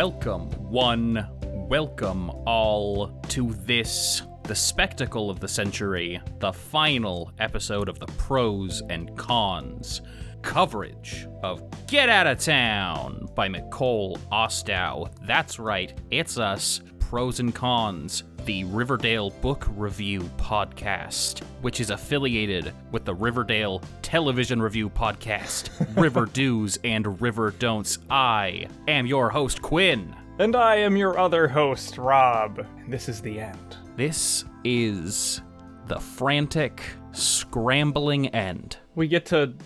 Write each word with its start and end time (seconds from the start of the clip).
Welcome, 0.00 0.48
one, 0.70 1.26
welcome 1.42 2.30
all 2.46 3.08
to 3.30 3.52
this, 3.52 4.22
the 4.44 4.54
spectacle 4.54 5.28
of 5.28 5.40
the 5.40 5.48
century, 5.48 6.20
the 6.38 6.52
final 6.52 7.32
episode 7.40 7.88
of 7.88 7.98
the 7.98 8.06
pros 8.06 8.80
and 8.90 9.18
cons 9.18 10.02
coverage 10.42 11.26
of 11.42 11.64
Get 11.88 12.08
Out 12.08 12.28
of 12.28 12.38
Town 12.38 13.26
by 13.34 13.48
Micol 13.48 14.16
Ostow. 14.30 15.10
That's 15.26 15.58
right, 15.58 15.92
it's 16.12 16.38
us, 16.38 16.80
pros 17.00 17.40
and 17.40 17.52
cons, 17.52 18.22
the 18.48 18.64
Riverdale 18.64 19.28
Book 19.28 19.66
Review 19.76 20.22
Podcast, 20.38 21.40
which 21.60 21.80
is 21.80 21.90
affiliated 21.90 22.72
with 22.92 23.04
the 23.04 23.12
Riverdale 23.12 23.82
Television 24.00 24.62
Review 24.62 24.88
Podcast, 24.88 25.68
River 26.00 26.24
Do's 26.24 26.78
and 26.82 27.20
River 27.20 27.50
Don'ts. 27.50 27.98
I 28.08 28.66
am 28.88 29.06
your 29.06 29.28
host, 29.28 29.60
Quinn. 29.60 30.16
And 30.38 30.56
I 30.56 30.76
am 30.76 30.96
your 30.96 31.18
other 31.18 31.46
host, 31.46 31.98
Rob. 31.98 32.64
This 32.88 33.10
is 33.10 33.20
the 33.20 33.38
end. 33.38 33.76
This 33.96 34.46
is 34.64 35.42
the 35.84 36.00
frantic, 36.00 36.82
scrambling 37.12 38.28
end. 38.28 38.78
We 38.94 39.08
get 39.08 39.26
to 39.26 39.56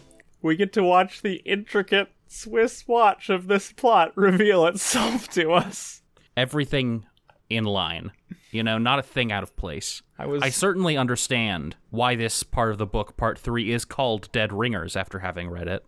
we 0.42 0.56
get 0.56 0.72
to 0.72 0.82
watch 0.82 1.22
the 1.22 1.34
intricate 1.44 2.08
Swiss 2.26 2.88
watch 2.88 3.30
of 3.30 3.46
this 3.46 3.70
plot 3.70 4.10
reveal 4.16 4.66
itself 4.66 5.28
to 5.34 5.52
us. 5.52 6.02
Everything 6.36 7.06
in 7.56 7.64
line. 7.64 8.12
You 8.50 8.62
know, 8.62 8.78
not 8.78 8.98
a 8.98 9.02
thing 9.02 9.32
out 9.32 9.42
of 9.42 9.56
place. 9.56 10.02
I 10.18 10.26
was 10.26 10.42
I 10.42 10.50
certainly 10.50 10.96
understand 10.96 11.76
why 11.90 12.16
this 12.16 12.42
part 12.42 12.70
of 12.70 12.78
the 12.78 12.86
book, 12.86 13.16
part 13.16 13.38
three, 13.38 13.72
is 13.72 13.84
called 13.84 14.30
Dead 14.32 14.52
Ringers 14.52 14.96
after 14.96 15.20
having 15.20 15.48
read 15.48 15.68
it. 15.68 15.84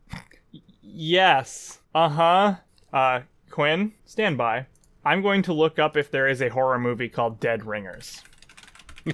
Yes. 0.80 1.80
Uh-huh. 1.94 2.56
Uh 2.92 3.20
Quinn, 3.50 3.92
stand 4.04 4.36
by. 4.36 4.66
I'm 5.04 5.22
going 5.22 5.42
to 5.42 5.52
look 5.52 5.78
up 5.78 5.96
if 5.96 6.10
there 6.10 6.26
is 6.26 6.40
a 6.40 6.48
horror 6.48 6.78
movie 6.78 7.08
called 7.08 7.38
Dead 7.38 7.64
Ringers. 7.66 8.22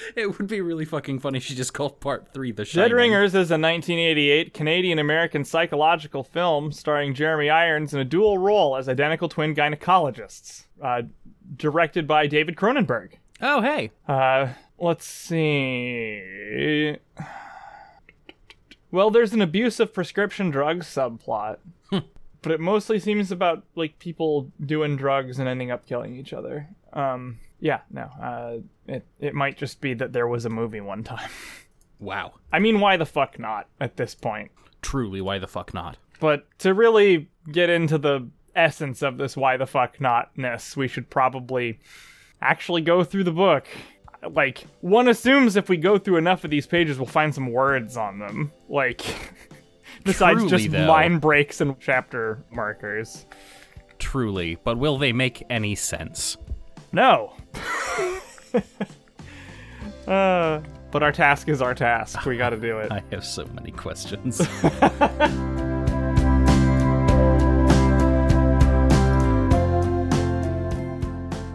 It 0.16 0.38
would 0.38 0.46
be 0.48 0.60
really 0.60 0.84
fucking 0.84 1.20
funny 1.20 1.38
if 1.38 1.44
she 1.44 1.54
just 1.54 1.74
called 1.74 2.00
part 2.00 2.32
three 2.32 2.52
The 2.52 2.64
Shining. 2.64 2.90
Dead 2.90 2.94
Ringers 2.96 3.30
is 3.30 3.50
a 3.50 3.58
1988 3.58 4.54
Canadian 4.54 4.98
American 4.98 5.44
psychological 5.44 6.24
film 6.24 6.72
starring 6.72 7.14
Jeremy 7.14 7.50
Irons 7.50 7.94
in 7.94 8.00
a 8.00 8.04
dual 8.04 8.38
role 8.38 8.76
as 8.76 8.88
identical 8.88 9.28
twin 9.28 9.54
gynecologists. 9.54 10.64
Uh, 10.82 11.02
directed 11.56 12.06
by 12.06 12.26
David 12.26 12.56
Cronenberg. 12.56 13.12
Oh, 13.40 13.60
hey. 13.60 13.90
Uh, 14.06 14.48
let's 14.78 15.06
see. 15.06 16.96
Well, 18.90 19.10
there's 19.10 19.32
an 19.32 19.42
abuse 19.42 19.80
of 19.80 19.92
prescription 19.92 20.50
drugs 20.50 20.86
subplot, 20.86 21.58
but 21.90 22.52
it 22.52 22.60
mostly 22.60 22.98
seems 22.98 23.30
about 23.30 23.64
like 23.74 23.98
people 23.98 24.50
doing 24.64 24.96
drugs 24.96 25.38
and 25.38 25.48
ending 25.48 25.70
up 25.70 25.86
killing 25.86 26.16
each 26.16 26.32
other. 26.32 26.68
Um, 26.92 27.38
yeah, 27.60 27.80
no. 27.90 28.02
Uh, 28.02 28.56
it 28.86 29.06
it 29.20 29.34
might 29.34 29.56
just 29.56 29.80
be 29.80 29.94
that 29.94 30.12
there 30.12 30.26
was 30.28 30.44
a 30.44 30.50
movie 30.50 30.80
one 30.80 31.04
time. 31.04 31.30
Wow. 32.00 32.34
I 32.52 32.60
mean, 32.60 32.78
why 32.78 32.96
the 32.96 33.04
fuck 33.04 33.40
not 33.40 33.66
at 33.80 33.96
this 33.96 34.14
point? 34.14 34.52
Truly, 34.82 35.20
why 35.20 35.38
the 35.40 35.48
fuck 35.48 35.74
not? 35.74 35.96
But 36.20 36.46
to 36.60 36.72
really 36.72 37.28
get 37.50 37.70
into 37.70 37.98
the 37.98 38.28
essence 38.54 39.02
of 39.02 39.18
this 39.18 39.36
why 39.36 39.56
the 39.56 39.66
fuck 39.66 40.00
notness, 40.00 40.76
we 40.76 40.86
should 40.86 41.10
probably 41.10 41.80
actually 42.40 42.82
go 42.82 43.02
through 43.02 43.24
the 43.24 43.32
book. 43.32 43.66
Like, 44.30 44.64
one 44.80 45.08
assumes 45.08 45.56
if 45.56 45.68
we 45.68 45.76
go 45.76 45.98
through 45.98 46.18
enough 46.18 46.44
of 46.44 46.50
these 46.50 46.68
pages, 46.68 46.98
we'll 46.98 47.06
find 47.06 47.34
some 47.34 47.50
words 47.50 47.96
on 47.96 48.20
them. 48.20 48.52
Like, 48.68 49.02
besides 50.04 50.38
Truly, 50.40 50.50
just 50.56 50.70
though. 50.70 50.86
line 50.86 51.18
breaks 51.18 51.60
and 51.60 51.74
chapter 51.80 52.44
markers. 52.52 53.26
Truly. 53.98 54.56
But 54.62 54.78
will 54.78 54.98
they 54.98 55.12
make 55.12 55.44
any 55.50 55.74
sense? 55.74 56.36
No. 56.92 57.32
uh, 60.06 60.60
but 60.90 61.02
our 61.02 61.12
task 61.12 61.48
is 61.48 61.60
our 61.60 61.74
task. 61.74 62.24
We 62.24 62.36
gotta 62.36 62.56
do 62.56 62.78
it. 62.78 62.92
I 62.92 63.02
have 63.10 63.24
so 63.24 63.44
many 63.54 63.70
questions. 63.70 64.38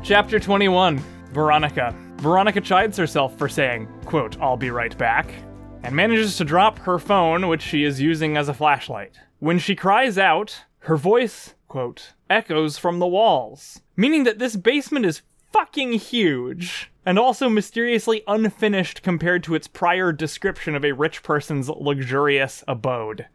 Chapter 0.04 0.38
21 0.38 1.02
Veronica. 1.32 1.96
Veronica 2.18 2.62
chides 2.62 2.98
herself 2.98 3.38
for 3.38 3.50
saying, 3.50 3.88
quote, 4.06 4.40
I'll 4.40 4.58
be 4.58 4.70
right 4.70 4.96
back, 4.98 5.34
and 5.82 5.96
manages 5.96 6.38
to 6.38 6.46
drop 6.46 6.78
her 6.80 7.00
phone, 7.00 7.48
which 7.48 7.62
she 7.62 7.84
is 7.84 8.00
using 8.00 8.38
as 8.38 8.50
a 8.50 8.54
flashlight. 8.54 9.18
When 9.40 9.60
she 9.60 9.76
cries 9.76 10.18
out, 10.18 10.64
her 10.80 10.96
voice, 10.96 11.56
quote, 11.68 12.14
echoes 12.30 12.78
from 12.78 13.00
the 13.00 13.08
walls, 13.08 13.82
meaning 13.98 14.24
that 14.26 14.40
this 14.40 14.56
basement 14.56 15.06
is 15.06 15.22
fucking 15.54 15.94
huge 15.94 16.92
and 17.06 17.20
also 17.20 17.48
mysteriously 17.48 18.24
unfinished 18.28 19.04
compared 19.04 19.44
to 19.44 19.56
its 19.56 19.68
prior 19.68 20.12
description 20.12 20.76
of 20.76 20.84
a 20.84 20.94
rich 20.94 21.24
person's 21.24 21.70
luxurious 21.70 22.64
abode. 22.68 23.28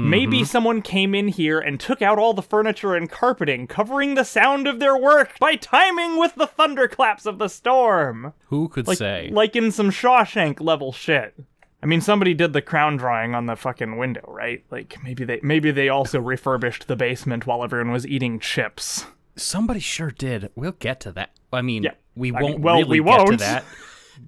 Maybe 0.00 0.38
mm-hmm. 0.38 0.44
someone 0.44 0.80
came 0.82 1.12
in 1.12 1.26
here 1.26 1.58
and 1.58 1.80
took 1.80 2.00
out 2.00 2.20
all 2.20 2.32
the 2.32 2.40
furniture 2.40 2.94
and 2.94 3.10
carpeting, 3.10 3.66
covering 3.66 4.14
the 4.14 4.22
sound 4.22 4.68
of 4.68 4.78
their 4.78 4.96
work 4.96 5.36
by 5.40 5.56
timing 5.56 6.20
with 6.20 6.36
the 6.36 6.46
thunderclaps 6.46 7.26
of 7.26 7.38
the 7.38 7.48
storm. 7.48 8.32
Who 8.46 8.68
could 8.68 8.86
Like, 8.86 8.98
say? 8.98 9.28
like 9.32 9.56
in 9.56 9.72
some 9.72 9.90
Shawshank 9.90 10.60
level 10.60 10.92
shit. 10.92 11.34
I 11.82 11.86
mean, 11.86 12.00
somebody 12.00 12.32
did 12.32 12.52
the 12.52 12.62
crown 12.62 12.96
drawing 12.96 13.34
on 13.34 13.46
the 13.46 13.56
fucking 13.56 13.98
window, 13.98 14.22
right? 14.28 14.64
Like 14.70 14.96
maybe 15.02 15.24
they 15.24 15.40
maybe 15.42 15.72
they 15.72 15.88
also 15.88 16.20
refurbished 16.20 16.86
the 16.86 16.96
basement 16.96 17.44
while 17.44 17.64
everyone 17.64 17.90
was 17.90 18.06
eating 18.06 18.38
chips. 18.38 19.04
Somebody 19.34 19.80
sure 19.80 20.12
did. 20.12 20.50
We'll 20.54 20.72
get 20.72 21.00
to 21.00 21.12
that. 21.12 21.30
I 21.52 21.62
mean, 21.62 21.82
Yeah. 21.84 21.92
we 22.14 22.32
I 22.34 22.40
won't 22.42 22.54
mean, 22.56 22.62
well, 22.62 22.76
really 22.78 23.00
we 23.00 23.06
get 23.10 23.16
to 23.18 23.24
won't. 23.24 23.38
that. 23.40 23.64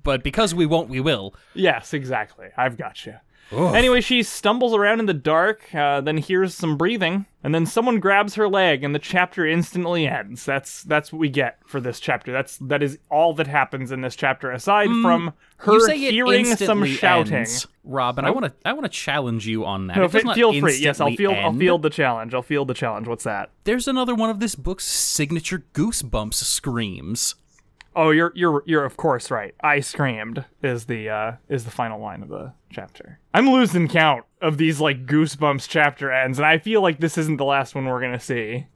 But 0.02 0.22
because 0.22 0.54
we 0.54 0.66
won't, 0.66 0.88
we 0.88 1.00
will. 1.00 1.34
Yes, 1.54 1.92
exactly. 1.94 2.48
I've 2.56 2.76
got 2.76 3.04
you. 3.06 3.16
Ugh. 3.52 3.74
Anyway, 3.74 4.00
she 4.00 4.22
stumbles 4.22 4.74
around 4.74 5.00
in 5.00 5.06
the 5.06 5.14
dark, 5.14 5.74
uh, 5.74 6.00
then 6.00 6.16
hears 6.18 6.54
some 6.54 6.76
breathing, 6.76 7.26
and 7.42 7.54
then 7.54 7.66
someone 7.66 7.98
grabs 7.98 8.34
her 8.36 8.48
leg, 8.48 8.84
and 8.84 8.94
the 8.94 8.98
chapter 8.98 9.46
instantly 9.46 10.06
ends. 10.06 10.44
That's 10.44 10.82
that's 10.84 11.12
what 11.12 11.18
we 11.18 11.28
get 11.28 11.58
for 11.66 11.80
this 11.80 11.98
chapter. 12.00 12.32
That's 12.32 12.58
that 12.58 12.82
is 12.82 12.98
all 13.10 13.34
that 13.34 13.46
happens 13.46 13.90
in 13.92 14.00
this 14.02 14.14
chapter, 14.14 14.50
aside 14.52 14.88
from 15.02 15.32
her 15.58 15.72
Mm, 15.72 15.74
you 15.74 15.86
say 15.86 16.04
it 16.04 16.12
hearing 16.14 16.44
some 16.44 16.52
instantly 16.52 16.94
shouting. 16.94 17.34
ends, 17.34 17.66
Rob, 17.84 18.18
and 18.18 18.26
I 18.26 18.30
want 18.30 18.46
to 18.46 18.52
I 18.64 18.72
want 18.72 18.84
to 18.84 18.90
challenge 18.90 19.46
you 19.46 19.64
on 19.64 19.88
that. 19.88 19.96
No, 19.96 20.04
It 20.04 20.12
does 20.12 20.34
feel 20.34 20.52
free. 20.60 20.78
Yes, 20.78 21.00
I'll 21.00 21.08
instantly 21.08 21.16
feel. 21.16 21.32
I'll 21.44 21.52
feel 21.52 21.78
the 21.78 21.90
challenge. 21.90 22.34
I'll 22.34 22.42
feel 22.42 22.64
the 22.64 22.74
challenge. 22.74 23.08
What's 23.08 23.24
that? 23.24 23.50
There's 23.64 23.88
another 23.88 24.14
one 24.14 24.30
of 24.30 24.40
this 24.40 24.54
book's 24.54 24.84
signature 24.86 25.64
goosebumps 25.74 26.34
screams. 26.34 27.34
Oh, 28.00 28.12
you're 28.12 28.32
you're 28.34 28.62
you're 28.64 28.86
of 28.86 28.96
course 28.96 29.30
right. 29.30 29.54
I 29.60 29.80
screamed 29.80 30.46
is 30.62 30.86
the 30.86 31.10
uh 31.10 31.32
is 31.50 31.66
the 31.66 31.70
final 31.70 32.00
line 32.00 32.22
of 32.22 32.30
the 32.30 32.54
chapter. 32.70 33.20
I'm 33.34 33.50
losing 33.50 33.88
count 33.88 34.24
of 34.40 34.56
these 34.56 34.80
like 34.80 35.04
goosebumps 35.04 35.68
chapter 35.68 36.10
ends, 36.10 36.38
and 36.38 36.46
I 36.46 36.56
feel 36.56 36.80
like 36.80 37.00
this 37.00 37.18
isn't 37.18 37.36
the 37.36 37.44
last 37.44 37.74
one 37.74 37.84
we're 37.84 38.00
gonna 38.00 38.18
see. 38.18 38.68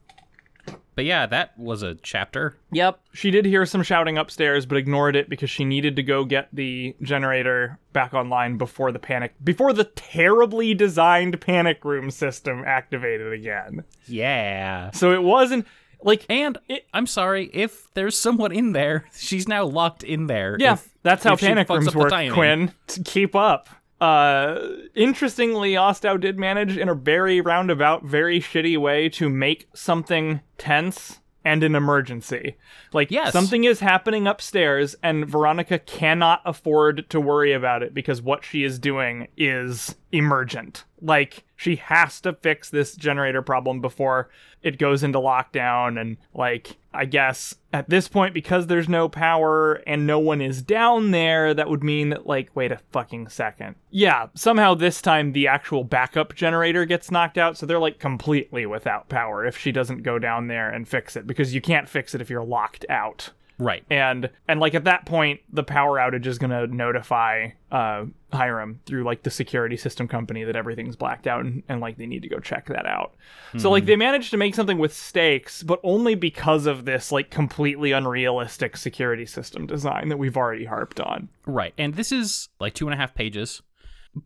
But 0.93 1.05
yeah, 1.05 1.25
that 1.25 1.57
was 1.57 1.81
a 1.81 1.95
chapter. 1.95 2.57
Yep. 2.71 2.99
She 3.13 3.31
did 3.31 3.45
hear 3.45 3.65
some 3.65 3.81
shouting 3.81 4.17
upstairs, 4.17 4.67
but 4.67 4.77
ignored 4.77 5.15
it 5.15 5.27
because 5.27 5.49
she 5.49 5.65
needed 5.65 5.95
to 5.95 6.03
go 6.03 6.23
get 6.23 6.47
the 6.53 6.95
generator 7.01 7.79
back 7.93 8.13
online 8.13 8.57
before 8.57 8.91
the 8.91 8.99
panic 8.99 9.33
before 9.43 9.73
the 9.73 9.85
terribly 9.85 10.75
designed 10.75 11.41
panic 11.41 11.83
room 11.83 12.11
system 12.11 12.63
activated 12.63 13.33
again. 13.33 13.85
Yeah. 14.05 14.91
So 14.91 15.13
it 15.13 15.23
wasn't 15.23 15.65
like 16.05 16.25
And 16.29 16.57
I'm 16.93 17.07
sorry 17.07 17.49
if 17.53 17.93
there's 17.93 18.17
someone 18.17 18.53
in 18.53 18.71
there. 18.71 19.05
She's 19.17 19.47
now 19.49 19.65
locked 19.65 20.03
in 20.03 20.27
there. 20.27 20.55
Yeah, 20.59 20.73
If- 20.73 20.89
that's 21.03 21.23
how 21.25 21.35
panic 21.35 21.67
fucks 21.67 21.79
rooms 21.81 21.95
work, 21.95 22.09
timing. 22.11 22.31
Quinn. 22.33 22.71
To 22.87 23.03
keep 23.03 23.35
up. 23.35 23.67
Uh, 23.99 24.59
interestingly, 24.93 25.73
Ostow 25.73 26.19
did 26.19 26.37
manage 26.37 26.77
in 26.77 26.89
a 26.89 26.93
very 26.95 27.41
roundabout, 27.41 28.03
very 28.03 28.39
shitty 28.39 28.77
way 28.77 29.09
to 29.09 29.29
make 29.29 29.67
something 29.73 30.41
tense 30.57 31.19
and 31.43 31.63
an 31.63 31.75
emergency. 31.75 32.55
Like, 32.91 33.11
Yes. 33.11 33.31
something 33.31 33.63
is 33.65 33.79
happening 33.79 34.25
upstairs, 34.27 34.95
and 35.03 35.27
Veronica 35.27 35.77
cannot 35.79 36.41
afford 36.43 37.09
to 37.11 37.21
worry 37.21 37.53
about 37.53 37.83
it 37.83 37.93
because 37.93 38.21
what 38.21 38.43
she 38.43 38.63
is 38.63 38.79
doing 38.79 39.27
is 39.37 39.95
emergent. 40.11 40.85
Like, 41.05 41.43
she 41.55 41.75
has 41.77 42.19
to 42.21 42.33
fix 42.33 42.69
this 42.69 42.95
generator 42.95 43.41
problem 43.41 43.79
before 43.79 44.29
it 44.63 44.79
goes 44.79 45.03
into 45.03 45.19
lockdown. 45.19 46.01
And, 46.01 46.17
like, 46.33 46.77
I 46.93 47.05
guess 47.05 47.55
at 47.71 47.89
this 47.89 48.07
point, 48.07 48.33
because 48.33 48.67
there's 48.67 48.89
no 48.89 49.07
power 49.07 49.75
and 49.85 50.07
no 50.07 50.17
one 50.17 50.41
is 50.41 50.63
down 50.63 51.11
there, 51.11 51.53
that 51.53 51.69
would 51.69 51.83
mean 51.83 52.09
that, 52.09 52.25
like, 52.25 52.55
wait 52.55 52.71
a 52.71 52.79
fucking 52.91 53.27
second. 53.27 53.75
Yeah, 53.91 54.27
somehow 54.33 54.73
this 54.73 55.01
time 55.01 55.33
the 55.33 55.47
actual 55.47 55.83
backup 55.83 56.33
generator 56.33 56.85
gets 56.85 57.11
knocked 57.11 57.37
out, 57.37 57.57
so 57.57 57.65
they're, 57.65 57.77
like, 57.77 57.99
completely 57.99 58.65
without 58.65 59.07
power 59.07 59.45
if 59.45 59.57
she 59.57 59.71
doesn't 59.71 60.03
go 60.03 60.17
down 60.17 60.47
there 60.47 60.69
and 60.69 60.87
fix 60.87 61.15
it, 61.15 61.27
because 61.27 61.53
you 61.53 61.61
can't 61.61 61.87
fix 61.87 62.15
it 62.15 62.21
if 62.21 62.29
you're 62.29 62.43
locked 62.43 62.85
out. 62.89 63.29
Right. 63.57 63.83
and 63.89 64.29
and 64.47 64.59
like 64.59 64.73
at 64.75 64.83
that 64.83 65.05
point 65.05 65.39
the 65.51 65.63
power 65.63 65.97
outage 65.97 66.25
is 66.25 66.37
going 66.37 66.49
to 66.51 66.67
notify 66.67 67.49
uh 67.71 68.05
Hiram 68.33 68.81
through 68.85 69.05
like 69.05 69.23
the 69.23 69.29
security 69.29 69.77
system 69.77 70.07
company 70.09 70.43
that 70.43 70.57
everything's 70.57 70.97
blacked 70.97 71.25
out 71.25 71.45
and, 71.45 71.63
and 71.69 71.79
like 71.79 71.97
they 71.97 72.05
need 72.05 72.21
to 72.23 72.27
go 72.29 72.39
check 72.39 72.67
that 72.67 72.85
out. 72.85 73.15
So 73.57 73.71
like 73.71 73.85
they 73.85 73.95
managed 73.95 74.31
to 74.31 74.37
make 74.37 74.55
something 74.55 74.77
with 74.77 74.93
stakes 74.93 75.63
but 75.63 75.79
only 75.83 76.15
because 76.15 76.65
of 76.65 76.83
this 76.83 77.11
like 77.13 77.29
completely 77.29 77.93
unrealistic 77.93 78.75
security 78.75 79.25
system 79.25 79.65
design 79.65 80.09
that 80.09 80.17
we've 80.17 80.35
already 80.35 80.65
harped 80.65 80.99
on. 80.99 81.29
Right. 81.45 81.73
And 81.77 81.93
this 81.95 82.11
is 82.11 82.49
like 82.59 82.73
two 82.73 82.87
and 82.87 82.93
a 82.93 82.97
half 82.97 83.15
pages, 83.15 83.61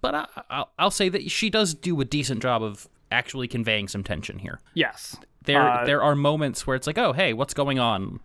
but 0.01 0.15
I, 0.15 0.27
I'll, 0.49 0.69
I'll 0.79 0.91
say 0.91 1.09
that 1.09 1.29
she 1.29 1.51
does 1.51 1.75
do 1.75 1.99
a 2.01 2.05
decent 2.05 2.41
job 2.41 2.63
of 2.63 2.87
actually 3.11 3.47
conveying 3.47 3.87
some 3.87 4.03
tension 4.03 4.39
here. 4.39 4.59
Yes. 4.73 5.17
There, 5.45 5.61
Uh, 5.67 5.85
there 5.85 6.01
are 6.01 6.15
moments 6.15 6.65
where 6.67 6.75
it's 6.75 6.85
like, 6.87 6.97
oh, 6.97 7.13
hey, 7.13 7.33
what's 7.33 7.53
going 7.53 7.79
on? 7.79 8.19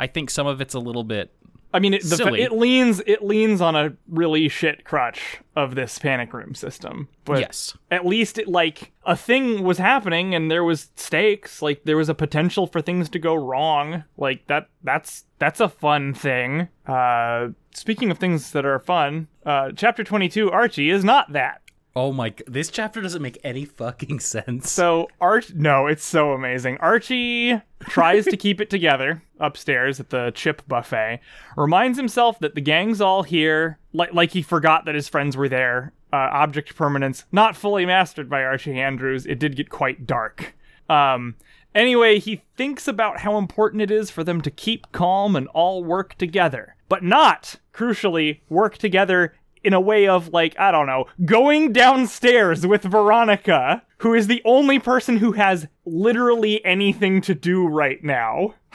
I 0.00 0.06
think 0.06 0.30
some 0.30 0.46
of 0.46 0.62
it's 0.62 0.72
a 0.72 0.78
little 0.78 1.04
bit. 1.04 1.30
I 1.72 1.78
mean, 1.78 1.94
it, 1.94 2.02
the, 2.02 2.34
it 2.34 2.52
leans 2.52 3.00
it 3.06 3.22
leans 3.22 3.60
on 3.60 3.76
a 3.76 3.92
really 4.08 4.48
shit 4.48 4.82
crutch 4.84 5.38
of 5.54 5.74
this 5.74 5.98
panic 5.98 6.32
room 6.32 6.54
system, 6.54 7.08
but 7.24 7.40
yes. 7.40 7.76
at 7.90 8.06
least 8.06 8.38
it 8.38 8.48
like 8.48 8.92
a 9.04 9.14
thing 9.14 9.62
was 9.62 9.78
happening 9.78 10.34
and 10.34 10.50
there 10.50 10.64
was 10.64 10.90
stakes 10.96 11.62
like 11.62 11.84
there 11.84 11.96
was 11.96 12.08
a 12.08 12.14
potential 12.14 12.66
for 12.66 12.80
things 12.80 13.08
to 13.10 13.18
go 13.18 13.34
wrong 13.34 14.04
like 14.16 14.46
that 14.46 14.68
that's 14.82 15.24
that's 15.38 15.58
a 15.58 15.68
fun 15.68 16.12
thing 16.12 16.68
uh 16.86 17.48
speaking 17.74 18.10
of 18.10 18.18
things 18.18 18.52
that 18.52 18.64
are 18.66 18.78
fun 18.78 19.26
uh 19.46 19.70
chapter 19.74 20.04
22 20.04 20.50
archie 20.50 20.90
is 20.90 21.02
not 21.02 21.32
that 21.32 21.62
Oh 21.96 22.12
my! 22.12 22.32
This 22.46 22.70
chapter 22.70 23.00
doesn't 23.00 23.20
make 23.22 23.38
any 23.42 23.64
fucking 23.64 24.20
sense. 24.20 24.70
so 24.70 25.08
arch 25.20 25.52
no 25.54 25.86
it's 25.86 26.04
so 26.04 26.32
amazing 26.32 26.76
archie 26.78 27.60
tries 27.80 28.24
to 28.26 28.36
keep 28.36 28.60
it 28.60 28.70
together 28.76 29.22
upstairs 29.40 29.98
at 29.98 30.10
the 30.10 30.30
chip 30.34 30.62
buffet 30.68 31.20
reminds 31.56 31.98
himself 31.98 32.38
that 32.38 32.54
the 32.54 32.60
gang's 32.60 33.00
all 33.00 33.22
here 33.22 33.78
like 33.92 34.12
like 34.12 34.30
he 34.32 34.42
forgot 34.42 34.84
that 34.84 34.94
his 34.94 35.08
friends 35.08 35.36
were 35.36 35.48
there 35.48 35.92
uh, 36.12 36.16
object 36.32 36.76
permanence 36.76 37.24
not 37.32 37.56
fully 37.56 37.86
mastered 37.86 38.28
by 38.28 38.42
archie 38.44 38.78
andrews 38.80 39.26
it 39.26 39.38
did 39.38 39.56
get 39.56 39.70
quite 39.70 40.06
dark 40.06 40.54
um 40.88 41.34
anyway 41.74 42.18
he 42.18 42.42
thinks 42.56 42.86
about 42.86 43.20
how 43.20 43.38
important 43.38 43.80
it 43.82 43.90
is 43.90 44.10
for 44.10 44.22
them 44.22 44.40
to 44.40 44.50
keep 44.50 44.90
calm 44.92 45.34
and 45.34 45.48
all 45.48 45.82
work 45.82 46.14
together 46.16 46.76
but 46.88 47.02
not 47.02 47.56
crucially 47.72 48.40
work 48.48 48.76
together 48.76 49.34
in 49.62 49.72
a 49.72 49.80
way 49.80 50.08
of 50.08 50.28
like 50.28 50.58
I 50.58 50.70
don't 50.70 50.86
know, 50.86 51.06
going 51.24 51.72
downstairs 51.72 52.66
with 52.66 52.82
Veronica, 52.82 53.82
who 53.98 54.14
is 54.14 54.26
the 54.26 54.42
only 54.44 54.78
person 54.78 55.18
who 55.18 55.32
has 55.32 55.66
literally 55.84 56.64
anything 56.64 57.20
to 57.22 57.34
do 57.34 57.66
right 57.66 58.02
now. 58.02 58.54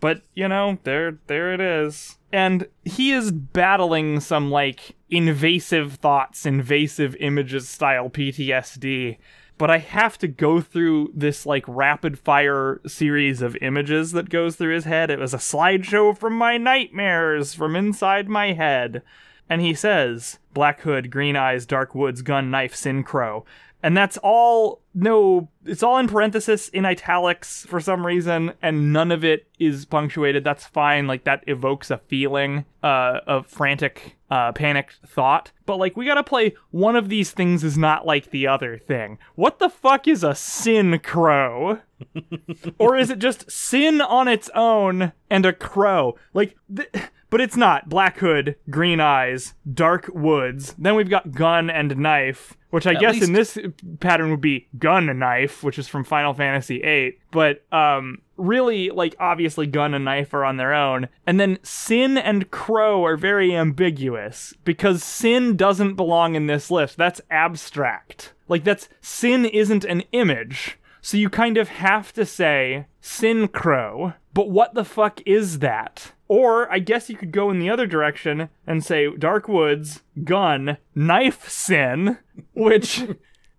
but 0.00 0.22
you 0.34 0.48
know, 0.48 0.78
there 0.84 1.18
there 1.26 1.52
it 1.52 1.60
is. 1.60 2.16
And 2.32 2.66
he 2.84 3.12
is 3.12 3.32
battling 3.32 4.20
some 4.20 4.50
like 4.50 4.96
invasive 5.10 5.94
thoughts, 5.94 6.44
invasive 6.44 7.16
images 7.16 7.68
style 7.68 8.10
PTSD. 8.10 9.18
But 9.56 9.70
I 9.70 9.78
have 9.78 10.18
to 10.18 10.28
go 10.28 10.60
through 10.60 11.12
this 11.14 11.44
like 11.44 11.64
rapid 11.66 12.18
fire 12.18 12.80
series 12.86 13.42
of 13.42 13.56
images 13.56 14.12
that 14.12 14.30
goes 14.30 14.54
through 14.54 14.74
his 14.74 14.84
head. 14.84 15.10
It 15.10 15.18
was 15.18 15.34
a 15.34 15.38
slideshow 15.38 16.16
from 16.16 16.34
my 16.34 16.58
nightmares 16.58 17.54
from 17.54 17.74
inside 17.74 18.28
my 18.28 18.52
head. 18.52 19.02
And 19.50 19.60
he 19.60 19.74
says, 19.74 20.38
Black 20.52 20.80
Hood, 20.80 21.10
Green 21.10 21.36
Eyes, 21.36 21.66
Dark 21.66 21.94
Woods, 21.94 22.22
Gun, 22.22 22.50
Knife, 22.50 22.74
Sin 22.74 23.02
Crow. 23.02 23.44
And 23.82 23.96
that's 23.96 24.18
all, 24.18 24.80
no, 24.92 25.48
it's 25.64 25.84
all 25.84 25.98
in 25.98 26.08
parenthesis 26.08 26.68
in 26.70 26.84
italics 26.84 27.64
for 27.66 27.78
some 27.80 28.04
reason, 28.04 28.52
and 28.60 28.92
none 28.92 29.12
of 29.12 29.24
it 29.24 29.46
is 29.60 29.84
punctuated. 29.84 30.42
That's 30.42 30.66
fine. 30.66 31.06
Like, 31.06 31.24
that 31.24 31.44
evokes 31.46 31.90
a 31.90 31.98
feeling 31.98 32.64
uh, 32.82 33.20
of 33.26 33.46
frantic, 33.46 34.16
uh, 34.30 34.50
panicked 34.52 34.98
thought. 35.06 35.52
But, 35.68 35.78
like, 35.78 35.98
we 35.98 36.06
gotta 36.06 36.24
play 36.24 36.54
one 36.70 36.96
of 36.96 37.10
these 37.10 37.30
things 37.30 37.62
is 37.62 37.76
not 37.76 38.06
like 38.06 38.30
the 38.30 38.46
other 38.46 38.78
thing. 38.78 39.18
What 39.34 39.58
the 39.58 39.68
fuck 39.68 40.08
is 40.08 40.24
a 40.24 40.34
Sin 40.34 40.98
Crow? 41.00 41.80
or 42.78 42.96
is 42.96 43.10
it 43.10 43.18
just 43.18 43.50
sin 43.50 44.00
on 44.00 44.28
its 44.28 44.48
own 44.54 45.12
and 45.28 45.44
a 45.44 45.52
crow? 45.52 46.16
Like, 46.32 46.56
th- 46.74 46.88
but 47.30 47.40
it's 47.40 47.56
not. 47.56 47.88
Black 47.88 48.18
Hood, 48.18 48.56
Green 48.70 49.00
Eyes, 49.00 49.54
Dark 49.72 50.08
Woods. 50.14 50.74
Then 50.78 50.94
we've 50.94 51.10
got 51.10 51.32
Gun 51.32 51.68
and 51.68 51.94
Knife, 51.98 52.56
which 52.70 52.86
I 52.86 52.94
guess 52.94 53.22
in 53.22 53.34
this 53.34 53.58
pattern 54.00 54.30
would 54.30 54.40
be 54.40 54.68
Gun 54.78 55.10
and 55.10 55.20
Knife, 55.20 55.62
which 55.62 55.78
is 55.78 55.88
from 55.88 56.04
Final 56.04 56.32
Fantasy 56.32 56.80
VIII. 56.80 57.18
But 57.30 57.64
um, 57.70 58.22
really, 58.38 58.88
like, 58.88 59.14
obviously, 59.20 59.66
Gun 59.66 59.92
and 59.92 60.06
Knife 60.06 60.32
are 60.32 60.44
on 60.44 60.56
their 60.56 60.72
own. 60.72 61.08
And 61.26 61.38
then 61.38 61.58
Sin 61.62 62.16
and 62.16 62.50
Crow 62.50 63.04
are 63.04 63.16
very 63.18 63.54
ambiguous 63.54 64.54
because 64.64 65.04
Sin 65.04 65.56
doesn't 65.58 65.94
belong 65.94 66.34
in 66.34 66.46
this 66.46 66.70
list. 66.70 66.96
That's 66.96 67.20
abstract. 67.30 68.32
Like, 68.48 68.64
that's 68.64 68.88
Sin 69.02 69.44
isn't 69.44 69.84
an 69.84 70.04
image. 70.12 70.78
So 71.02 71.16
you 71.16 71.28
kind 71.28 71.58
of 71.58 71.68
have 71.68 72.12
to 72.14 72.24
say 72.24 72.86
Synchro. 73.02 74.14
But 74.32 74.50
what 74.50 74.74
the 74.74 74.84
fuck 74.84 75.20
is 75.26 75.58
that? 75.58 76.12
Or 76.28 76.70
I 76.72 76.78
guess 76.78 77.10
you 77.10 77.16
could 77.16 77.32
go 77.32 77.50
in 77.50 77.58
the 77.58 77.70
other 77.70 77.86
direction 77.86 78.50
and 78.66 78.84
say 78.84 79.14
Dark 79.16 79.48
Woods, 79.48 80.02
Gun, 80.24 80.78
Knife 80.94 81.48
Sin, 81.48 82.18
which 82.52 83.04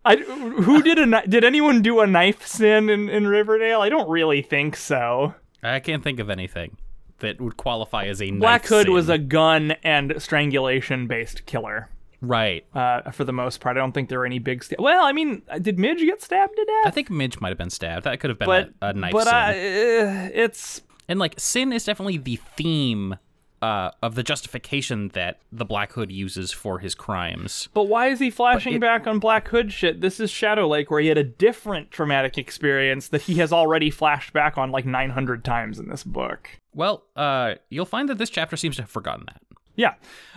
I 0.06 0.18
who 0.18 0.82
did 0.82 1.00
a 1.00 1.28
did 1.28 1.44
anyone 1.44 1.82
do 1.82 2.00
a 2.00 2.08
knife 2.08 2.46
sin 2.46 2.90
in, 2.90 3.10
in 3.10 3.28
Riverdale? 3.28 3.82
I 3.82 3.90
don't 3.90 4.10
really 4.10 4.42
think 4.42 4.76
so. 4.76 5.34
I 5.62 5.80
can't 5.80 6.04
think 6.04 6.20
of 6.20 6.30
anything 6.30 6.78
that 7.20 7.40
would 7.42 7.58
qualify 7.58 8.06
as 8.06 8.22
a 8.22 8.32
Black 8.32 8.66
Hood 8.66 8.86
sin. 8.86 8.94
was 8.94 9.10
a 9.10 9.18
gun 9.18 9.72
and 9.84 10.14
strangulation 10.22 11.08
based 11.08 11.46
killer. 11.46 11.90
right. 12.22 12.66
Uh, 12.74 13.10
for 13.12 13.24
the 13.24 13.34
most 13.34 13.60
part, 13.62 13.78
I 13.78 13.80
don't 13.80 13.92
think 13.94 14.10
there 14.10 14.20
were 14.20 14.26
any 14.26 14.40
big. 14.40 14.64
Sta- 14.64 14.76
well, 14.80 15.06
I 15.06 15.12
mean, 15.12 15.42
did 15.62 15.80
Midge 15.80 16.00
get 16.00 16.22
stabbed 16.22 16.56
to 16.56 16.66
death? 16.66 16.88
I 16.88 16.92
think 16.92 17.10
Midge 17.10 17.40
might 17.40 17.50
have 17.50 17.58
been 17.58 17.70
stabbed. 17.70 18.06
That 18.06 18.20
could 18.20 18.30
have 18.30 18.40
been 18.40 18.48
but 18.48 18.70
a, 18.82 18.88
a 18.90 18.94
knife 18.94 19.12
but 19.14 19.26
sin. 19.26 19.34
I, 19.34 19.50
uh, 19.52 20.30
it's 20.34 20.82
And 21.08 21.20
like 21.20 21.40
sin 21.40 21.72
is 21.74 21.84
definitely 21.86 22.18
the 22.18 22.38
theme 22.58 23.18
uh, 23.62 23.92
of 24.02 24.16
the 24.16 24.24
justification 24.24 25.10
that 25.10 25.40
the 25.52 25.66
Black 25.66 25.94
Hood 25.94 26.12
uses 26.12 26.52
for 26.52 26.80
his 26.80 26.96
crimes. 26.96 27.70
But 27.74 27.84
why 27.86 28.08
is 28.08 28.20
he 28.20 28.30
flashing 28.30 28.74
it- 28.76 28.82
back 28.82 29.08
on 29.08 29.20
Black 29.20 29.48
Hood 29.50 29.72
shit? 29.74 30.02
This 30.02 30.20
is 30.20 30.32
Shadow 30.32 30.68
Lake, 30.68 30.90
where 30.92 31.02
he 31.02 31.08
had 31.08 31.18
a 31.18 31.24
different 31.24 31.92
traumatic 31.92 32.38
experience 32.38 33.08
that 33.10 33.24
he 33.24 33.36
has 33.36 33.52
already 33.54 33.90
flashed 33.90 34.34
back 34.34 34.58
on 34.58 34.72
like 34.72 34.86
900 34.86 35.44
times 35.44 35.80
in 35.80 35.90
this 35.90 36.04
book. 36.04 36.50
Well, 36.74 37.04
uh, 37.16 37.56
you'll 37.70 37.86
find 37.86 38.08
that 38.10 38.18
this 38.18 38.30
chapter 38.30 38.56
seems 38.56 38.76
to 38.78 38.84
have 38.84 38.92
forgotten 38.92 39.26
that. 39.28 39.42
Yeah. 39.76 39.94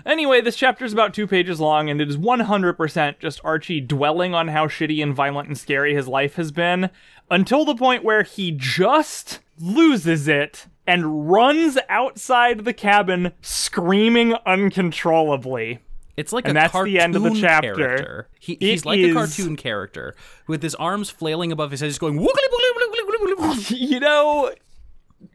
Anyway, 0.06 0.40
this 0.40 0.54
chapter 0.56 0.84
is 0.84 0.92
about 0.92 1.14
two 1.14 1.26
pages 1.26 1.58
long, 1.58 1.90
and 1.90 2.00
it 2.00 2.08
is 2.08 2.16
100% 2.16 3.18
just 3.18 3.40
Archie 3.42 3.80
dwelling 3.80 4.34
on 4.34 4.48
how 4.48 4.68
shitty 4.68 5.02
and 5.02 5.12
violent 5.14 5.48
and 5.48 5.58
scary 5.58 5.94
his 5.94 6.06
life 6.06 6.36
has 6.36 6.52
been 6.52 6.90
until 7.28 7.64
the 7.64 7.74
point 7.74 8.04
where 8.04 8.22
he 8.22 8.52
just 8.52 9.40
loses 9.62 10.26
it 10.26 10.66
and 10.86 11.30
runs 11.30 11.78
outside 11.88 12.64
the 12.64 12.72
cabin 12.72 13.32
screaming 13.40 14.34
uncontrollably. 14.44 15.78
It's 16.16 16.32
like 16.32 16.46
And 16.46 16.58
a 16.58 16.60
that's 16.60 16.72
cartoon 16.72 16.92
the 16.92 17.00
end 17.00 17.16
of 17.16 17.22
the 17.22 17.30
chapter. 17.40 17.74
character. 17.74 18.28
He, 18.38 18.54
It 18.54 18.60
he's 18.62 18.84
like 18.84 18.98
is- 18.98 19.10
a 19.12 19.14
cartoon 19.14 19.56
character 19.56 20.14
with 20.46 20.62
his 20.62 20.74
arms 20.74 21.08
flailing 21.08 21.52
above 21.52 21.70
his 21.70 21.80
head, 21.80 21.86
just 21.88 22.00
going. 22.00 22.18
You 23.70 24.00
know, 24.00 24.52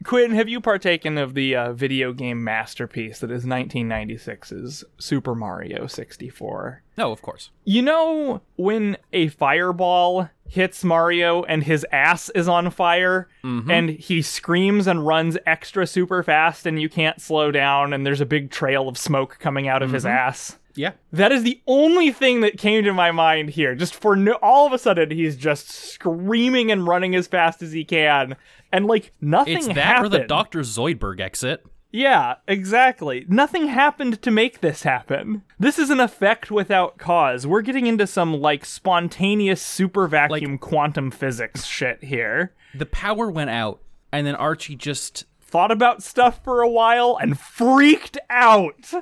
Quinn, 0.04 0.32
have 0.32 0.48
you 0.48 0.60
partaken 0.60 1.18
of 1.18 1.34
the 1.34 1.54
uh, 1.54 1.72
video 1.72 2.12
game 2.12 2.42
masterpiece 2.42 3.18
that 3.20 3.30
is 3.30 3.44
1996's 3.44 4.84
Super 4.98 5.34
Mario 5.34 5.86
64? 5.86 6.82
No, 6.96 7.12
of 7.12 7.22
course. 7.22 7.50
You 7.64 7.82
know 7.82 8.40
when 8.56 8.96
a 9.12 9.28
fireball 9.28 10.30
hits 10.48 10.82
Mario 10.82 11.42
and 11.42 11.62
his 11.64 11.86
ass 11.92 12.30
is 12.30 12.48
on 12.48 12.70
fire 12.70 13.28
and 13.70 13.90
he 13.90 14.22
screams 14.22 14.86
and 14.86 15.06
runs 15.06 15.36
extra 15.46 15.86
super 15.86 16.22
fast 16.22 16.66
and 16.66 16.80
you 16.80 16.88
can't 16.88 17.20
slow 17.20 17.50
down 17.50 17.92
and 17.92 18.04
there's 18.06 18.20
a 18.20 18.26
big 18.26 18.50
trail 18.50 18.88
of 18.88 18.96
smoke 18.98 19.38
coming 19.40 19.68
out 19.68 19.82
of 19.82 19.92
his 19.92 20.06
ass? 20.06 20.56
Yeah. 20.78 20.92
That 21.12 21.32
is 21.32 21.42
the 21.42 21.60
only 21.66 22.12
thing 22.12 22.40
that 22.42 22.56
came 22.56 22.84
to 22.84 22.92
my 22.94 23.10
mind 23.10 23.50
here. 23.50 23.74
Just 23.74 23.94
for 23.94 24.14
no, 24.14 24.34
all 24.34 24.66
of 24.66 24.72
a 24.72 24.78
sudden, 24.78 25.10
he's 25.10 25.36
just 25.36 25.68
screaming 25.68 26.70
and 26.70 26.86
running 26.86 27.16
as 27.16 27.26
fast 27.26 27.62
as 27.62 27.72
he 27.72 27.84
can, 27.84 28.36
and 28.72 28.86
like 28.86 29.12
nothing 29.20 29.54
happened. 29.54 29.68
It's 29.68 29.74
that 29.74 29.84
happened. 29.84 30.14
or 30.14 30.18
the 30.18 30.24
Dr. 30.26 30.60
Zoidberg 30.60 31.20
exit. 31.20 31.66
Yeah, 31.90 32.36
exactly. 32.46 33.24
Nothing 33.28 33.68
happened 33.68 34.20
to 34.22 34.30
make 34.30 34.60
this 34.60 34.82
happen. 34.82 35.42
This 35.58 35.78
is 35.78 35.90
an 35.90 36.00
effect 36.00 36.50
without 36.50 36.98
cause. 36.98 37.46
We're 37.46 37.62
getting 37.62 37.86
into 37.86 38.06
some 38.06 38.40
like 38.40 38.64
spontaneous 38.64 39.60
super 39.60 40.06
vacuum 40.06 40.58
quantum 40.58 41.10
physics 41.10 41.64
shit 41.64 42.04
here. 42.04 42.52
The 42.74 42.86
power 42.86 43.30
went 43.30 43.50
out, 43.50 43.80
and 44.12 44.26
then 44.26 44.36
Archie 44.36 44.76
just. 44.76 45.24
Thought 45.40 45.70
about 45.70 46.02
stuff 46.02 46.44
for 46.44 46.60
a 46.60 46.68
while 46.68 47.16
and 47.18 47.40
freaked 47.40 48.18
out. 48.28 48.92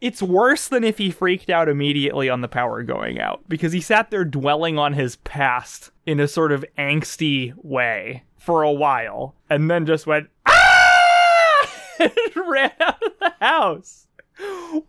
It's 0.00 0.22
worse 0.22 0.68
than 0.68 0.84
if 0.84 0.98
he 0.98 1.10
freaked 1.10 1.50
out 1.50 1.68
immediately 1.68 2.28
on 2.28 2.40
the 2.40 2.48
power 2.48 2.82
going 2.84 3.20
out 3.20 3.42
because 3.48 3.72
he 3.72 3.80
sat 3.80 4.10
there 4.10 4.24
dwelling 4.24 4.78
on 4.78 4.92
his 4.92 5.16
past 5.16 5.90
in 6.06 6.20
a 6.20 6.28
sort 6.28 6.52
of 6.52 6.64
angsty 6.78 7.52
way 7.56 8.22
for 8.38 8.62
a 8.62 8.70
while 8.72 9.34
and 9.50 9.68
then 9.68 9.86
just 9.86 10.06
went 10.06 10.28
ah! 10.46 11.70
and 11.98 12.12
ran 12.48 12.70
out 12.80 13.02
of 13.02 13.12
the 13.18 13.34
house. 13.40 14.06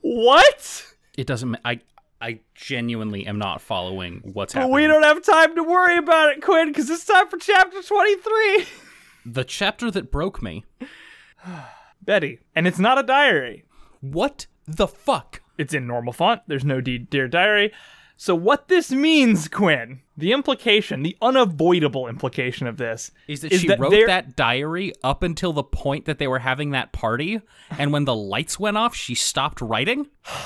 What? 0.02 0.86
It 1.18 1.26
doesn't. 1.26 1.58
I 1.66 1.82
I 2.22 2.42
genuinely 2.54 3.26
am 3.26 3.40
not 3.40 3.62
following 3.62 4.22
what's 4.34 4.54
But 4.54 4.60
happening. 4.62 4.76
we 4.76 4.88
don't 4.88 5.04
have 5.04 5.24
time 5.24 5.56
to 5.56 5.64
worry 5.64 5.98
about 5.98 6.30
it, 6.34 6.42
Quinn, 6.44 6.68
because 6.68 6.90
it's 6.90 7.06
time 7.06 7.30
for 7.30 7.38
chapter 7.38 7.82
23. 7.82 8.66
the 9.26 9.44
chapter 9.44 9.90
that 9.90 10.12
broke 10.12 10.44
me. 10.44 10.66
Betty. 12.02 12.40
And 12.56 12.68
it's 12.68 12.78
not 12.80 13.00
a 13.00 13.04
diary. 13.04 13.64
What 14.02 14.48
the 14.78 14.88
fuck? 14.88 15.42
It's 15.58 15.74
in 15.74 15.88
normal 15.88 16.14
font. 16.14 16.42
There's 16.48 16.64
no 16.66 16.80
D- 16.82 16.98
Dear 16.98 17.28
Diary. 17.28 17.72
So, 18.16 18.36
what 18.36 18.68
this 18.68 18.92
means, 18.92 19.48
Quinn, 19.48 20.02
the 20.18 20.34
implication, 20.34 21.04
the 21.04 21.16
unavoidable 21.22 22.08
implication 22.08 22.68
of 22.68 22.76
this 22.76 23.12
Is 23.30 23.42
that 23.42 23.54
Is 23.54 23.62
she 23.62 23.68
that 23.70 23.80
wrote 23.80 23.92
there- 23.92 24.08
that 24.08 24.36
diary 24.36 24.94
up 25.04 25.24
until 25.24 25.54
the 25.54 25.64
point 25.64 26.04
that 26.06 26.18
they 26.20 26.28
were 26.28 26.40
having 26.40 26.72
that 26.72 26.92
party, 26.92 27.40
and 27.78 27.94
when 27.94 28.04
the 28.04 28.16
lights 28.16 28.60
went 28.60 28.78
off, 28.78 28.94
she 28.96 29.16
stopped 29.16 29.62
writing? 29.62 30.08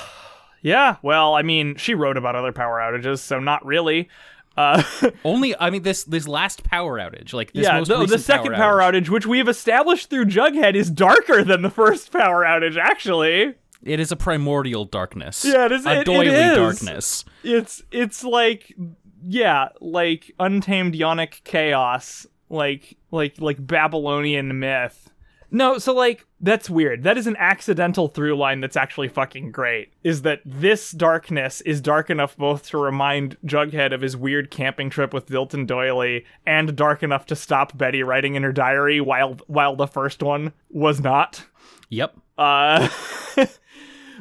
Yeah, 0.62 0.96
well, 1.02 1.34
I 1.34 1.42
mean, 1.42 1.76
she 1.76 1.92
wrote 1.92 2.16
about 2.16 2.36
other 2.36 2.50
power 2.50 2.78
outages, 2.78 3.18
so 3.18 3.38
not 3.38 3.66
really. 3.66 4.08
Uh, 4.56 4.82
Only, 5.24 5.54
I 5.60 5.68
mean, 5.68 5.82
this 5.82 6.04
this 6.04 6.26
last 6.26 6.64
power 6.64 6.98
outage, 6.98 7.34
like 7.34 7.52
this 7.52 7.64
yeah, 7.64 7.80
most 7.80 7.88
the, 7.88 7.96
the 7.96 8.00
recent 8.02 8.22
second 8.22 8.54
power 8.54 8.78
outage. 8.78 9.10
which 9.10 9.26
we 9.26 9.36
have 9.36 9.48
established 9.48 10.08
through 10.08 10.24
Jughead, 10.24 10.74
is 10.74 10.90
darker 10.90 11.44
than 11.44 11.60
the 11.60 11.68
first 11.68 12.10
power 12.10 12.44
outage, 12.44 12.78
actually. 12.78 13.56
It 13.84 14.00
is 14.00 14.10
a 14.10 14.16
primordial 14.16 14.84
darkness. 14.86 15.44
Yeah, 15.44 15.66
it 15.66 15.72
is- 15.72 15.86
A 15.86 15.92
it- 15.92 15.98
it 15.98 16.04
doily 16.06 16.26
is. 16.28 16.56
darkness. 16.56 17.24
It's 17.42 17.82
it's 17.90 18.24
like 18.24 18.74
yeah, 19.22 19.68
like 19.80 20.32
untamed 20.40 20.94
yonic 20.94 21.44
chaos, 21.44 22.26
like 22.50 22.96
like 23.10 23.40
like 23.40 23.64
Babylonian 23.66 24.58
myth. 24.58 25.10
No, 25.50 25.78
so 25.78 25.94
like 25.94 26.26
that's 26.40 26.68
weird. 26.68 27.04
That 27.04 27.16
is 27.16 27.26
an 27.28 27.36
accidental 27.38 28.08
through 28.08 28.36
line 28.36 28.60
that's 28.60 28.76
actually 28.76 29.08
fucking 29.08 29.52
great. 29.52 29.92
Is 30.02 30.22
that 30.22 30.40
this 30.44 30.90
darkness 30.90 31.60
is 31.60 31.80
dark 31.80 32.10
enough 32.10 32.36
both 32.36 32.66
to 32.70 32.78
remind 32.78 33.36
Jughead 33.46 33.92
of 33.94 34.00
his 34.00 34.16
weird 34.16 34.50
camping 34.50 34.90
trip 34.90 35.14
with 35.14 35.26
Dilton 35.26 35.66
Doily 35.66 36.24
and 36.44 36.74
dark 36.74 37.02
enough 37.04 37.24
to 37.26 37.36
stop 37.36 37.78
Betty 37.78 38.02
writing 38.02 38.34
in 38.34 38.42
her 38.42 38.52
diary 38.52 39.00
while 39.00 39.36
while 39.46 39.76
the 39.76 39.86
first 39.86 40.22
one 40.22 40.52
was 40.70 41.00
not. 41.00 41.44
Yep. 41.90 42.16
Uh, 42.36 42.88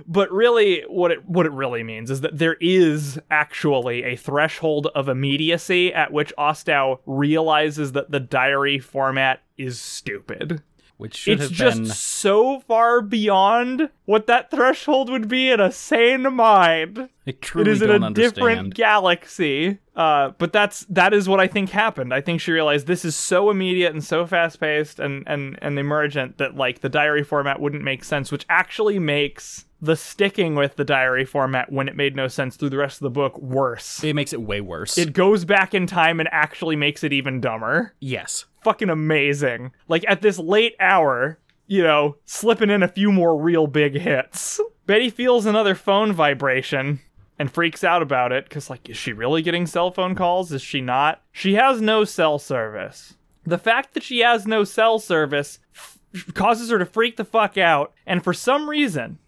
but 0.08 0.32
really, 0.32 0.82
what 0.88 1.12
it 1.12 1.28
what 1.28 1.46
it 1.46 1.52
really 1.52 1.84
means 1.84 2.10
is 2.12 2.22
that 2.22 2.38
there 2.38 2.58
is 2.60 3.20
actually 3.32 4.04
a 4.04 4.16
threshold 4.16 4.88
of 4.96 5.08
immediacy 5.10 5.94
at 5.94 6.12
which 6.12 6.34
Ostow 6.38 7.00
realizes 7.06 7.92
that 7.94 8.12
the 8.12 8.20
diary 8.20 8.80
format 8.80 9.42
is 9.58 9.80
stupid. 9.80 10.62
Which 10.98 11.16
should 11.16 11.34
it's 11.42 11.50
have 11.50 11.52
just 11.52 11.78
been. 11.80 11.86
so 11.88 12.60
far 12.62 13.02
beyond 13.02 13.90
what 14.06 14.28
that 14.28 14.52
threshold 14.52 15.10
would 15.10 15.28
be 15.28 15.50
in 15.50 15.60
a 15.60 15.72
sane 15.72 16.32
mind. 16.34 17.00
I 17.00 17.10
It 17.26 17.42
truly 17.42 17.72
is 17.72 17.82
in 17.82 17.90
a 17.90 17.94
understand. 17.96 18.16
different 18.36 18.74
galaxy. 18.76 19.80
Uh, 19.96 20.30
but 20.38 20.54
that's 20.54 20.86
that 20.86 21.14
is 21.14 21.28
what 21.28 21.40
I 21.40 21.48
think 21.48 21.72
happened. 21.72 22.14
I 22.14 22.22
think 22.22 22.40
she 22.42 22.52
realized 22.52 22.86
this 22.88 23.04
is 23.04 23.16
so 23.16 23.50
immediate 23.50 23.92
and 23.92 24.04
so 24.04 24.26
fast 24.26 24.60
paced 24.60 25.00
and, 25.00 25.24
and 25.28 25.58
and 25.62 25.78
emergent 25.80 26.38
that 26.38 26.56
like 26.56 26.80
the 26.82 26.90
diary 26.90 27.24
format 27.24 27.60
wouldn't 27.60 27.84
make 27.84 28.04
sense, 28.04 28.32
which 28.32 28.46
actually 28.48 29.00
makes 29.00 29.66
the 29.84 29.98
sticking 29.98 30.56
with 30.56 30.78
the 30.78 30.86
diary 30.86 31.26
format 31.26 31.70
when 31.70 31.90
it 31.90 31.96
made 31.96 32.16
no 32.16 32.30
sense 32.30 32.56
through 32.56 32.70
the 32.70 32.78
rest 32.78 32.98
of 32.98 33.04
the 33.04 33.10
book 33.10 33.38
worse. 33.38 34.02
It 34.02 34.14
makes 34.16 34.32
it 34.32 34.42
way 34.42 34.62
worse. 34.62 34.98
It 34.98 35.12
goes 35.12 35.44
back 35.44 35.74
in 35.74 35.88
time 35.88 36.22
and 36.22 36.30
actually 36.32 36.78
makes 36.78 37.04
it 37.04 37.12
even 37.12 37.42
dumber. 37.42 37.94
yes. 38.00 38.46
Fucking 38.64 38.90
amazing. 38.90 39.74
Like 39.90 40.06
at 40.08 40.22
this 40.22 40.40
late 40.40 40.74
hour, 40.80 41.38
you 41.68 41.84
know, 41.84 42.16
slipping 42.24 42.70
in 42.70 42.82
a 42.82 42.88
few 42.88 43.12
more 43.12 43.38
real 43.38 43.68
big 43.68 43.94
hits. 43.96 44.58
Betty 44.86 45.10
feels 45.10 45.46
another 45.46 45.76
phone 45.76 46.14
vibration 46.14 47.02
and 47.38 47.52
freaks 47.52 47.84
out 47.84 48.02
about 48.02 48.32
it 48.32 48.46
because, 48.46 48.70
like, 48.70 48.90
is 48.90 48.96
she 48.96 49.12
really 49.12 49.42
getting 49.42 49.66
cell 49.68 49.92
phone 49.92 50.16
calls? 50.16 50.54
Is 50.54 50.62
she 50.62 50.80
not? 50.80 51.22
She 51.34 51.56
has 51.56 51.82
no 51.82 52.06
cell 52.06 52.40
service. 52.40 53.16
The 53.46 53.58
fact 53.58 53.96
that 53.96 54.04
she 54.04 54.20
has 54.20 54.48
no 54.48 54.64
cell 54.64 54.98
service 54.98 55.60
f- 55.76 55.98
causes 56.34 56.70
her 56.70 56.80
to 56.80 56.86
freak 56.86 57.18
the 57.18 57.26
fuck 57.26 57.58
out, 57.58 57.92
and 58.06 58.24
for 58.24 58.34
some 58.34 58.70
reason, 58.70 59.20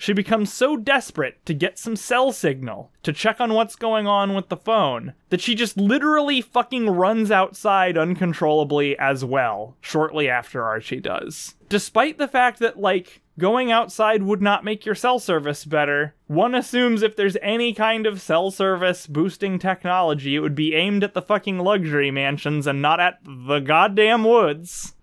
she 0.00 0.14
becomes 0.14 0.50
so 0.50 0.78
desperate 0.78 1.44
to 1.44 1.52
get 1.52 1.78
some 1.78 1.94
cell 1.94 2.32
signal 2.32 2.90
to 3.02 3.12
check 3.12 3.38
on 3.38 3.52
what's 3.52 3.76
going 3.76 4.06
on 4.06 4.34
with 4.34 4.48
the 4.48 4.56
phone 4.56 5.12
that 5.28 5.42
she 5.42 5.54
just 5.54 5.76
literally 5.76 6.40
fucking 6.40 6.88
runs 6.88 7.30
outside 7.30 7.98
uncontrollably 7.98 8.98
as 8.98 9.26
well 9.26 9.76
shortly 9.82 10.26
after 10.26 10.64
Archie 10.64 11.00
does. 11.00 11.54
Despite 11.68 12.16
the 12.16 12.26
fact 12.26 12.60
that, 12.60 12.78
like, 12.78 13.20
going 13.38 13.70
outside 13.70 14.22
would 14.22 14.40
not 14.40 14.64
make 14.64 14.86
your 14.86 14.94
cell 14.94 15.18
service 15.18 15.66
better, 15.66 16.14
one 16.28 16.54
assumes 16.54 17.02
if 17.02 17.14
there's 17.14 17.36
any 17.42 17.74
kind 17.74 18.06
of 18.06 18.22
cell 18.22 18.50
service 18.50 19.06
boosting 19.06 19.58
technology, 19.58 20.34
it 20.34 20.40
would 20.40 20.54
be 20.54 20.74
aimed 20.74 21.04
at 21.04 21.12
the 21.12 21.20
fucking 21.20 21.58
luxury 21.58 22.10
mansions 22.10 22.66
and 22.66 22.80
not 22.80 23.00
at 23.00 23.18
the 23.22 23.60
goddamn 23.60 24.24
woods. 24.24 24.94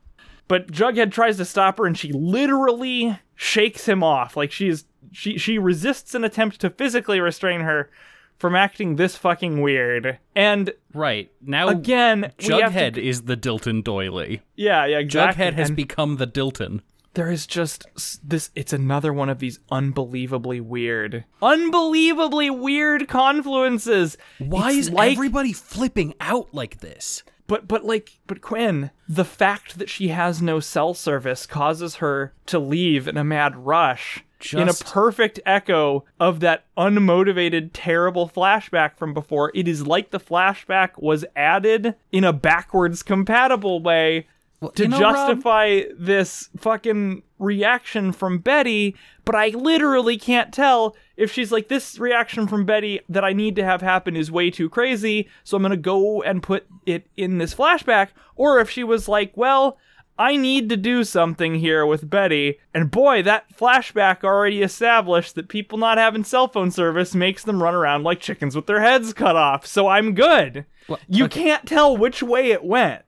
But 0.47 0.71
Jughead 0.71 1.11
tries 1.11 1.37
to 1.37 1.45
stop 1.45 1.77
her 1.77 1.85
and 1.85 1.97
she 1.97 2.11
literally 2.11 3.19
shakes 3.35 3.87
him 3.87 4.03
off. 4.03 4.35
Like 4.35 4.51
she's 4.51 4.85
she 5.11 5.37
she 5.37 5.57
resists 5.57 6.13
an 6.15 6.23
attempt 6.23 6.59
to 6.61 6.69
physically 6.69 7.19
restrain 7.19 7.61
her 7.61 7.89
from 8.37 8.55
acting 8.55 8.95
this 8.97 9.15
fucking 9.15 9.61
weird. 9.61 10.19
And 10.35 10.71
Right. 10.93 11.31
Now, 11.41 11.69
again, 11.69 12.23
have 12.23 12.37
to- 12.37 12.51
Jughead 12.51 12.97
is 12.97 13.23
the 13.23 13.35
Dilton 13.37 13.83
Doily. 13.83 14.41
yeah, 14.55 14.85
yeah, 14.85 14.99
exactly. 14.99 15.43
Jughead 15.45 15.53
has 15.53 15.69
And 15.69 15.75
become 15.75 16.17
the 16.17 16.27
Dilton. 16.27 16.81
there 17.15 17.31
is 17.31 17.47
just 17.47 17.85
this 18.23 18.51
it's 18.53 18.73
another 18.73 19.11
one 19.11 19.27
of 19.29 19.39
these 19.39 19.59
unbelievably 19.71 20.61
weird 20.61 21.23
unbelievably 21.41 22.49
weird 22.51 23.07
confluences 23.07 24.17
Why 24.37 24.69
It's 24.69 24.77
is 24.87 24.89
like 24.91 25.13
everybody 25.13 25.51
flipping 25.53 26.13
out 26.21 26.53
like 26.53 26.79
this? 26.79 27.23
But 27.47 27.67
but 27.67 27.85
like 27.85 28.19
but 28.27 28.41
Quinn, 28.41 28.91
the 29.07 29.25
fact 29.25 29.79
that 29.79 29.89
she 29.89 30.09
has 30.09 30.41
no 30.41 30.59
cell 30.59 30.93
service 30.93 31.45
causes 31.45 31.95
her 31.95 32.33
to 32.47 32.59
leave 32.59 33.07
in 33.07 33.17
a 33.17 33.23
mad 33.23 33.55
rush. 33.55 34.23
Just... 34.39 34.61
in 34.61 34.69
a 34.69 34.91
perfect 34.91 35.39
echo 35.47 36.05
of 36.19 36.41
that 36.41 36.65
unmotivated, 36.77 37.71
terrible 37.73 38.29
flashback 38.29 38.95
from 38.95 39.13
before. 39.13 39.51
It 39.55 39.67
is 39.67 39.87
like 39.87 40.11
the 40.11 40.19
flashback 40.19 41.01
was 41.01 41.25
added 41.35 41.95
in 42.11 42.23
a 42.23 42.33
backwards 42.33 43.01
compatible 43.01 43.81
way 43.81 44.27
to 44.61 44.83
you 44.83 44.89
know, 44.89 44.99
Rob- 44.99 45.15
justify 45.15 45.83
this 45.97 46.49
fucking 46.57 47.23
reaction 47.39 48.11
from 48.11 48.39
Betty, 48.39 48.95
but 49.23 49.35
I 49.35 49.49
literally 49.49 50.17
can't 50.17 50.53
tell 50.53 50.95
if 51.15 51.31
she's 51.31 51.51
like, 51.51 51.67
this 51.67 51.99
reaction 51.99 52.47
from 52.47 52.65
Betty 52.65 53.01
that 53.09 53.23
I 53.23 53.33
need 53.33 53.55
to 53.57 53.63
have 53.63 53.81
happen 53.81 54.15
is 54.15 54.31
way 54.31 54.49
too 54.49 54.69
crazy, 54.69 55.29
so 55.43 55.57
I'm 55.57 55.63
gonna 55.63 55.77
go 55.77 56.23
and 56.23 56.41
put 56.41 56.65
it 56.85 57.07
in 57.15 57.37
this 57.37 57.53
flashback, 57.53 58.09
or 58.35 58.59
if 58.59 58.69
she 58.69 58.83
was 58.83 59.07
like, 59.07 59.31
well, 59.35 59.77
I 60.19 60.35
need 60.35 60.69
to 60.69 60.77
do 60.77 61.03
something 61.03 61.55
here 61.55 61.85
with 61.85 62.09
Betty, 62.09 62.57
and 62.73 62.89
boy, 62.89 63.21
that 63.23 63.55
flashback 63.55 64.23
already 64.23 64.63
established 64.63 65.35
that 65.35 65.49
people 65.49 65.77
not 65.77 65.99
having 65.99 66.23
cell 66.23 66.47
phone 66.47 66.71
service 66.71 67.13
makes 67.13 67.43
them 67.43 67.61
run 67.61 67.75
around 67.75 68.03
like 68.03 68.19
chickens 68.19 68.55
with 68.55 68.65
their 68.65 68.81
heads 68.81 69.13
cut 69.13 69.35
off, 69.35 69.67
so 69.67 69.87
I'm 69.87 70.15
good. 70.15 70.65
Well, 70.87 70.99
you 71.07 71.25
okay. 71.25 71.43
can't 71.43 71.67
tell 71.67 71.95
which 71.95 72.23
way 72.23 72.49
it 72.51 72.63
went. 72.63 73.03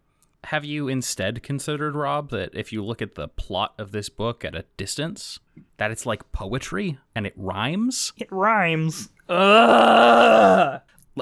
Have 0.49 0.65
you 0.65 0.87
instead 0.87 1.43
considered, 1.43 1.93
Rob, 1.93 2.31
that 2.31 2.49
if 2.55 2.73
you 2.73 2.83
look 2.83 3.03
at 3.03 3.13
the 3.13 3.27
plot 3.27 3.75
of 3.77 3.91
this 3.91 4.09
book 4.09 4.43
at 4.43 4.55
a 4.55 4.65
distance, 4.77 5.37
that 5.77 5.91
it's 5.91 6.07
like 6.07 6.31
poetry 6.31 6.97
and 7.13 7.27
it 7.27 7.33
rhymes? 7.35 8.13
It 8.17 8.31
rhymes. 8.31 9.09
Ugh. 9.29 10.81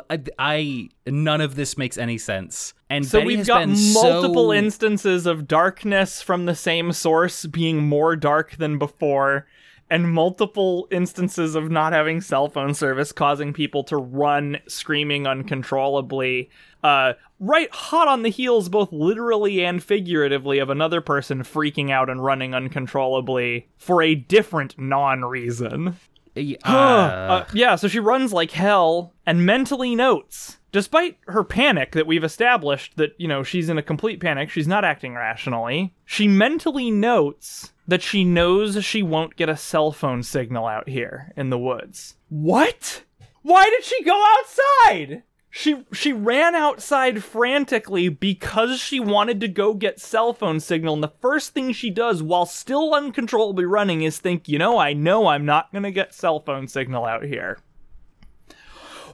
I, 0.10 0.22
I- 0.40 0.90
none 1.06 1.42
of 1.42 1.56
this 1.56 1.78
makes 1.78 1.98
any 1.98 2.18
sense. 2.18 2.74
And 2.90 3.06
So 3.06 3.20
Betty 3.20 3.36
we've 3.36 3.46
got 3.46 3.68
multiple 3.68 4.48
so... 4.48 4.54
instances 4.54 5.26
of 5.26 5.46
darkness 5.46 6.22
from 6.22 6.46
the 6.46 6.56
same 6.56 6.94
source 6.94 7.46
being 7.48 7.86
more 7.86 8.16
dark 8.16 8.56
than 8.56 8.78
before, 8.78 9.46
and 9.90 10.12
multiple 10.12 10.88
instances 10.92 11.56
of 11.56 11.72
not 11.72 11.94
having 11.94 12.22
cell 12.22 12.50
phone 12.50 12.74
service 12.74 13.12
causing 13.12 13.54
people 13.54 13.84
to 13.86 13.98
run 13.98 14.58
screaming 14.68 15.26
uncontrollably. 15.26 16.50
Uh, 16.84 17.14
right 17.40 17.70
hot 17.74 18.08
on 18.08 18.24
the 18.24 18.30
heels, 18.30 18.70
both 18.70 18.92
literally 18.92 19.64
and 19.64 19.84
figuratively, 19.84 20.60
of 20.60 20.70
another 20.70 21.02
person 21.02 21.44
freaking 21.44 21.90
out 21.92 22.10
and 22.10 22.24
running 22.24 22.54
uncontrollably 22.54 23.68
for 23.78 24.02
a 24.02 24.16
different 24.16 24.78
non 24.78 25.24
reason. 25.26 25.98
Uh, 26.38 26.70
Uh, 26.70 27.46
yeah, 27.52 27.76
so 27.76 27.88
she 27.88 28.00
runs 28.00 28.32
like 28.32 28.52
hell 28.52 29.12
and 29.26 29.44
mentally 29.44 29.96
notes, 29.96 30.58
despite 30.72 31.18
her 31.30 31.44
panic 31.44 31.94
that 31.94 32.06
we've 32.06 32.24
established 32.24 32.96
that, 32.98 33.16
you 33.18 33.28
know, 33.28 33.42
she's 33.42 33.70
in 33.70 33.80
a 33.80 33.82
complete 33.82 34.20
panic, 34.20 34.52
she's 34.52 34.68
not 34.68 34.86
acting 34.86 35.16
rationally. 35.16 35.96
She 36.06 36.28
mentally 36.28 36.92
notes 36.92 37.72
that 37.88 38.02
she 38.02 38.24
knows 38.24 38.84
she 38.84 39.02
won't 39.02 39.36
get 39.36 39.50
a 39.50 39.58
cell 39.58 39.92
phone 39.92 40.24
signal 40.24 40.68
out 40.68 40.90
here 40.90 41.32
in 41.38 41.50
the 41.50 41.58
woods. 41.58 42.16
What? 42.30 43.04
Why 43.42 43.66
did 43.66 43.84
she 43.84 44.04
go 44.04 44.24
outside? 44.38 45.24
She 45.50 45.86
she 45.94 46.12
ran 46.14 46.54
outside 46.54 47.24
frantically 47.24 48.10
because 48.10 48.80
she 48.80 49.00
wanted 49.00 49.40
to 49.40 49.48
go 49.48 49.74
get 49.74 50.00
cell 50.00 50.34
phone 50.34 50.60
signal 50.60 50.94
and 50.94 51.02
the 51.02 51.14
first 51.22 51.54
thing 51.54 51.72
she 51.72 51.90
does 51.90 52.22
while 52.22 52.46
still 52.46 52.94
uncontrollably 52.94 53.66
running 53.66 54.04
is 54.04 54.20
think, 54.20 54.48
"You 54.48 54.60
know, 54.60 54.78
I 54.78 54.94
know 54.94 55.28
I'm 55.28 55.46
not 55.46 55.72
going 55.72 55.84
to 55.84 55.92
get 55.92 56.14
cell 56.14 56.42
phone 56.42 56.68
signal 56.68 57.06
out 57.06 57.24
here." 57.24 57.58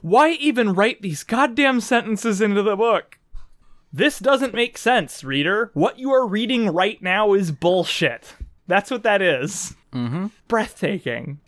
Why 0.02 0.32
even 0.32 0.74
write 0.74 1.00
these 1.00 1.22
goddamn 1.22 1.80
sentences 1.80 2.42
into 2.42 2.62
the 2.62 2.76
book? 2.76 3.18
This 3.90 4.18
doesn't 4.18 4.52
make 4.52 4.76
sense, 4.76 5.24
reader. 5.24 5.70
What 5.72 5.98
you 5.98 6.10
are 6.10 6.26
reading 6.26 6.68
right 6.68 7.00
now 7.00 7.32
is 7.32 7.52
bullshit. 7.52 8.34
That's 8.66 8.90
what 8.90 9.02
that 9.02 9.22
is. 9.22 9.74
Mm-hmm. 9.92 10.26
Breathtaking. 10.48 11.40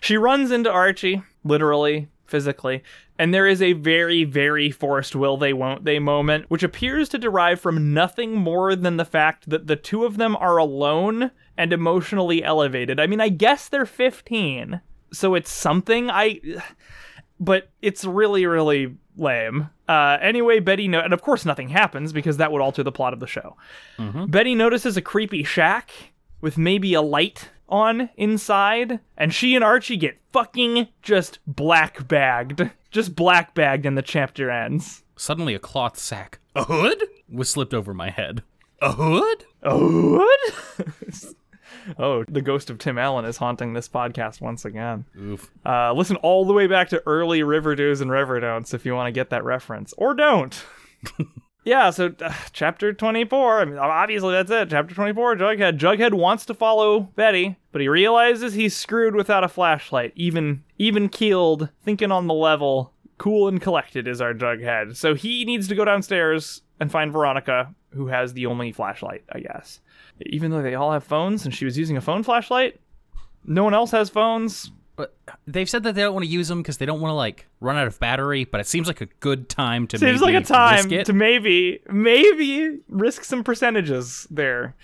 She 0.00 0.16
runs 0.16 0.50
into 0.50 0.70
Archie, 0.70 1.22
literally, 1.44 2.08
physically, 2.26 2.82
and 3.18 3.32
there 3.32 3.46
is 3.46 3.62
a 3.62 3.74
very, 3.74 4.24
very 4.24 4.70
forced 4.70 5.14
will 5.14 5.36
they 5.36 5.52
won't 5.52 5.84
they 5.84 6.00
moment, 6.00 6.46
which 6.48 6.64
appears 6.64 7.08
to 7.10 7.18
derive 7.18 7.60
from 7.60 7.94
nothing 7.94 8.34
more 8.34 8.74
than 8.74 8.96
the 8.96 9.04
fact 9.04 9.48
that 9.50 9.68
the 9.68 9.76
two 9.76 10.04
of 10.04 10.16
them 10.16 10.34
are 10.36 10.56
alone 10.56 11.30
and 11.56 11.72
emotionally 11.72 12.42
elevated. 12.42 12.98
I 12.98 13.06
mean, 13.06 13.20
I 13.20 13.28
guess 13.28 13.68
they're 13.68 13.86
15, 13.86 14.80
so 15.12 15.34
it's 15.34 15.52
something. 15.52 16.10
I. 16.10 16.40
But 17.44 17.68
it's 17.82 18.04
really, 18.04 18.46
really 18.46 18.94
lame. 19.16 19.68
Uh, 19.88 20.16
anyway, 20.20 20.60
Betty, 20.60 20.86
no- 20.86 21.00
and 21.00 21.12
of 21.12 21.22
course 21.22 21.44
nothing 21.44 21.70
happens 21.70 22.12
because 22.12 22.36
that 22.36 22.52
would 22.52 22.62
alter 22.62 22.84
the 22.84 22.92
plot 22.92 23.12
of 23.12 23.18
the 23.20 23.26
show. 23.26 23.56
Betty 24.28 24.54
notices 24.54 24.96
a 24.96 25.02
creepy 25.02 25.42
shack 25.42 25.90
with 26.40 26.56
maybe 26.56 26.94
a 26.94 27.02
light 27.02 27.50
on 27.68 28.10
inside, 28.16 29.00
and 29.16 29.34
she 29.34 29.54
and 29.56 29.64
Archie 29.64 29.96
get 29.96 30.18
fucking 30.32 30.86
just 31.02 31.40
black 31.46 32.06
bagged. 32.06 32.70
Just 32.92 33.16
black 33.16 33.54
bagged, 33.54 33.86
and 33.86 33.98
the 33.98 34.02
chapter 34.02 34.50
ends. 34.50 35.02
Suddenly, 35.16 35.54
a 35.54 35.58
cloth 35.58 35.98
sack, 35.98 36.38
a 36.54 36.64
hood, 36.64 37.02
was 37.30 37.48
slipped 37.50 37.74
over 37.74 37.92
my 37.94 38.10
head. 38.10 38.42
A 38.80 38.92
hood? 38.92 39.44
A 39.62 39.76
what? 39.78 40.40
oh, 41.98 42.24
the 42.24 42.42
ghost 42.42 42.70
of 42.70 42.78
Tim 42.78 42.98
Allen 42.98 43.24
is 43.24 43.36
haunting 43.36 43.72
this 43.72 43.88
podcast 43.88 44.40
once 44.40 44.64
again. 44.64 45.04
Oof. 45.18 45.50
Uh, 45.64 45.92
listen 45.92 46.16
all 46.16 46.44
the 46.44 46.52
way 46.52 46.66
back 46.66 46.88
to 46.90 47.02
early 47.06 47.42
Riverdo's 47.42 48.00
and 48.00 48.10
Riverdon'ts 48.10 48.74
if 48.74 48.84
you 48.86 48.94
want 48.94 49.08
to 49.08 49.12
get 49.12 49.30
that 49.30 49.44
reference, 49.44 49.92
or 49.98 50.14
don't. 50.14 50.64
yeah, 51.64 51.90
so 51.90 52.14
uh, 52.20 52.32
chapter 52.52 52.92
24. 52.92 53.60
I 53.60 53.64
mean, 53.64 53.78
obviously 53.78 54.32
that's 54.32 54.50
it. 54.50 54.70
Chapter 54.70 54.94
24. 54.94 55.36
Jughead. 55.36 55.78
Jughead 55.78 56.14
wants 56.14 56.44
to 56.46 56.54
follow 56.54 57.00
Betty, 57.00 57.56
but 57.70 57.80
he 57.80 57.88
realizes 57.88 58.54
he's 58.54 58.76
screwed 58.76 59.14
without 59.14 59.44
a 59.44 59.48
flashlight. 59.48 60.12
Even 60.16 60.64
even 60.78 61.08
keeled, 61.08 61.68
thinking 61.84 62.10
on 62.10 62.26
the 62.26 62.34
level, 62.34 62.92
cool 63.18 63.46
and 63.48 63.60
collected 63.60 64.08
is 64.08 64.20
our 64.20 64.34
Jughead. 64.34 64.96
So 64.96 65.14
he 65.14 65.44
needs 65.44 65.68
to 65.68 65.74
go 65.74 65.84
downstairs 65.84 66.62
and 66.82 66.90
find 66.90 67.12
Veronica, 67.12 67.74
who 67.90 68.08
has 68.08 68.34
the 68.34 68.46
only 68.46 68.72
flashlight, 68.72 69.22
I 69.30 69.40
guess. 69.40 69.80
Even 70.26 70.50
though 70.50 70.62
they 70.62 70.74
all 70.74 70.92
have 70.92 71.04
phones, 71.04 71.44
and 71.44 71.54
she 71.54 71.64
was 71.64 71.78
using 71.78 71.96
a 71.96 72.00
phone 72.00 72.22
flashlight. 72.22 72.80
No 73.46 73.64
one 73.64 73.72
else 73.72 73.92
has 73.92 74.10
phones. 74.10 74.70
But 74.94 75.16
they've 75.46 75.70
said 75.70 75.84
that 75.84 75.94
they 75.94 76.02
don't 76.02 76.12
want 76.12 76.24
to 76.26 76.30
use 76.30 76.48
them 76.48 76.60
because 76.60 76.76
they 76.76 76.84
don't 76.84 77.00
want 77.00 77.10
to 77.10 77.16
like 77.16 77.46
run 77.60 77.76
out 77.76 77.86
of 77.86 77.98
battery. 77.98 78.44
But 78.44 78.60
it 78.60 78.66
seems 78.66 78.88
like 78.88 79.00
a 79.00 79.06
good 79.20 79.48
time 79.48 79.86
to 79.88 79.98
Seems 79.98 80.20
maybe 80.20 80.34
like 80.34 80.42
a 80.42 80.46
time 80.46 80.88
risk 80.88 81.06
to 81.06 81.12
maybe, 81.12 81.80
maybe 81.90 82.80
risk 82.88 83.24
some 83.24 83.42
percentages 83.42 84.26
there, 84.30 84.74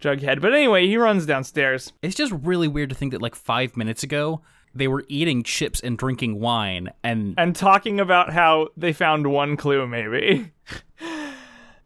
Jughead. 0.00 0.42
But 0.42 0.52
anyway, 0.52 0.86
he 0.86 0.98
runs 0.98 1.24
downstairs. 1.24 1.92
It's 2.02 2.14
just 2.14 2.32
really 2.32 2.68
weird 2.68 2.90
to 2.90 2.94
think 2.94 3.12
that 3.12 3.22
like 3.22 3.34
five 3.34 3.76
minutes 3.76 4.02
ago 4.02 4.42
they 4.74 4.88
were 4.88 5.04
eating 5.08 5.42
chips 5.42 5.80
and 5.80 5.96
drinking 5.96 6.38
wine, 6.38 6.90
and 7.02 7.34
and 7.38 7.56
talking 7.56 7.98
about 7.98 8.32
how 8.32 8.68
they 8.76 8.92
found 8.92 9.26
one 9.28 9.56
clue, 9.56 9.86
maybe. 9.86 10.52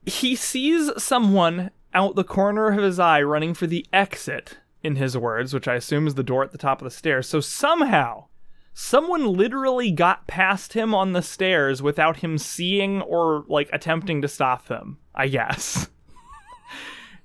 he 0.06 0.34
sees 0.36 0.90
someone 1.02 1.70
out 1.92 2.14
the 2.14 2.24
corner 2.24 2.68
of 2.68 2.82
his 2.82 2.98
eye 2.98 3.22
running 3.22 3.54
for 3.54 3.66
the 3.66 3.86
exit, 3.92 4.58
in 4.82 4.96
his 4.96 5.16
words, 5.16 5.52
which 5.52 5.68
I 5.68 5.74
assume 5.74 6.06
is 6.06 6.14
the 6.14 6.22
door 6.22 6.42
at 6.42 6.52
the 6.52 6.58
top 6.58 6.80
of 6.80 6.84
the 6.84 6.90
stairs. 6.90 7.28
So 7.28 7.40
somehow, 7.40 8.26
someone 8.72 9.26
literally 9.26 9.90
got 9.90 10.26
past 10.26 10.72
him 10.72 10.94
on 10.94 11.12
the 11.12 11.22
stairs 11.22 11.82
without 11.82 12.18
him 12.18 12.38
seeing 12.38 13.02
or, 13.02 13.44
like, 13.48 13.68
attempting 13.72 14.22
to 14.22 14.28
stop 14.28 14.68
him, 14.68 14.98
I 15.14 15.28
guess. 15.28 15.88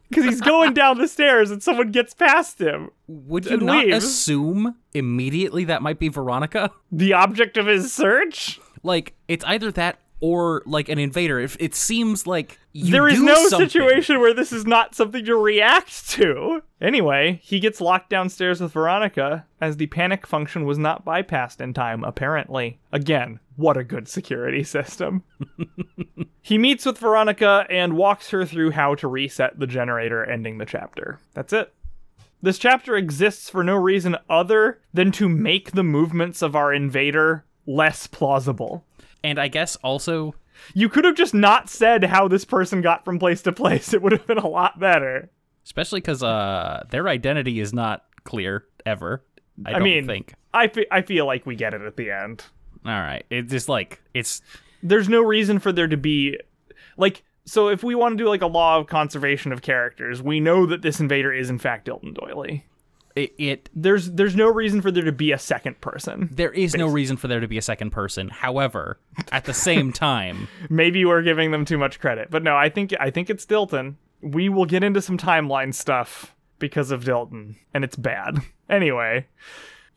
Because 0.07 0.25
he's 0.25 0.41
going 0.41 0.75
down 0.75 0.99
the 0.99 1.07
stairs 1.07 1.49
and 1.49 1.63
someone 1.63 1.89
gets 1.89 2.13
past 2.13 2.61
him. 2.61 2.91
would 3.07 3.47
you 3.47 3.57
not 3.57 3.87
leaves. 3.87 4.05
assume 4.05 4.75
immediately 4.93 5.63
that 5.65 5.81
might 5.81 5.97
be 5.97 6.09
Veronica? 6.09 6.69
The 6.91 7.13
object 7.13 7.57
of 7.57 7.65
his 7.65 7.91
search? 7.91 8.59
Like 8.83 9.15
it's 9.27 9.43
either 9.45 9.71
that 9.71 9.97
or 10.25 10.63
like 10.65 10.89
an 10.89 10.97
invader. 10.97 11.39
If 11.39 11.55
it 11.59 11.75
seems 11.75 12.25
like 12.25 12.57
you 12.73 12.91
there 12.91 13.07
is 13.07 13.21
no 13.21 13.47
something- 13.47 13.69
situation 13.69 14.19
where 14.19 14.33
this 14.33 14.51
is 14.51 14.65
not 14.65 14.95
something 14.95 15.23
to 15.23 15.35
react 15.35 16.09
to. 16.09 16.63
Anyway, 16.81 17.39
he 17.43 17.59
gets 17.59 17.79
locked 17.79 18.09
downstairs 18.09 18.59
with 18.59 18.71
Veronica 18.71 19.45
as 19.61 19.77
the 19.77 19.85
panic 19.85 20.25
function 20.25 20.65
was 20.65 20.79
not 20.79 21.05
bypassed 21.05 21.61
in 21.61 21.75
time, 21.75 22.03
apparently. 22.03 22.79
Again, 22.91 23.39
what 23.55 23.77
a 23.77 23.83
good 23.83 24.07
security 24.07 24.63
system. 24.63 25.23
he 26.41 26.57
meets 26.57 26.87
with 26.87 26.97
Veronica 26.97 27.67
and 27.69 27.93
walks 27.93 28.31
her 28.31 28.45
through 28.45 28.71
how 28.71 28.95
to 28.95 29.07
reset 29.07 29.59
the 29.59 29.67
generator, 29.67 30.25
ending 30.25 30.57
the 30.57 30.65
chapter. 30.65 31.19
That's 31.35 31.53
it. 31.53 31.71
This 32.41 32.57
chapter 32.57 32.95
exists 32.95 33.47
for 33.47 33.63
no 33.63 33.75
reason 33.75 34.17
other 34.27 34.79
than 34.91 35.11
to 35.13 35.29
make 35.29 35.73
the 35.73 35.83
movements 35.83 36.41
of 36.41 36.55
our 36.55 36.73
invader 36.73 37.45
less 37.67 38.07
plausible. 38.07 38.83
And 39.25 39.39
I 39.39 39.47
guess 39.47 39.75
also 39.77 40.35
You 40.73 40.87
could 40.87 41.03
have 41.03 41.15
just 41.15 41.33
not 41.33 41.69
said 41.69 42.03
how 42.05 42.27
this 42.27 42.45
person 42.45 42.81
got 42.81 43.03
from 43.03 43.19
place 43.19 43.41
to 43.43 43.51
place. 43.51 43.93
It 43.93 44.01
would 44.01 44.11
have 44.11 44.27
been 44.27 44.37
a 44.37 44.47
lot 44.47 44.79
better. 44.79 45.29
especially 45.63 45.99
because 46.01 46.21
uh 46.23 46.85
their 46.91 47.07
identity 47.07 47.59
is 47.59 47.73
not 47.73 48.05
clear 48.23 48.65
ever. 48.85 49.23
I, 49.65 49.71
don't 49.73 49.83
mean, 49.83 50.05
think. 50.05 50.33
I, 50.53 50.67
fe- 50.67 50.87
I 50.91 51.01
feel 51.01 51.25
like 51.25 51.45
we 51.45 51.55
get 51.55 51.73
it 51.73 51.81
at 51.81 51.95
the 51.95 52.11
end. 52.11 52.43
All 52.85 52.91
right, 52.91 53.25
it's 53.29 53.51
just 53.51 53.69
like 53.69 54.01
it's 54.13 54.41
There's 54.83 55.09
no 55.09 55.21
reason 55.21 55.59
for 55.59 55.71
there 55.71 55.87
to 55.87 55.97
be 55.97 56.37
like 56.97 57.23
so 57.45 57.69
if 57.69 57.83
we 57.83 57.95
want 57.95 58.17
to 58.17 58.23
do 58.23 58.27
like 58.29 58.41
a 58.41 58.47
law 58.47 58.77
of 58.77 58.87
conservation 58.87 59.51
of 59.51 59.61
characters, 59.61 60.21
we 60.21 60.39
know 60.39 60.65
that 60.65 60.81
this 60.81 60.99
invader 60.99 61.31
is 61.31 61.49
in 61.49 61.57
fact 61.59 61.87
Dilton 61.87 62.13
Doily. 62.13 62.65
It, 63.15 63.33
it 63.37 63.69
There's 63.73 64.11
there's 64.11 64.35
no 64.35 64.47
reason 64.47 64.81
for 64.81 64.91
there 64.91 65.03
to 65.03 65.11
be 65.11 65.31
a 65.31 65.37
second 65.39 65.79
person. 65.81 66.29
there 66.31 66.51
is 66.51 66.75
no 66.75 66.87
reason 66.87 67.17
for 67.17 67.27
there 67.27 67.39
to 67.39 67.47
be 67.47 67.57
a 67.57 67.61
second 67.61 67.91
person. 67.91 68.29
However, 68.29 68.99
at 69.31 69.45
the 69.45 69.53
same 69.53 69.91
time, 70.07 70.47
Maybe 70.69 71.05
we're 71.05 71.21
giving 71.21 71.51
them 71.51 71.65
too 71.65 71.77
much 71.77 71.99
credit. 71.99 72.29
But 72.29 72.43
no, 72.43 72.55
I 72.55 72.69
think 72.69 72.93
I 72.99 73.09
think 73.09 73.29
it's 73.29 73.45
Dilton. 73.45 73.95
We 74.21 74.49
will 74.49 74.65
get 74.65 74.83
into 74.83 75.01
some 75.01 75.17
timeline 75.17 75.73
stuff 75.73 76.35
because 76.59 76.91
of 76.91 77.03
Dilton, 77.03 77.55
and 77.73 77.83
it's 77.83 77.95
bad. 77.95 78.39
Anyway, 78.67 79.27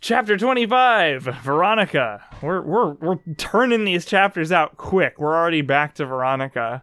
chapter 0.02 0.36
25, 0.36 1.22
Veronica. 1.42 2.22
We're 2.42 2.60
we're 2.60 2.92
we're 2.92 3.18
turning 3.38 3.86
these 3.86 4.04
chapters 4.04 4.52
out 4.52 4.76
quick. 4.76 5.18
We're 5.18 5.34
already 5.34 5.62
back 5.62 5.94
to 5.94 6.04
Veronica. 6.04 6.82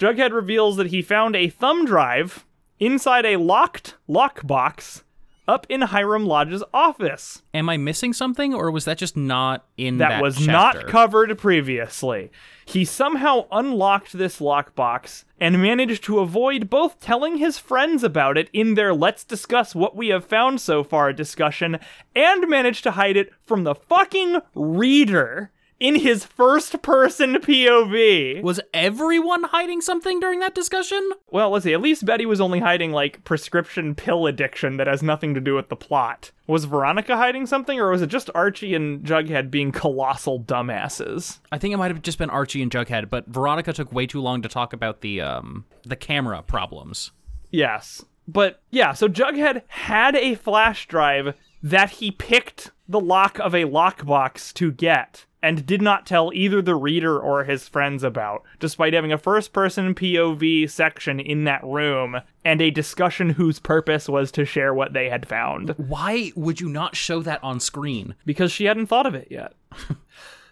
Jughead 0.00 0.32
reveals 0.32 0.78
that 0.78 0.86
he 0.86 1.02
found 1.02 1.36
a 1.36 1.50
thumb 1.50 1.84
drive 1.84 2.46
inside 2.80 3.26
a 3.26 3.36
locked 3.36 3.96
lockbox 4.08 5.02
up 5.48 5.66
in 5.68 5.80
Hiram 5.80 6.26
Lodge's 6.26 6.62
office. 6.72 7.42
am 7.54 7.68
I 7.68 7.76
missing 7.78 8.12
something, 8.12 8.54
or 8.54 8.70
was 8.70 8.84
that 8.84 8.98
just 8.98 9.16
not 9.16 9.64
in 9.76 9.96
that, 9.98 10.10
that 10.10 10.22
was 10.22 10.36
chapter? 10.36 10.52
not 10.52 10.86
covered 10.86 11.36
previously. 11.38 12.30
He 12.66 12.84
somehow 12.84 13.46
unlocked 13.50 14.12
this 14.12 14.40
lockbox 14.40 15.24
and 15.40 15.62
managed 15.62 16.04
to 16.04 16.18
avoid 16.18 16.68
both 16.68 17.00
telling 17.00 17.38
his 17.38 17.58
friends 17.58 18.04
about 18.04 18.36
it 18.36 18.50
in 18.52 18.74
their 18.74 18.94
let's 18.94 19.24
discuss 19.24 19.74
what 19.74 19.96
we 19.96 20.08
have 20.08 20.26
found 20.26 20.60
so 20.60 20.84
far 20.84 21.12
discussion 21.12 21.78
and 22.14 22.48
managed 22.48 22.84
to 22.84 22.92
hide 22.92 23.16
it 23.16 23.32
from 23.42 23.64
the 23.64 23.74
fucking 23.74 24.40
reader 24.54 25.50
in 25.80 25.96
his 25.96 26.24
first 26.24 26.82
person 26.82 27.34
POV. 27.34 28.42
Was 28.42 28.60
everyone 28.74 29.44
hiding 29.44 29.80
something 29.80 30.20
during 30.20 30.40
that 30.40 30.54
discussion? 30.54 31.10
Well, 31.30 31.50
let's 31.50 31.64
see. 31.64 31.72
At 31.72 31.80
least 31.80 32.04
Betty 32.04 32.26
was 32.26 32.40
only 32.40 32.60
hiding 32.60 32.92
like 32.92 33.24
prescription 33.24 33.94
pill 33.94 34.26
addiction 34.26 34.76
that 34.76 34.86
has 34.86 35.02
nothing 35.02 35.34
to 35.34 35.40
do 35.40 35.54
with 35.54 35.68
the 35.68 35.76
plot. 35.76 36.32
Was 36.46 36.64
Veronica 36.64 37.16
hiding 37.16 37.46
something, 37.46 37.78
or 37.78 37.90
was 37.90 38.02
it 38.02 38.08
just 38.08 38.30
Archie 38.34 38.74
and 38.74 39.04
Jughead 39.04 39.50
being 39.50 39.70
colossal 39.70 40.42
dumbasses? 40.42 41.38
I 41.52 41.58
think 41.58 41.74
it 41.74 41.76
might 41.76 41.90
have 41.90 42.02
just 42.02 42.18
been 42.18 42.30
Archie 42.30 42.62
and 42.62 42.70
Jughead, 42.70 43.10
but 43.10 43.26
Veronica 43.28 43.72
took 43.72 43.92
way 43.92 44.06
too 44.06 44.20
long 44.20 44.42
to 44.42 44.48
talk 44.48 44.72
about 44.72 45.02
the 45.02 45.20
um 45.20 45.64
the 45.84 45.96
camera 45.96 46.42
problems. 46.42 47.12
Yes. 47.50 48.04
But 48.26 48.62
yeah, 48.70 48.92
so 48.92 49.08
Jughead 49.08 49.62
had 49.68 50.14
a 50.14 50.34
flash 50.34 50.86
drive 50.86 51.34
that 51.62 51.90
he 51.90 52.10
picked 52.10 52.72
the 52.86 53.00
lock 53.00 53.38
of 53.38 53.54
a 53.54 53.64
lockbox 53.64 54.52
to 54.54 54.70
get 54.70 55.24
and 55.42 55.66
did 55.66 55.80
not 55.80 56.06
tell 56.06 56.32
either 56.34 56.60
the 56.60 56.74
reader 56.74 57.18
or 57.18 57.44
his 57.44 57.68
friends 57.68 58.02
about, 58.02 58.42
despite 58.58 58.92
having 58.92 59.12
a 59.12 59.18
first 59.18 59.52
person 59.52 59.94
POV 59.94 60.70
section 60.70 61.20
in 61.20 61.44
that 61.44 61.62
room 61.64 62.20
and 62.44 62.60
a 62.60 62.70
discussion 62.70 63.30
whose 63.30 63.58
purpose 63.58 64.08
was 64.08 64.32
to 64.32 64.44
share 64.44 64.74
what 64.74 64.92
they 64.92 65.08
had 65.08 65.28
found. 65.28 65.70
Why 65.76 66.32
would 66.34 66.60
you 66.60 66.68
not 66.68 66.96
show 66.96 67.22
that 67.22 67.42
on 67.42 67.60
screen? 67.60 68.14
Because 68.24 68.50
she 68.50 68.64
hadn't 68.64 68.86
thought 68.86 69.06
of 69.06 69.14
it 69.14 69.28
yet. 69.30 69.54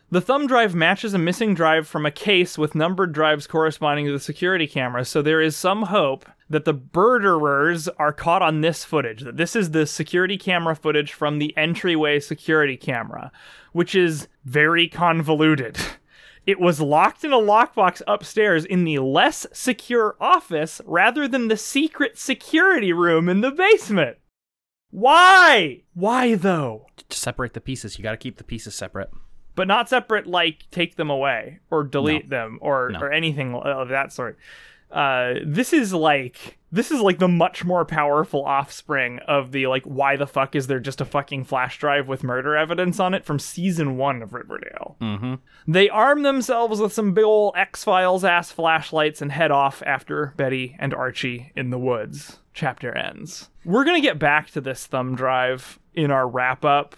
The 0.08 0.20
thumb 0.20 0.46
drive 0.46 0.72
matches 0.72 1.14
a 1.14 1.18
missing 1.18 1.52
drive 1.52 1.88
from 1.88 2.06
a 2.06 2.12
case 2.12 2.56
with 2.56 2.76
numbered 2.76 3.12
drives 3.12 3.48
corresponding 3.48 4.06
to 4.06 4.12
the 4.12 4.20
security 4.20 4.68
camera, 4.68 5.04
so 5.04 5.20
there 5.20 5.40
is 5.40 5.56
some 5.56 5.82
hope 5.82 6.24
that 6.48 6.64
the 6.64 6.80
murderers 6.94 7.88
are 7.88 8.12
caught 8.12 8.40
on 8.40 8.60
this 8.60 8.84
footage, 8.84 9.22
that 9.22 9.36
this 9.36 9.56
is 9.56 9.72
the 9.72 9.84
security 9.84 10.38
camera 10.38 10.76
footage 10.76 11.12
from 11.12 11.40
the 11.40 11.56
entryway 11.56 12.20
security 12.20 12.76
camera, 12.76 13.32
which 13.72 13.96
is 13.96 14.28
very 14.44 14.88
convoluted. 14.88 15.76
It 16.46 16.60
was 16.60 16.80
locked 16.80 17.24
in 17.24 17.32
a 17.32 17.38
lockbox 17.38 18.02
upstairs 18.06 18.64
in 18.64 18.84
the 18.84 19.00
less 19.00 19.48
secure 19.52 20.14
office 20.20 20.80
rather 20.86 21.26
than 21.26 21.48
the 21.48 21.56
secret 21.56 22.16
security 22.16 22.92
room 22.92 23.28
in 23.28 23.40
the 23.40 23.50
basement. 23.50 24.18
Why? 24.90 25.82
Why 25.94 26.36
though? 26.36 26.86
To 27.08 27.16
separate 27.18 27.54
the 27.54 27.60
pieces, 27.60 27.98
you 27.98 28.04
got 28.04 28.12
to 28.12 28.16
keep 28.16 28.36
the 28.36 28.44
pieces 28.44 28.76
separate. 28.76 29.10
But 29.56 29.66
not 29.66 29.88
separate, 29.88 30.28
like 30.28 30.70
take 30.70 30.94
them 30.94 31.10
away 31.10 31.58
or 31.70 31.82
delete 31.82 32.28
them 32.30 32.58
or 32.62 32.90
No. 32.92 33.00
or 33.00 33.10
anything 33.12 33.54
of 33.56 33.88
that 33.88 34.12
sort. 34.12 34.38
Uh, 34.92 35.34
this 35.44 35.72
is 35.72 35.92
like 35.92 36.58
this 36.70 36.90
is 36.92 37.00
like 37.00 37.18
the 37.18 37.26
much 37.26 37.64
more 37.64 37.84
powerful 37.84 38.44
offspring 38.44 39.18
of 39.26 39.50
the 39.50 39.66
like 39.66 39.82
why 39.84 40.14
the 40.16 40.26
fuck 40.28 40.54
is 40.54 40.68
there 40.68 40.78
just 40.78 41.00
a 41.00 41.04
fucking 41.04 41.42
flash 41.42 41.78
drive 41.80 42.06
with 42.06 42.22
murder 42.22 42.54
evidence 42.56 43.00
on 43.00 43.12
it 43.12 43.24
from 43.24 43.38
season 43.40 43.96
one 43.96 44.22
of 44.22 44.32
Riverdale. 44.32 44.96
Mm-hmm. 45.00 45.34
They 45.66 45.88
arm 45.88 46.22
themselves 46.22 46.80
with 46.80 46.92
some 46.92 47.14
big 47.14 47.24
ol' 47.24 47.52
X 47.56 47.82
Files 47.82 48.24
ass 48.24 48.52
flashlights 48.52 49.20
and 49.20 49.32
head 49.32 49.50
off 49.50 49.82
after 49.84 50.34
Betty 50.36 50.76
and 50.78 50.94
Archie 50.94 51.50
in 51.56 51.70
the 51.70 51.78
woods. 51.78 52.38
Chapter 52.54 52.96
ends. 52.96 53.48
We're 53.64 53.84
gonna 53.84 54.00
get 54.00 54.18
back 54.20 54.50
to 54.52 54.60
this 54.60 54.86
thumb 54.86 55.16
drive 55.16 55.80
in 55.94 56.10
our 56.12 56.28
wrap 56.28 56.64
up. 56.64 56.94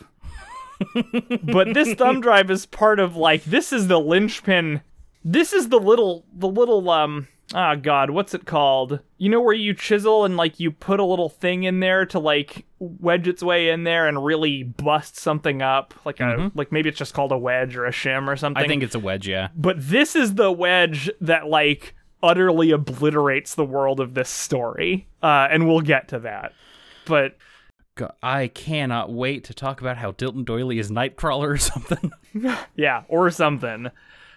But 1.42 1.74
this 1.74 1.94
thumb 1.94 2.20
drive 2.22 2.50
is 2.50 2.66
part 2.66 3.00
of 3.00 3.16
like 3.16 3.44
this 3.44 3.72
is 3.72 3.88
the 3.88 4.00
linchpin. 4.00 4.82
This 5.24 5.52
is 5.52 5.68
the 5.68 5.78
little 5.78 6.24
the 6.32 6.48
little 6.48 6.88
um 6.90 7.28
ah 7.54 7.74
god, 7.74 8.10
what's 8.10 8.34
it 8.34 8.44
called? 8.44 9.00
You 9.16 9.28
know 9.30 9.40
where 9.40 9.54
you 9.54 9.74
chisel 9.74 10.24
and 10.24 10.36
like 10.36 10.60
you 10.60 10.70
put 10.70 11.00
a 11.00 11.04
little 11.04 11.28
thing 11.28 11.64
in 11.64 11.80
there 11.80 12.06
to 12.06 12.18
like 12.18 12.66
wedge 12.78 13.26
its 13.26 13.42
way 13.42 13.70
in 13.70 13.84
there 13.84 14.06
and 14.06 14.24
really 14.24 14.62
bust 14.62 15.16
something 15.16 15.62
up, 15.62 15.94
like 16.04 16.20
a 16.20 16.50
like 16.54 16.72
maybe 16.72 16.88
it's 16.88 16.98
just 16.98 17.14
called 17.14 17.32
a 17.32 17.38
wedge 17.38 17.76
or 17.76 17.86
a 17.86 17.90
shim 17.90 18.28
or 18.28 18.36
something. 18.36 18.62
I 18.62 18.66
think 18.66 18.82
it's 18.82 18.94
a 18.94 19.00
wedge, 19.00 19.26
yeah. 19.26 19.48
But 19.56 19.76
this 19.78 20.14
is 20.14 20.34
the 20.34 20.52
wedge 20.52 21.10
that 21.20 21.48
like 21.48 21.94
utterly 22.22 22.70
obliterates 22.70 23.54
the 23.54 23.64
world 23.64 24.00
of 24.00 24.14
this 24.14 24.28
story, 24.28 25.06
uh, 25.22 25.48
and 25.50 25.68
we'll 25.68 25.80
get 25.80 26.08
to 26.08 26.18
that. 26.20 26.52
But 27.06 27.36
God, 27.98 28.12
I 28.22 28.46
cannot 28.46 29.12
wait 29.12 29.42
to 29.44 29.54
talk 29.54 29.80
about 29.80 29.96
how 29.96 30.12
Dilton 30.12 30.44
Doily 30.44 30.78
is 30.78 30.88
Nightcrawler 30.88 31.48
or 31.48 31.56
something. 31.58 32.12
yeah, 32.76 33.02
or 33.08 33.28
something. 33.28 33.90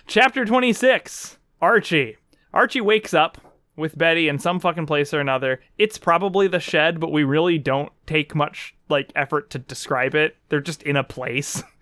Chapter 0.08 0.46
twenty 0.46 0.74
six. 0.74 1.38
Archie. 1.62 2.18
Archie 2.56 2.82
wakes 2.82 3.14
up 3.14 3.38
with 3.76 4.00
Betty 4.00 4.28
in 4.28 4.40
some 4.40 4.60
fucking 4.60 4.88
place 4.88 5.14
or 5.14 5.20
another. 5.20 5.62
It's 5.78 6.00
probably 6.00 6.48
the 6.48 6.60
shed, 6.60 7.00
but 7.00 7.12
we 7.12 7.24
really 7.24 7.60
don't 7.60 7.92
take 8.08 8.34
much 8.34 8.76
like 8.90 9.12
effort 9.16 9.52
to 9.52 9.60
describe 9.60 10.16
it. 10.16 10.38
They're 10.50 10.60
just 10.60 10.82
in 10.82 10.98
a 10.98 11.04
place. 11.04 11.64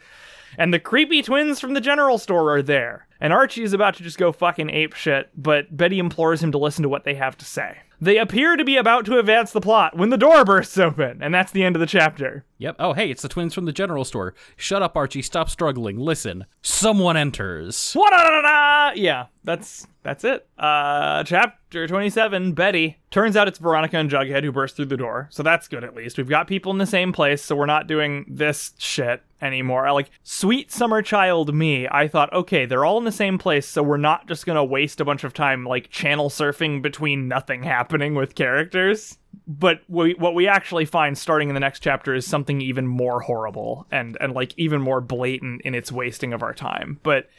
And 0.58 0.74
the 0.74 0.80
creepy 0.80 1.22
twins 1.22 1.60
from 1.60 1.76
the 1.76 1.80
general 1.80 2.18
store 2.18 2.52
are 2.56 2.64
there. 2.64 3.08
And 3.22 3.32
Archie 3.32 3.64
is 3.64 3.72
about 3.72 3.96
to 3.96 4.04
just 4.04 4.18
go 4.18 4.32
fucking 4.32 4.72
ape 4.72 4.94
shit, 4.94 5.30
but 5.38 5.78
Betty 5.78 6.00
implores 6.00 6.42
him 6.42 6.52
to 6.52 6.58
listen 6.58 6.82
to 6.82 6.90
what 6.90 7.04
they 7.06 7.14
have 7.14 7.38
to 7.38 7.46
say. 7.46 7.78
They 8.02 8.18
appear 8.18 8.56
to 8.56 8.64
be 8.64 8.78
about 8.78 9.06
to 9.06 9.20
advance 9.20 9.52
the 9.52 9.60
plot 9.60 9.98
when 9.98 10.10
the 10.10 10.18
door 10.18 10.46
bursts 10.46 10.78
open, 10.78 11.22
and 11.22 11.34
that's 11.34 11.52
the 11.52 11.64
end 11.64 11.76
of 11.76 11.80
the 11.82 11.86
chapter. 11.86 12.46
yep. 12.58 12.76
Oh, 12.80 12.94
hey, 12.94 13.12
it's 13.12 13.22
the 13.22 13.28
twins 13.30 13.54
from 13.54 13.66
the 13.66 13.74
general 13.74 14.06
store. 14.06 14.34
Shut 14.56 14.82
up, 14.82 14.96
Archie. 14.96 15.22
Stop 15.22 15.50
struggling. 15.50 15.98
Listen. 15.98 16.46
Someone 16.62 17.18
enters. 17.18 17.94
Wa-da-da-da-da! 17.98 18.92
Yeah, 18.96 19.26
that's 19.50 19.88
that's 20.04 20.24
it. 20.24 20.48
Uh, 20.60 21.24
chapter 21.24 21.88
27, 21.88 22.54
Betty. 22.54 23.00
Turns 23.10 23.36
out 23.36 23.48
it's 23.48 23.58
Veronica 23.58 23.98
and 23.98 24.10
Jughead 24.10 24.44
who 24.44 24.52
burst 24.52 24.76
through 24.76 24.86
the 24.86 24.96
door, 24.96 25.28
so 25.32 25.42
that's 25.42 25.68
good 25.68 25.84
at 25.84 25.96
least. 25.96 26.18
We've 26.18 26.30
got 26.30 26.48
people 26.48 26.72
in 26.72 26.78
the 26.78 26.86
same 26.86 27.12
place, 27.12 27.44
so 27.44 27.56
we're 27.56 27.66
not 27.66 27.88
doing 27.88 28.26
this 28.30 28.74
shit 28.78 29.24
anymore. 29.42 29.88
I 29.88 29.92
Like, 29.92 30.12
sweet 30.24 30.72
summer 30.72 31.02
child 31.02 31.54
me, 31.54 31.88
I 31.90 32.08
thought, 32.08 32.32
okay, 32.32 32.68
they're 32.68 32.86
all 32.86 33.00
in 33.00 33.06
the 33.06 33.12
same 33.12 33.40
place, 33.40 33.68
so 33.68 33.82
we're 33.82 33.98
not 33.98 34.28
just 34.28 34.46
gonna 34.46 34.64
waste 34.64 35.02
a 35.02 35.06
bunch 35.06 35.24
of 35.24 35.34
time, 35.34 35.66
like, 35.66 35.90
channel 35.90 36.30
surfing 36.30 36.84
between 36.84 37.28
nothing 37.28 37.64
happening 37.64 38.14
with 38.14 38.36
characters. 38.36 39.18
But 39.48 39.82
we, 39.88 40.14
what 40.14 40.36
we 40.36 40.48
actually 40.48 40.86
find 40.86 41.18
starting 41.18 41.50
in 41.50 41.56
the 41.56 41.60
next 41.60 41.80
chapter 41.80 42.14
is 42.14 42.26
something 42.26 42.62
even 42.62 42.86
more 42.86 43.20
horrible 43.20 43.88
and, 43.92 44.16
and 44.22 44.34
like 44.34 44.54
even 44.58 44.82
more 44.82 45.02
blatant 45.02 45.62
in 45.62 45.74
its 45.74 45.92
wasting 45.92 46.34
of 46.34 46.44
our 46.44 46.54
time. 46.54 47.00
But 47.04 47.30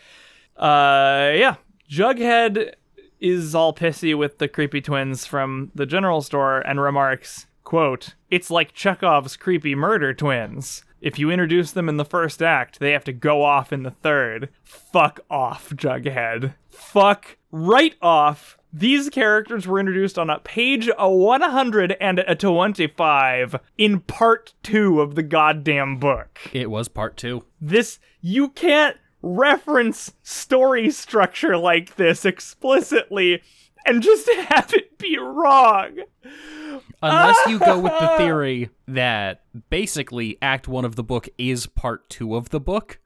uh, 0.56 1.32
yeah, 1.34 1.56
Jughead 1.90 2.74
is 3.20 3.52
all 3.54 3.72
pissy 3.74 4.16
with 4.16 4.38
the 4.38 4.46
creepy 4.46 4.80
twins 4.80 5.26
from 5.26 5.72
the 5.74 5.86
general 5.86 6.22
store 6.22 6.60
and 6.60 6.80
remarks, 6.80 7.48
quote, 7.64 8.14
It's 8.30 8.48
like 8.50 8.72
Chekhov's 8.72 9.36
creepy 9.36 9.74
murder 9.74 10.14
twins. 10.14 10.84
If 11.00 11.18
you 11.18 11.32
introduce 11.32 11.72
them 11.72 11.88
in 11.88 11.96
the 11.96 12.04
first 12.04 12.40
act, 12.42 12.78
they 12.78 12.92
have 12.92 13.02
to 13.04 13.12
go 13.12 13.42
off 13.42 13.72
in 13.72 13.82
the 13.82 13.90
third. 13.90 14.50
Fuck 14.62 15.18
off, 15.28 15.70
Jughead. 15.70 16.54
Fuck 16.68 17.38
right 17.50 17.96
off. 18.00 18.56
These 18.72 19.10
characters 19.10 19.66
were 19.66 19.80
introduced 19.80 20.16
on 20.16 20.30
a 20.30 20.38
page 20.38 20.88
a 20.96 21.10
125 21.10 23.56
in 23.78 23.98
part 24.00 24.54
2 24.62 25.00
of 25.00 25.16
the 25.16 25.24
goddamn 25.24 25.96
book 25.96 26.38
It 26.52 26.70
was 26.70 26.86
part 26.86 27.16
two. 27.16 27.44
this 27.60 27.98
you 28.20 28.50
can't 28.50 28.96
reference 29.22 30.12
story 30.22 30.90
structure 30.90 31.56
like 31.56 31.96
this 31.96 32.24
explicitly 32.24 33.42
and 33.86 34.02
just 34.02 34.28
have 34.48 34.72
it 34.72 34.98
be 34.98 35.18
wrong. 35.18 35.98
Unless 37.02 37.38
you 37.48 37.58
go 37.58 37.78
with 37.78 37.92
the 37.98 38.14
theory 38.18 38.70
that 38.86 39.42
basically 39.70 40.38
Act 40.42 40.68
1 40.68 40.84
of 40.84 40.96
the 40.96 41.02
book 41.02 41.28
is 41.38 41.66
part 41.66 42.08
2 42.10 42.36
of 42.36 42.50
the 42.50 42.60
book, 42.60 42.98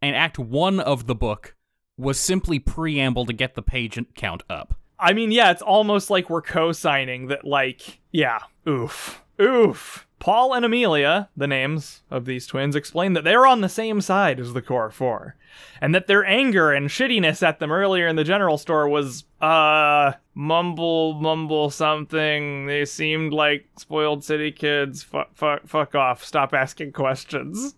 and 0.00 0.14
Act 0.14 0.38
1 0.38 0.80
of 0.80 1.06
the 1.06 1.14
book 1.14 1.56
was 1.96 2.18
simply 2.18 2.58
preamble 2.58 3.26
to 3.26 3.32
get 3.32 3.54
the 3.54 3.62
page 3.62 3.98
count 4.14 4.42
up. 4.48 4.74
I 4.98 5.12
mean, 5.12 5.32
yeah, 5.32 5.50
it's 5.50 5.62
almost 5.62 6.10
like 6.10 6.30
we're 6.30 6.42
co-signing 6.42 7.26
that 7.28 7.44
like, 7.44 8.00
yeah, 8.12 8.38
oof. 8.68 9.24
Oof. 9.40 10.06
Paul 10.22 10.54
and 10.54 10.64
Amelia, 10.64 11.30
the 11.36 11.48
names 11.48 12.02
of 12.08 12.26
these 12.26 12.46
twins, 12.46 12.76
explain 12.76 13.14
that 13.14 13.24
they're 13.24 13.44
on 13.44 13.60
the 13.60 13.68
same 13.68 14.00
side 14.00 14.38
as 14.38 14.52
the 14.52 14.62
Core 14.62 14.92
Four, 14.92 15.34
and 15.80 15.92
that 15.96 16.06
their 16.06 16.24
anger 16.24 16.70
and 16.70 16.88
shittiness 16.88 17.42
at 17.42 17.58
them 17.58 17.72
earlier 17.72 18.06
in 18.06 18.14
the 18.14 18.22
general 18.22 18.56
store 18.56 18.88
was, 18.88 19.24
uh, 19.40 20.12
mumble, 20.32 21.14
mumble 21.14 21.70
something. 21.70 22.66
They 22.66 22.84
seemed 22.84 23.32
like 23.32 23.66
spoiled 23.76 24.22
city 24.22 24.52
kids. 24.52 25.02
Fuck, 25.02 25.34
fuck, 25.34 25.66
fuck 25.66 25.96
off. 25.96 26.22
Stop 26.22 26.54
asking 26.54 26.92
questions. 26.92 27.74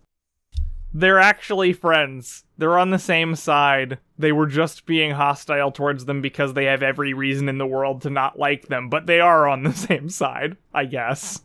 They're 0.93 1.19
actually 1.19 1.73
friends. 1.73 2.43
They're 2.59 2.77
on 2.77 2.91
the 2.91 2.99
same 2.99 3.33
side. 3.33 3.97
They 4.19 4.31
were 4.31 4.45
just 4.45 4.85
being 4.85 5.09
hostile 5.09 5.71
towards 5.71 6.05
them 6.05 6.21
because 6.21 6.53
they 6.53 6.65
have 6.65 6.83
every 6.83 7.11
reason 7.15 7.49
in 7.49 7.57
the 7.57 7.65
world 7.65 8.03
to 8.03 8.11
not 8.11 8.37
like 8.37 8.67
them, 8.67 8.87
but 8.87 9.07
they 9.07 9.19
are 9.19 9.47
on 9.47 9.63
the 9.63 9.73
same 9.87 10.09
side, 10.09 10.57
I 10.75 10.85
guess. 10.85 11.41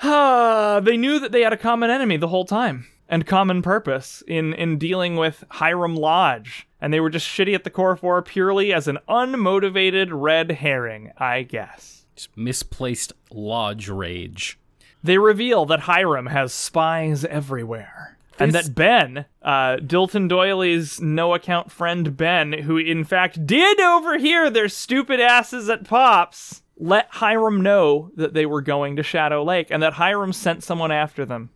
they 0.84 0.96
knew 0.96 1.20
that 1.20 1.30
they 1.32 1.42
had 1.42 1.52
a 1.52 1.58
common 1.58 1.90
enemy 1.90 2.16
the 2.16 2.28
whole 2.28 2.44
time 2.44 2.86
and 3.10 3.26
common 3.26 3.60
purpose 3.60 4.22
in 4.26 4.54
in 4.54 4.78
dealing 4.78 5.16
with 5.16 5.44
Hiram 5.50 5.96
Lodge, 5.96 6.66
and 6.80 6.94
they 6.94 7.00
were 7.00 7.10
just 7.10 7.28
shitty 7.28 7.54
at 7.54 7.64
the 7.64 7.70
core 7.70 7.96
four 7.96 8.22
purely 8.22 8.72
as 8.72 8.88
an 8.88 8.98
unmotivated 9.08 10.08
red 10.10 10.52
herring, 10.52 11.12
I 11.18 11.42
guess. 11.42 12.06
Just 12.14 12.36
misplaced 12.36 13.12
lodge 13.30 13.88
rage. 13.88 14.58
They 15.02 15.18
reveal 15.18 15.66
that 15.66 15.80
Hiram 15.80 16.26
has 16.26 16.52
spies 16.52 17.24
everywhere. 17.24 18.16
And 18.38 18.52
that 18.52 18.74
Ben, 18.74 19.26
uh, 19.42 19.76
Dilton 19.76 20.26
Doily's 20.26 20.98
no 20.98 21.34
account 21.34 21.70
friend 21.70 22.16
Ben, 22.16 22.52
who 22.52 22.78
in 22.78 23.04
fact 23.04 23.46
did 23.46 23.78
overhear 23.78 24.48
their 24.48 24.70
stupid 24.70 25.20
asses 25.20 25.68
at 25.68 25.84
Pops, 25.84 26.59
let 26.80 27.08
Hiram 27.10 27.60
know 27.60 28.10
that 28.16 28.32
they 28.32 28.46
were 28.46 28.62
going 28.62 28.96
to 28.96 29.02
Shadow 29.02 29.44
Lake 29.44 29.68
and 29.70 29.82
that 29.82 29.94
Hiram 29.94 30.32
sent 30.32 30.64
someone 30.64 30.90
after 30.90 31.26
them. 31.26 31.50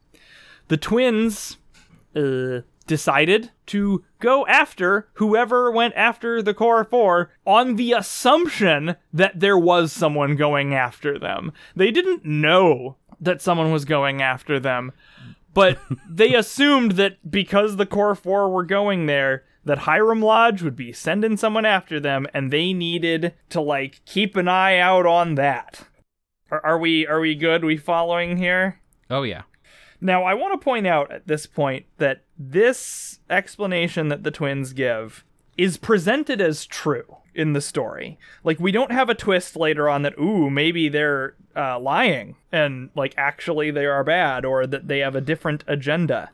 The 0.68 0.76
twins 0.76 1.56
uh, 2.14 2.60
decided 2.87 3.50
to 3.66 4.04
go 4.20 4.46
after 4.46 5.08
whoever 5.14 5.70
went 5.70 5.94
after 5.94 6.42
the 6.42 6.54
Core 6.54 6.84
4 6.84 7.30
on 7.46 7.76
the 7.76 7.92
assumption 7.92 8.96
that 9.12 9.40
there 9.40 9.58
was 9.58 9.92
someone 9.92 10.37
going 10.37 10.74
after 10.74 11.18
them. 11.18 11.52
They 11.74 11.90
didn't 11.90 12.24
know 12.24 12.96
that 13.20 13.40
someone 13.40 13.72
was 13.72 13.87
going 13.87 14.20
after 14.20 14.60
them, 14.60 14.92
but 15.54 15.78
they 16.08 16.34
assumed 16.34 16.92
that 16.92 17.30
because 17.30 17.76
the 17.76 17.87
Core 17.87 18.14
4 18.14 18.50
were 18.50 18.64
going 18.64 19.06
there, 19.06 19.44
that 19.64 19.79
Hiram 19.79 20.20
Lodge 20.20 20.62
would 20.62 20.77
be 20.77 20.92
sending 20.92 21.37
someone 21.37 21.64
after 21.64 21.98
them, 21.98 22.27
and 22.35 22.50
they 22.50 22.72
needed 22.72 23.35
to 23.50 23.61
like 23.61 24.05
keep 24.05 24.37
an 24.37 24.48
eye 24.48 24.79
out 24.79 25.07
on 25.07 25.35
that. 25.37 25.88
Are, 26.50 26.64
are 26.64 26.79
we 26.79 27.07
are 27.07 27.20
we 27.20 27.35
good? 27.35 27.64
we 27.64 27.77
following 27.77 28.37
here? 28.37 28.81
Oh, 29.11 29.22
yeah. 29.22 29.42
Now, 30.00 30.24
I 30.24 30.35
want 30.35 30.61
to 30.61 30.64
point 30.64 30.87
out 30.87 31.11
at 31.11 31.27
this 31.27 31.46
point 31.46 31.87
that 31.98 32.24
this 32.38 33.20
explanation 33.31 34.09
that 34.09 34.22
the 34.22 34.31
twins 34.31 34.72
give 34.72 35.24
is 35.57 35.77
presented 35.79 36.40
as 36.40 36.66
true 36.66 37.16
in 37.35 37.53
the 37.53 37.61
story. 37.61 38.18
Like, 38.42 38.61
we 38.61 38.70
don't 38.70 38.92
have 38.92 39.09
a 39.09 39.14
twist 39.14 39.57
later 39.57 39.88
on 39.88 40.03
that, 40.03 40.18
ooh, 40.18 40.50
maybe 40.50 40.88
they're 40.88 41.37
uh, 41.57 41.79
lying 41.79 42.37
and, 42.53 42.90
like, 42.94 43.14
actually 43.16 43.70
they 43.70 43.87
are 43.87 44.05
bad 44.05 44.44
or 44.44 44.66
that 44.66 44.88
they 44.88 44.98
have 44.98 45.14
a 45.14 45.20
different 45.20 45.64
agenda 45.66 46.31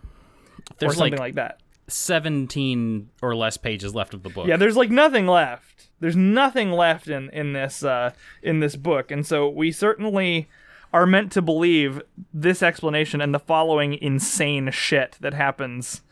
There's 0.78 0.92
or 0.92 0.96
something 0.96 1.12
like, 1.12 1.20
like 1.20 1.34
that. 1.36 1.59
17 1.92 3.10
or 3.22 3.34
less 3.34 3.56
pages 3.56 3.94
left 3.94 4.14
of 4.14 4.22
the 4.22 4.28
book. 4.28 4.46
Yeah, 4.46 4.56
there's 4.56 4.76
like 4.76 4.90
nothing 4.90 5.26
left. 5.26 5.88
There's 6.00 6.16
nothing 6.16 6.72
left 6.72 7.08
in 7.08 7.30
in 7.30 7.52
this 7.52 7.84
uh, 7.84 8.12
in 8.42 8.60
this 8.60 8.76
book, 8.76 9.10
and 9.10 9.26
so 9.26 9.48
we 9.48 9.70
certainly 9.72 10.48
are 10.92 11.06
meant 11.06 11.30
to 11.32 11.42
believe 11.42 12.02
this 12.34 12.62
explanation 12.62 13.20
and 13.20 13.32
the 13.32 13.38
following 13.38 13.94
insane 13.94 14.70
shit 14.72 15.16
that 15.20 15.34
happens 15.34 16.02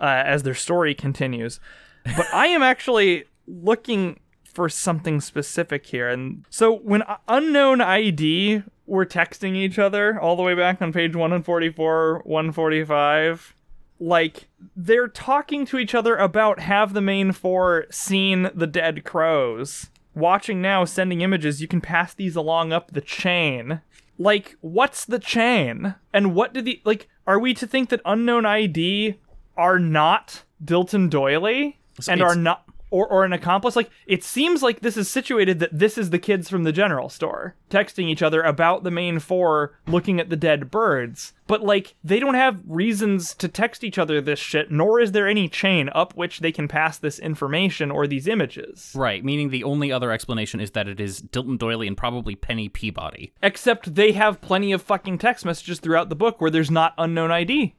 uh, 0.00 0.04
as 0.04 0.42
their 0.42 0.54
story 0.54 0.94
continues. 0.94 1.58
But 2.04 2.26
I 2.32 2.48
am 2.48 2.62
actually 2.62 3.24
looking 3.46 4.20
for 4.44 4.68
something 4.68 5.20
specific 5.20 5.86
here, 5.86 6.08
and 6.08 6.44
so 6.50 6.76
when 6.78 7.02
unknown 7.28 7.80
ID 7.80 8.62
were 8.86 9.06
texting 9.06 9.56
each 9.56 9.78
other 9.78 10.18
all 10.20 10.36
the 10.36 10.42
way 10.42 10.54
back 10.54 10.80
on 10.80 10.92
page 10.92 11.14
144, 11.14 12.22
145 12.24 13.54
like 13.98 14.48
they're 14.74 15.08
talking 15.08 15.66
to 15.66 15.78
each 15.78 15.94
other 15.94 16.16
about 16.16 16.60
have 16.60 16.92
the 16.92 17.00
main 17.00 17.32
four 17.32 17.86
seen 17.90 18.50
the 18.54 18.66
dead 18.66 19.04
crows. 19.04 19.88
Watching 20.14 20.62
now 20.62 20.84
sending 20.84 21.20
images 21.20 21.60
you 21.60 21.68
can 21.68 21.80
pass 21.80 22.14
these 22.14 22.36
along 22.36 22.72
up 22.72 22.92
the 22.92 23.00
chain. 23.00 23.80
Like 24.18 24.56
what's 24.60 25.04
the 25.04 25.18
chain? 25.18 25.94
And 26.12 26.34
what 26.34 26.52
do 26.54 26.62
the 26.62 26.80
like 26.84 27.08
are 27.26 27.38
we 27.38 27.54
to 27.54 27.66
think 27.66 27.90
that 27.90 28.00
unknown 28.04 28.46
id 28.46 29.18
are 29.56 29.78
not 29.78 30.44
dilton 30.64 31.10
doily 31.10 31.78
and 32.08 32.22
are 32.22 32.34
not 32.34 32.65
or, 32.96 33.06
or 33.08 33.24
an 33.24 33.32
accomplice. 33.32 33.76
Like 33.76 33.90
it 34.06 34.24
seems 34.24 34.62
like 34.62 34.80
this 34.80 34.96
is 34.96 35.08
situated 35.08 35.58
that 35.58 35.78
this 35.78 35.98
is 35.98 36.10
the 36.10 36.18
kids 36.18 36.48
from 36.48 36.64
the 36.64 36.72
general 36.72 37.08
store 37.08 37.54
texting 37.70 38.08
each 38.08 38.22
other 38.22 38.42
about 38.42 38.84
the 38.84 38.90
main 38.90 39.18
four 39.18 39.78
looking 39.86 40.18
at 40.20 40.30
the 40.30 40.36
dead 40.36 40.70
birds. 40.70 41.32
But 41.46 41.62
like 41.62 41.94
they 42.02 42.18
don't 42.18 42.34
have 42.34 42.62
reasons 42.66 43.34
to 43.34 43.48
text 43.48 43.84
each 43.84 43.98
other 43.98 44.20
this 44.20 44.38
shit 44.38 44.70
nor 44.70 45.00
is 45.00 45.12
there 45.12 45.28
any 45.28 45.48
chain 45.48 45.90
up 45.94 46.16
which 46.16 46.40
they 46.40 46.52
can 46.52 46.68
pass 46.68 46.98
this 46.98 47.18
information 47.18 47.90
or 47.90 48.06
these 48.06 48.26
images. 48.26 48.92
Right, 48.94 49.24
meaning 49.24 49.50
the 49.50 49.64
only 49.64 49.92
other 49.92 50.10
explanation 50.10 50.60
is 50.60 50.70
that 50.72 50.88
it 50.88 51.00
is 51.00 51.20
Dilton 51.20 51.58
Doily 51.58 51.86
and 51.86 51.96
probably 51.96 52.34
Penny 52.34 52.68
Peabody. 52.68 53.32
except 53.42 53.94
they 53.94 54.12
have 54.12 54.40
plenty 54.40 54.72
of 54.72 54.82
fucking 54.82 55.18
text 55.18 55.44
messages 55.44 55.80
throughout 55.80 56.08
the 56.08 56.16
book 56.16 56.40
where 56.40 56.50
there's 56.50 56.70
not 56.70 56.94
unknown 56.98 57.30
id 57.30 57.74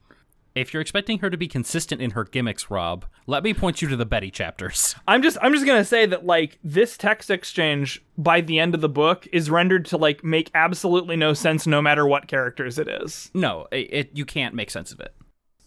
If 0.58 0.74
you're 0.74 0.80
expecting 0.80 1.20
her 1.20 1.30
to 1.30 1.36
be 1.36 1.46
consistent 1.46 2.02
in 2.02 2.10
her 2.12 2.24
gimmicks, 2.24 2.70
Rob, 2.70 3.06
let 3.26 3.44
me 3.44 3.54
point 3.54 3.80
you 3.80 3.88
to 3.88 3.96
the 3.96 4.04
Betty 4.04 4.30
chapters. 4.30 4.96
I'm 5.08 5.22
just 5.22 5.38
I'm 5.40 5.52
just 5.52 5.66
gonna 5.66 5.84
say 5.84 6.06
that 6.06 6.26
like 6.26 6.58
this 6.64 6.96
text 6.96 7.30
exchange 7.30 8.04
by 8.16 8.40
the 8.40 8.58
end 8.58 8.74
of 8.74 8.80
the 8.80 8.88
book 8.88 9.26
is 9.32 9.50
rendered 9.50 9.84
to 9.86 9.96
like 9.96 10.24
make 10.24 10.50
absolutely 10.54 11.16
no 11.16 11.32
sense 11.32 11.66
no 11.66 11.80
matter 11.80 12.06
what 12.06 12.26
characters 12.26 12.78
it 12.78 12.88
is. 12.88 13.30
No, 13.34 13.68
it, 13.70 13.88
it 13.92 14.10
you 14.14 14.24
can't 14.24 14.54
make 14.54 14.70
sense 14.70 14.90
of 14.90 15.00
it. 15.00 15.14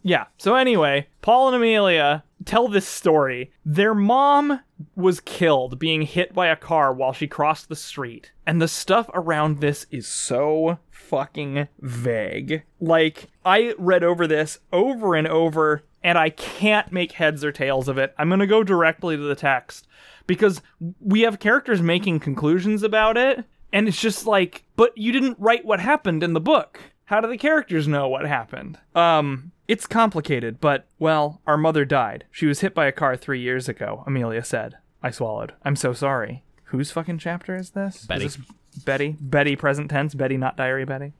Yeah. 0.03 0.25
So 0.37 0.55
anyway, 0.55 1.07
Paul 1.21 1.47
and 1.47 1.55
Amelia 1.55 2.23
tell 2.45 2.67
this 2.67 2.87
story. 2.87 3.51
Their 3.65 3.93
mom 3.93 4.61
was 4.95 5.19
killed 5.19 5.77
being 5.79 6.01
hit 6.03 6.33
by 6.33 6.47
a 6.47 6.55
car 6.55 6.93
while 6.93 7.13
she 7.13 7.27
crossed 7.27 7.69
the 7.69 7.75
street. 7.75 8.31
And 8.45 8.61
the 8.61 8.67
stuff 8.67 9.09
around 9.13 9.59
this 9.59 9.85
is 9.91 10.07
so 10.07 10.79
fucking 10.89 11.67
vague. 11.79 12.63
Like, 12.79 13.27
I 13.45 13.75
read 13.77 14.03
over 14.03 14.27
this 14.27 14.59
over 14.73 15.15
and 15.15 15.27
over, 15.27 15.83
and 16.03 16.17
I 16.17 16.29
can't 16.29 16.91
make 16.91 17.13
heads 17.13 17.43
or 17.43 17.51
tails 17.51 17.87
of 17.87 17.97
it. 17.97 18.15
I'm 18.17 18.29
gonna 18.29 18.47
go 18.47 18.63
directly 18.63 19.17
to 19.17 19.23
the 19.23 19.35
text 19.35 19.87
because 20.25 20.61
we 20.99 21.21
have 21.21 21.39
characters 21.39 21.81
making 21.81 22.21
conclusions 22.21 22.81
about 22.81 23.17
it, 23.17 23.43
and 23.73 23.87
it's 23.87 24.01
just 24.01 24.25
like, 24.25 24.63
but 24.75 24.97
you 24.97 25.11
didn't 25.11 25.37
write 25.39 25.65
what 25.65 25.79
happened 25.79 26.23
in 26.23 26.33
the 26.33 26.39
book. 26.39 26.79
How 27.05 27.19
do 27.19 27.27
the 27.27 27.37
characters 27.37 27.87
know 27.89 28.07
what 28.07 28.25
happened? 28.25 28.79
Um, 28.95 29.51
it's 29.71 29.87
complicated, 29.87 30.59
but, 30.59 30.85
well, 30.99 31.39
our 31.47 31.55
mother 31.55 31.85
died. 31.85 32.25
She 32.29 32.45
was 32.45 32.59
hit 32.59 32.75
by 32.75 32.87
a 32.87 32.91
car 32.91 33.15
three 33.15 33.39
years 33.39 33.69
ago, 33.69 34.03
Amelia 34.05 34.43
said. 34.43 34.75
I 35.01 35.11
swallowed. 35.11 35.53
I'm 35.63 35.77
so 35.77 35.93
sorry. 35.93 36.43
Whose 36.65 36.91
fucking 36.91 37.19
chapter 37.19 37.55
is 37.55 37.69
this? 37.69 38.05
Betty. 38.05 38.25
Is 38.25 38.35
this 38.35 38.83
Betty? 38.83 39.15
Betty, 39.21 39.55
present 39.55 39.89
tense. 39.89 40.13
Betty, 40.13 40.35
not 40.35 40.57
diary 40.57 40.83
Betty. 40.83 41.13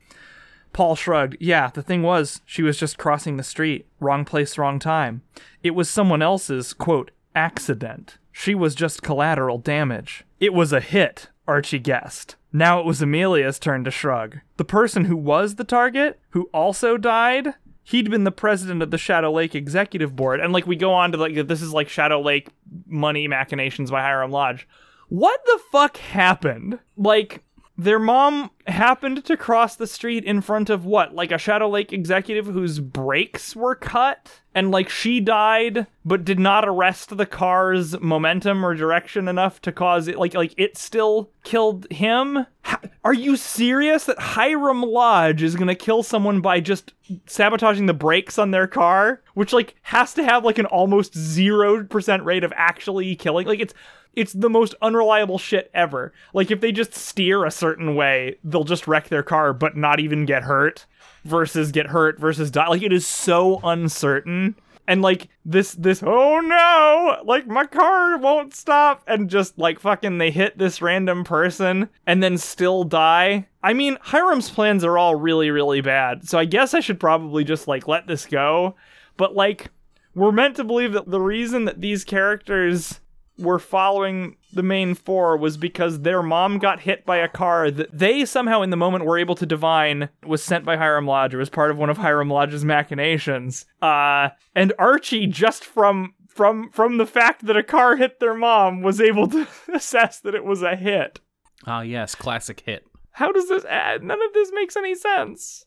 Paul 0.74 0.98
shrugged. 0.98 1.38
Yeah, 1.40 1.70
the 1.70 1.82
thing 1.82 2.04
was, 2.04 2.42
she 2.46 2.62
was 2.62 2.78
just 2.78 2.98
crossing 2.98 3.38
the 3.38 3.44
street. 3.44 3.88
Wrong 4.02 4.26
place, 4.26 4.58
wrong 4.58 4.80
time. 4.80 5.22
It 5.64 5.72
was 5.72 5.90
someone 5.90 6.22
else's, 6.22 6.74
quote, 6.74 7.12
accident. 7.34 8.18
She 8.34 8.54
was 8.54 8.76
just 8.76 9.02
collateral 9.02 9.60
damage. 9.60 10.26
It 10.42 10.54
was 10.54 10.74
a 10.74 10.82
hit, 10.82 11.30
Archie 11.48 11.80
guessed. 11.80 12.36
Now 12.52 12.82
it 12.82 12.86
was 12.86 13.02
Amelia's 13.02 13.60
turn 13.60 13.86
to 13.86 13.92
shrug. 13.92 14.40
The 14.58 14.66
person 14.66 15.06
who 15.06 15.16
was 15.16 15.56
the 15.56 15.64
target, 15.64 16.20
who 16.32 16.50
also 16.54 16.98
died, 16.98 17.54
he'd 17.84 18.10
been 18.10 18.24
the 18.24 18.32
president 18.32 18.82
of 18.82 18.92
the 18.92 18.98
Shadow 18.98 19.32
Lake 19.32 19.56
Executive 19.56 20.16
Board. 20.16 20.40
And 20.40 20.54
like 20.54 20.68
we 20.68 20.76
go 20.76 20.94
on 20.94 21.12
to 21.12 21.18
like 21.18 21.48
this 21.48 21.62
is 21.62 21.74
like 21.74 21.90
Shadow 21.90 22.22
Lake 22.22 22.50
money 22.88 23.28
machinations 23.28 23.92
by 23.92 24.02
Hiram 24.02 24.32
Lodge. 24.32 24.68
What 25.10 25.40
the 25.46 25.60
fuck 25.72 25.98
happened? 25.98 26.80
Like 26.96 27.44
their 27.84 28.00
mom 28.00 28.52
happened 28.68 29.26
to 29.26 29.36
cross 29.36 29.76
the 29.76 29.88
street 29.88 30.24
in 30.24 30.40
front 30.42 30.70
of 30.70 30.86
what? 30.86 31.16
Like 31.16 31.32
a 31.32 31.40
Shadow 31.40 31.68
Lake 31.68 31.92
executive 31.92 32.46
whose 32.46 32.80
brakes 32.80 33.56
were 33.56 33.74
cut? 33.74 34.42
And 34.54 34.70
like 34.70 34.88
she 34.88 35.20
died, 35.20 35.88
but 36.06 36.24
did 36.24 36.38
not 36.38 36.68
arrest 36.68 37.18
the 37.18 37.26
car's 37.26 38.00
momentum 38.00 38.64
or 38.64 38.76
direction 38.76 39.28
enough 39.28 39.62
to 39.62 39.72
cause 39.72 40.08
it 40.08 40.20
like 40.20 40.36
like 40.36 40.54
it 40.58 40.78
still 40.78 41.32
killed 41.44 41.88
him? 41.90 42.46
Ha- 42.64 42.82
Are 43.04 43.14
you 43.14 43.36
serious 43.36 44.04
that 44.06 44.20
Hiram 44.20 44.84
Lodge 44.84 45.42
is 45.42 45.56
gonna 45.56 45.74
kill 45.74 46.04
someone 46.04 46.40
by 46.42 46.60
just 46.60 46.94
sabotaging 47.26 47.88
the 47.88 47.94
brakes 47.94 48.38
on 48.38 48.52
their 48.52 48.68
car? 48.68 49.22
Which 49.34 49.54
like 49.54 49.74
has 49.84 50.14
to 50.16 50.24
have 50.24 50.46
like 50.46 50.60
an 50.60 50.68
almost 50.68 51.18
zero 51.18 51.84
percent 51.86 52.24
rate 52.26 52.44
of 52.44 52.54
actually 52.56 53.16
killing. 53.16 53.48
Like 53.48 53.60
it's 53.62 53.74
it's 54.14 54.34
the 54.34 54.50
most 54.50 54.76
unreliable 54.82 55.38
shit 55.38 55.72
ever. 55.74 56.14
Like 56.34 56.52
if 56.52 56.62
they 56.62 56.72
just 56.72 56.94
steer 56.94 57.46
a 57.46 57.52
certain 57.52 57.96
way, 57.96 58.38
they'll 58.44 58.64
just 58.64 58.88
wreck 58.88 59.08
their 59.08 59.24
car 59.24 59.54
but 59.54 59.78
not 59.78 60.00
even 60.00 60.26
get 60.26 60.44
hurt 60.44 60.86
versus 61.24 61.72
get 61.72 61.88
hurt 61.88 62.20
versus 62.20 62.52
die. 62.52 62.68
Like 62.68 62.84
it 62.84 62.94
is 62.94 63.08
so 63.08 63.60
uncertain. 63.64 64.56
And 64.88 65.02
like 65.02 65.30
this 65.46 65.74
this 65.76 66.04
oh 66.04 66.40
no, 66.42 67.22
like 67.24 67.48
my 67.48 67.66
car 67.66 68.18
won't 68.18 68.54
stop 68.54 69.04
and 69.08 69.30
just 69.30 69.58
like 69.58 69.80
fucking 69.80 70.18
they 70.18 70.32
hit 70.32 70.58
this 70.58 70.82
random 70.82 71.24
person 71.24 71.88
and 72.06 72.22
then 72.22 72.38
still 72.38 72.84
die. 72.84 73.48
I 73.64 73.74
mean, 73.74 73.98
Hiram's 74.02 74.50
plans 74.50 74.84
are 74.84 74.98
all 74.98 75.16
really 75.16 75.52
really 75.52 75.82
bad. 75.82 76.28
So 76.28 76.38
I 76.38 76.46
guess 76.46 76.74
I 76.74 76.82
should 76.82 77.00
probably 77.00 77.44
just 77.44 77.68
like 77.68 77.88
let 77.88 78.08
this 78.08 78.26
go. 78.26 78.76
But 79.16 79.36
like 79.36 79.70
we're 80.14 80.34
meant 80.34 80.58
to 80.58 80.66
believe 80.66 80.92
that 80.94 81.10
the 81.10 81.22
reason 81.22 81.66
that 81.66 81.80
these 81.80 82.04
characters 82.04 83.00
were 83.38 83.60
following 83.60 84.36
the 84.54 84.64
main 84.64 84.94
four 84.94 85.38
was 85.38 85.58
because 85.58 86.02
their 86.02 86.22
mom 86.22 86.60
got 86.60 86.82
hit 86.82 87.06
by 87.06 87.18
a 87.18 87.28
car 87.28 87.72
that 87.72 87.90
they 87.98 88.26
somehow 88.26 88.62
in 88.62 88.70
the 88.70 88.78
moment 88.78 89.06
were 89.06 89.18
able 89.18 89.36
to 89.36 89.46
divine 89.46 90.10
was 90.26 90.44
sent 90.44 90.66
by 90.66 90.78
Hiram 90.78 91.08
Lodge 91.08 91.34
or 91.34 91.40
was 91.40 91.50
part 91.50 91.72
of 91.72 91.78
one 91.78 91.90
of 91.90 91.98
Hiram 91.98 92.30
Lodge's 92.30 92.66
machinations. 92.66 93.66
Uh 93.82 94.30
and 94.54 94.74
Archie 94.78 95.28
just 95.28 95.64
from 95.64 96.14
from 96.28 96.70
from 96.72 96.98
the 96.98 97.06
fact 97.06 97.46
that 97.46 97.58
a 97.58 97.64
car 97.64 97.96
hit 97.96 98.20
their 98.20 98.36
mom 98.36 98.82
was 98.82 99.02
able 99.02 99.28
to 99.30 99.48
assess 99.74 100.20
that 100.20 100.36
it 100.36 100.46
was 100.46 100.62
a 100.62 100.76
hit. 100.76 101.20
Ah, 101.66 101.82
yes, 101.82 102.16
classic 102.16 102.62
hit. 102.62 102.86
How 103.14 103.32
does 103.32 103.50
this 103.50 103.66
add? 103.66 104.04
None 104.04 104.22
of 104.22 104.34
this 104.34 104.52
makes 104.54 104.76
any 104.78 104.96
sense. 104.96 105.66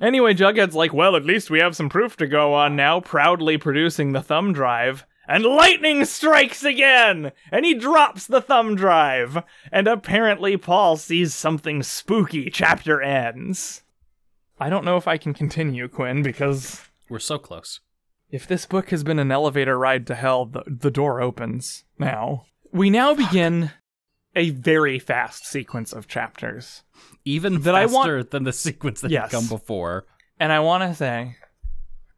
Anyway, 0.00 0.34
Jughead's 0.34 0.74
like, 0.74 0.94
well, 0.94 1.14
at 1.14 1.24
least 1.26 1.50
we 1.50 1.60
have 1.60 1.76
some 1.76 1.88
proof 1.88 2.16
to 2.16 2.26
go 2.26 2.54
on 2.54 2.74
now, 2.74 3.00
proudly 3.00 3.58
producing 3.58 4.12
the 4.12 4.22
thumb 4.22 4.52
drive. 4.52 5.04
And 5.32 5.44
lightning 5.44 6.04
strikes 6.06 6.64
again! 6.64 7.30
And 7.52 7.64
he 7.64 7.74
drops 7.74 8.26
the 8.26 8.40
thumb 8.40 8.74
drive. 8.74 9.42
And 9.70 9.86
apparently, 9.86 10.56
Paul 10.56 10.96
sees 10.96 11.32
something 11.34 11.84
spooky. 11.84 12.50
Chapter 12.50 13.00
ends. 13.00 13.82
I 14.58 14.68
don't 14.68 14.84
know 14.84 14.96
if 14.96 15.06
I 15.06 15.18
can 15.18 15.32
continue, 15.32 15.86
Quinn, 15.88 16.22
because 16.24 16.82
We're 17.08 17.20
so 17.20 17.38
close. 17.38 17.78
if 18.28 18.46
this 18.46 18.66
book 18.66 18.90
has 18.90 19.04
been 19.04 19.18
an 19.20 19.30
elevator 19.30 19.78
ride 19.78 20.06
to 20.08 20.14
hell, 20.16 20.46
the, 20.46 20.64
the 20.66 20.90
door 20.90 21.20
opens 21.20 21.84
now. 21.98 22.46
We 22.72 22.90
now 22.90 23.14
begin 23.14 23.70
a 24.36 24.50
very 24.50 24.98
fast 24.98 25.46
sequence 25.46 25.92
of 25.92 26.08
chapters. 26.08 26.82
Even 27.24 27.60
That 27.62 27.74
I 27.74 27.86
faster 27.86 28.16
want- 28.16 28.30
than 28.32 28.42
the 28.44 28.52
sequence 28.66 29.00
that 29.00 29.10
Yes. 29.12 29.30
had 29.30 29.30
come 29.30 29.46
before. 29.48 30.06
And 30.38 30.52
I 30.52 30.60
want 30.60 30.82
to 30.82 30.94
say, 30.94 31.36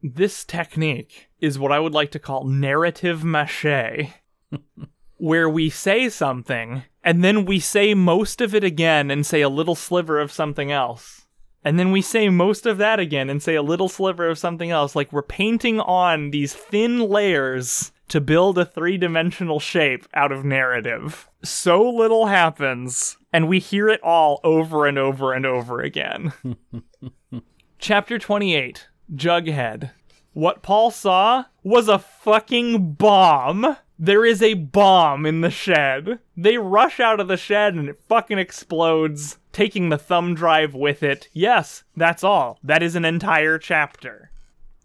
this 0.02 0.44
technique 0.44 1.28
is 1.40 1.58
what 1.58 1.72
I 1.72 1.78
would 1.78 1.94
like 1.94 2.10
to 2.12 2.18
call 2.18 2.44
narrative 2.44 3.24
mache, 3.24 4.10
where 5.16 5.48
we 5.48 5.70
say 5.70 6.08
something 6.08 6.82
and 7.04 7.24
then 7.24 7.44
we 7.44 7.58
say 7.58 7.94
most 7.94 8.40
of 8.40 8.54
it 8.54 8.62
again 8.62 9.10
and 9.10 9.26
say 9.26 9.40
a 9.40 9.48
little 9.48 9.74
sliver 9.74 10.20
of 10.20 10.32
something 10.32 10.70
else. 10.70 11.26
And 11.64 11.78
then 11.78 11.92
we 11.92 12.02
say 12.02 12.28
most 12.28 12.66
of 12.66 12.78
that 12.78 12.98
again 12.98 13.30
and 13.30 13.42
say 13.42 13.54
a 13.54 13.62
little 13.62 13.88
sliver 13.88 14.28
of 14.28 14.38
something 14.38 14.70
else. 14.70 14.96
Like 14.96 15.12
we're 15.12 15.22
painting 15.22 15.80
on 15.80 16.30
these 16.30 16.54
thin 16.54 17.00
layers 17.00 17.92
to 18.08 18.20
build 18.20 18.58
a 18.58 18.64
three 18.64 18.98
dimensional 18.98 19.60
shape 19.60 20.06
out 20.12 20.32
of 20.32 20.44
narrative. 20.44 21.28
So 21.44 21.88
little 21.88 22.26
happens, 22.26 23.16
and 23.32 23.48
we 23.48 23.58
hear 23.58 23.88
it 23.88 24.02
all 24.02 24.40
over 24.44 24.86
and 24.86 24.98
over 24.98 25.32
and 25.32 25.46
over 25.46 25.80
again. 25.80 26.32
Chapter 27.78 28.18
28 28.18 28.88
Jughead. 29.14 29.90
What 30.32 30.62
Paul 30.62 30.90
saw 30.90 31.44
was 31.62 31.88
a 31.88 31.98
fucking 31.98 32.94
bomb. 32.94 33.76
There 33.98 34.24
is 34.24 34.42
a 34.42 34.54
bomb 34.54 35.26
in 35.26 35.42
the 35.42 35.50
shed. 35.50 36.18
They 36.36 36.56
rush 36.56 36.98
out 36.98 37.20
of 37.20 37.28
the 37.28 37.36
shed 37.36 37.74
and 37.74 37.88
it 37.88 38.00
fucking 38.08 38.38
explodes, 38.38 39.38
taking 39.52 39.90
the 39.90 39.98
thumb 39.98 40.34
drive 40.34 40.74
with 40.74 41.02
it. 41.02 41.28
Yes, 41.32 41.84
that's 41.94 42.24
all. 42.24 42.58
That 42.64 42.82
is 42.82 42.96
an 42.96 43.04
entire 43.04 43.58
chapter. 43.58 44.30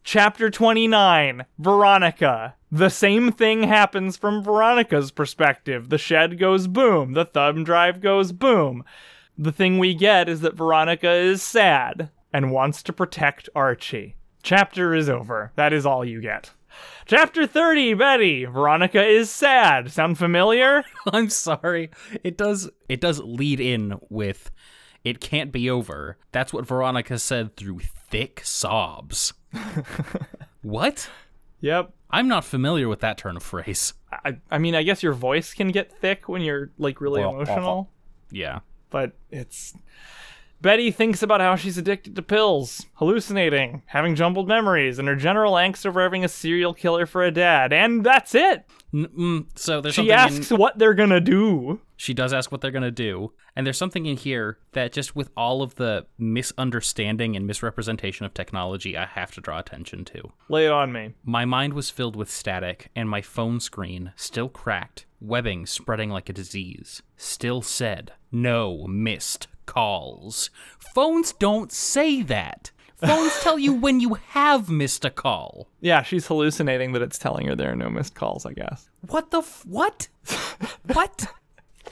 Chapter 0.04 0.50
29 0.50 1.46
Veronica. 1.58 2.56
The 2.70 2.90
same 2.90 3.32
thing 3.32 3.64
happens 3.64 4.18
from 4.18 4.44
Veronica's 4.44 5.12
perspective. 5.12 5.88
The 5.88 5.98
shed 5.98 6.38
goes 6.38 6.68
boom, 6.68 7.14
the 7.14 7.26
thumb 7.26 7.64
drive 7.64 8.02
goes 8.02 8.34
boom. 8.34 8.84
The 9.38 9.54
thing 9.54 9.80
we 9.80 9.94
get 9.94 10.28
is 10.28 10.42
that 10.42 10.56
Veronica 10.56 11.12
is 11.12 11.42
sad 11.42 12.10
and 12.34 12.52
wants 12.52 12.84
to 12.84 12.94
protect 12.94 13.48
Archie. 13.56 14.17
Chapter 14.44 14.94
is 14.94 15.10
over. 15.10 15.52
That 15.56 15.74
is 15.74 15.86
all 15.86 16.06
you 16.06 16.22
get. 16.22 16.52
Chapter 17.06 17.48
30, 17.48 17.96
Betty. 17.96 18.46
Veronica 18.46 19.04
is 19.06 19.30
sad. 19.32 19.92
Sound 19.92 20.18
familiar? 20.18 20.84
I'm 21.14 21.30
sorry. 21.30 21.90
It 22.24 22.38
does 22.38 22.70
it 22.88 23.02
does 23.02 23.20
lead 23.20 23.60
in 23.60 24.00
with 24.10 24.52
it 25.04 25.20
can't 25.22 25.52
be 25.52 25.70
over. 25.70 26.18
That's 26.32 26.52
what 26.54 26.68
Veronica 26.68 27.18
said 27.18 27.56
through 27.56 27.80
thick 28.10 28.42
sobs. 28.44 29.34
what? 30.62 31.10
Yep. 31.62 31.94
I'm 32.10 32.28
not 32.28 32.46
familiar 32.46 32.88
with 32.88 33.00
that 33.02 33.18
turn 33.18 33.36
of 33.38 33.44
phrase. 33.44 33.94
I, 34.12 34.38
I 34.52 34.58
mean, 34.58 34.76
I 34.76 34.84
guess 34.84 35.02
your 35.04 35.14
voice 35.14 35.54
can 35.54 35.70
get 35.70 35.92
thick 35.92 36.30
when 36.30 36.42
you're 36.42 36.72
like 36.78 37.02
really 37.02 37.22
Well, 37.22 37.42
emotional, 37.42 37.90
Yeah. 38.32 38.60
but 38.90 39.14
it's. 39.32 39.74
Betty 40.62 40.90
thinks 40.92 41.22
about 41.22 41.40
how 41.40 41.56
she's 41.56 41.78
addicted 41.78 42.16
to 42.16 42.22
pills, 42.22 42.86
hallucinating, 42.96 43.84
having 43.86 44.16
jumbled 44.16 44.48
memories, 44.48 44.98
and 44.98 45.08
her 45.08 45.16
general 45.16 45.54
angst 45.54 45.86
over 45.86 46.02
having 46.02 46.26
a 46.26 46.28
serial 46.30 46.74
killer 46.74 47.06
for 47.06 47.24
a 47.24 47.32
dad. 47.32 47.72
And 47.72 48.04
that's 48.04 48.34
it. 48.34 48.66
N- 48.94 49.08
mm, 49.18 49.46
so 49.56 49.82
there's 49.82 49.94
She 49.96 50.12
asks 50.12 50.50
in, 50.52 50.58
what 50.58 50.80
they're 50.80 50.94
gonna 50.96 51.20
do. 51.22 51.82
she 51.96 52.14
does 52.14 52.34
ask 52.34 52.52
what 52.52 52.62
they're 52.62 52.72
gonna 52.72 52.90
do, 52.90 53.34
and 53.56 53.66
there's 53.68 53.78
something 53.78 54.06
in 54.06 54.18
here 54.18 54.58
that 54.72 54.92
just 54.94 55.16
with 55.16 55.30
all 55.38 55.62
of 55.62 55.76
the 55.76 56.06
misunderstanding 56.18 57.36
and 57.36 57.46
misrepresentation 57.46 58.26
of 58.26 58.34
technology, 58.34 58.98
I 58.98 59.06
have 59.06 59.32
to 59.34 59.42
draw 59.42 59.60
attention 59.60 60.06
to. 60.06 60.32
Lay 60.50 60.66
it 60.66 60.72
on 60.72 60.92
me. 60.92 61.14
My 61.24 61.46
mind 61.46 61.74
was 61.74 61.90
filled 61.92 62.16
with 62.16 62.32
static, 62.32 62.90
and 62.96 63.10
my 63.10 63.22
phone 63.22 63.60
screen, 63.60 64.12
still 64.16 64.50
cracked, 64.50 65.06
webbing 65.20 65.66
spreading 65.66 66.10
like 66.10 66.30
a 66.30 66.34
disease, 66.34 67.04
still 67.16 67.62
said, 67.62 68.14
No 68.32 68.88
missed 68.88 69.48
calls. 69.68 70.50
Phones 70.96 71.34
don't 71.34 71.72
say 71.72 72.24
that. 72.24 72.72
Phones 72.98 73.40
tell 73.42 73.60
you 73.60 73.74
when 73.74 74.00
you 74.00 74.16
have 74.16 74.70
missed 74.72 75.06
a 75.06 75.12
call. 75.12 75.68
Yeah, 75.80 76.02
she's 76.02 76.26
hallucinating 76.26 76.94
that 76.94 77.04
it's 77.04 77.20
telling 77.20 77.46
her 77.46 77.56
there 77.56 77.72
are 77.72 77.76
no 77.76 77.90
missed 77.92 78.16
calls, 78.16 78.46
I 78.48 78.54
guess. 78.54 78.90
What 79.08 79.30
the 79.30 79.40
f- 79.40 79.64
what? 79.68 80.08
what? 80.88 81.28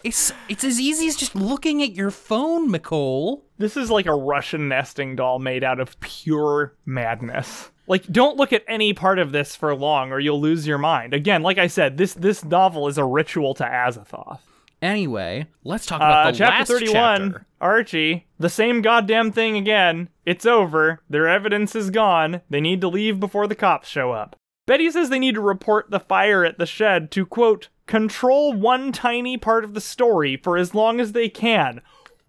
It's 0.03 0.33
it's 0.49 0.63
as 0.63 0.79
easy 0.79 1.07
as 1.07 1.15
just 1.15 1.35
looking 1.35 1.81
at 1.83 1.93
your 1.93 2.11
phone, 2.11 2.69
Micol. 2.69 3.41
This 3.57 3.77
is 3.77 3.89
like 3.91 4.05
a 4.07 4.13
Russian 4.13 4.67
nesting 4.67 5.15
doll 5.15 5.39
made 5.39 5.63
out 5.63 5.79
of 5.79 5.99
pure 5.99 6.75
madness. 6.85 7.71
Like, 7.87 8.05
don't 8.07 8.37
look 8.37 8.51
at 8.51 8.63
any 8.67 8.93
part 8.93 9.19
of 9.19 9.31
this 9.31 9.55
for 9.55 9.75
long 9.75 10.11
or 10.11 10.19
you'll 10.19 10.41
lose 10.41 10.65
your 10.65 10.79
mind. 10.79 11.13
Again, 11.13 11.43
like 11.43 11.57
I 11.57 11.67
said, 11.67 11.97
this 11.97 12.13
this 12.13 12.43
novel 12.43 12.87
is 12.87 12.97
a 12.97 13.05
ritual 13.05 13.53
to 13.55 13.63
Azathoth. 13.63 14.39
Anyway, 14.81 15.47
let's 15.63 15.85
talk 15.85 15.97
about 15.97 16.27
Uh, 16.27 16.31
the 16.31 16.37
chapter 16.37 16.57
last 16.59 16.67
31, 16.71 16.93
chapter. 17.31 17.45
Archie. 17.61 18.27
The 18.39 18.49
same 18.49 18.81
goddamn 18.81 19.31
thing 19.31 19.57
again. 19.57 20.09
It's 20.25 20.45
over. 20.45 21.01
Their 21.09 21.27
evidence 21.27 21.75
is 21.75 21.89
gone. 21.89 22.41
They 22.49 22.61
need 22.61 22.81
to 22.81 22.87
leave 22.87 23.19
before 23.19 23.47
the 23.47 23.55
cops 23.55 23.87
show 23.87 24.11
up. 24.11 24.35
Betty 24.67 24.89
says 24.91 25.09
they 25.09 25.19
need 25.19 25.35
to 25.35 25.41
report 25.41 25.91
the 25.91 25.99
fire 25.99 26.43
at 26.43 26.57
the 26.57 26.65
shed 26.65 27.11
to, 27.11 27.25
quote, 27.25 27.69
control 27.85 28.53
one 28.53 28.91
tiny 28.91 29.37
part 29.37 29.63
of 29.63 29.73
the 29.73 29.81
story 29.81 30.37
for 30.37 30.57
as 30.57 30.73
long 30.75 30.99
as 30.99 31.11
they 31.13 31.29
can. 31.29 31.81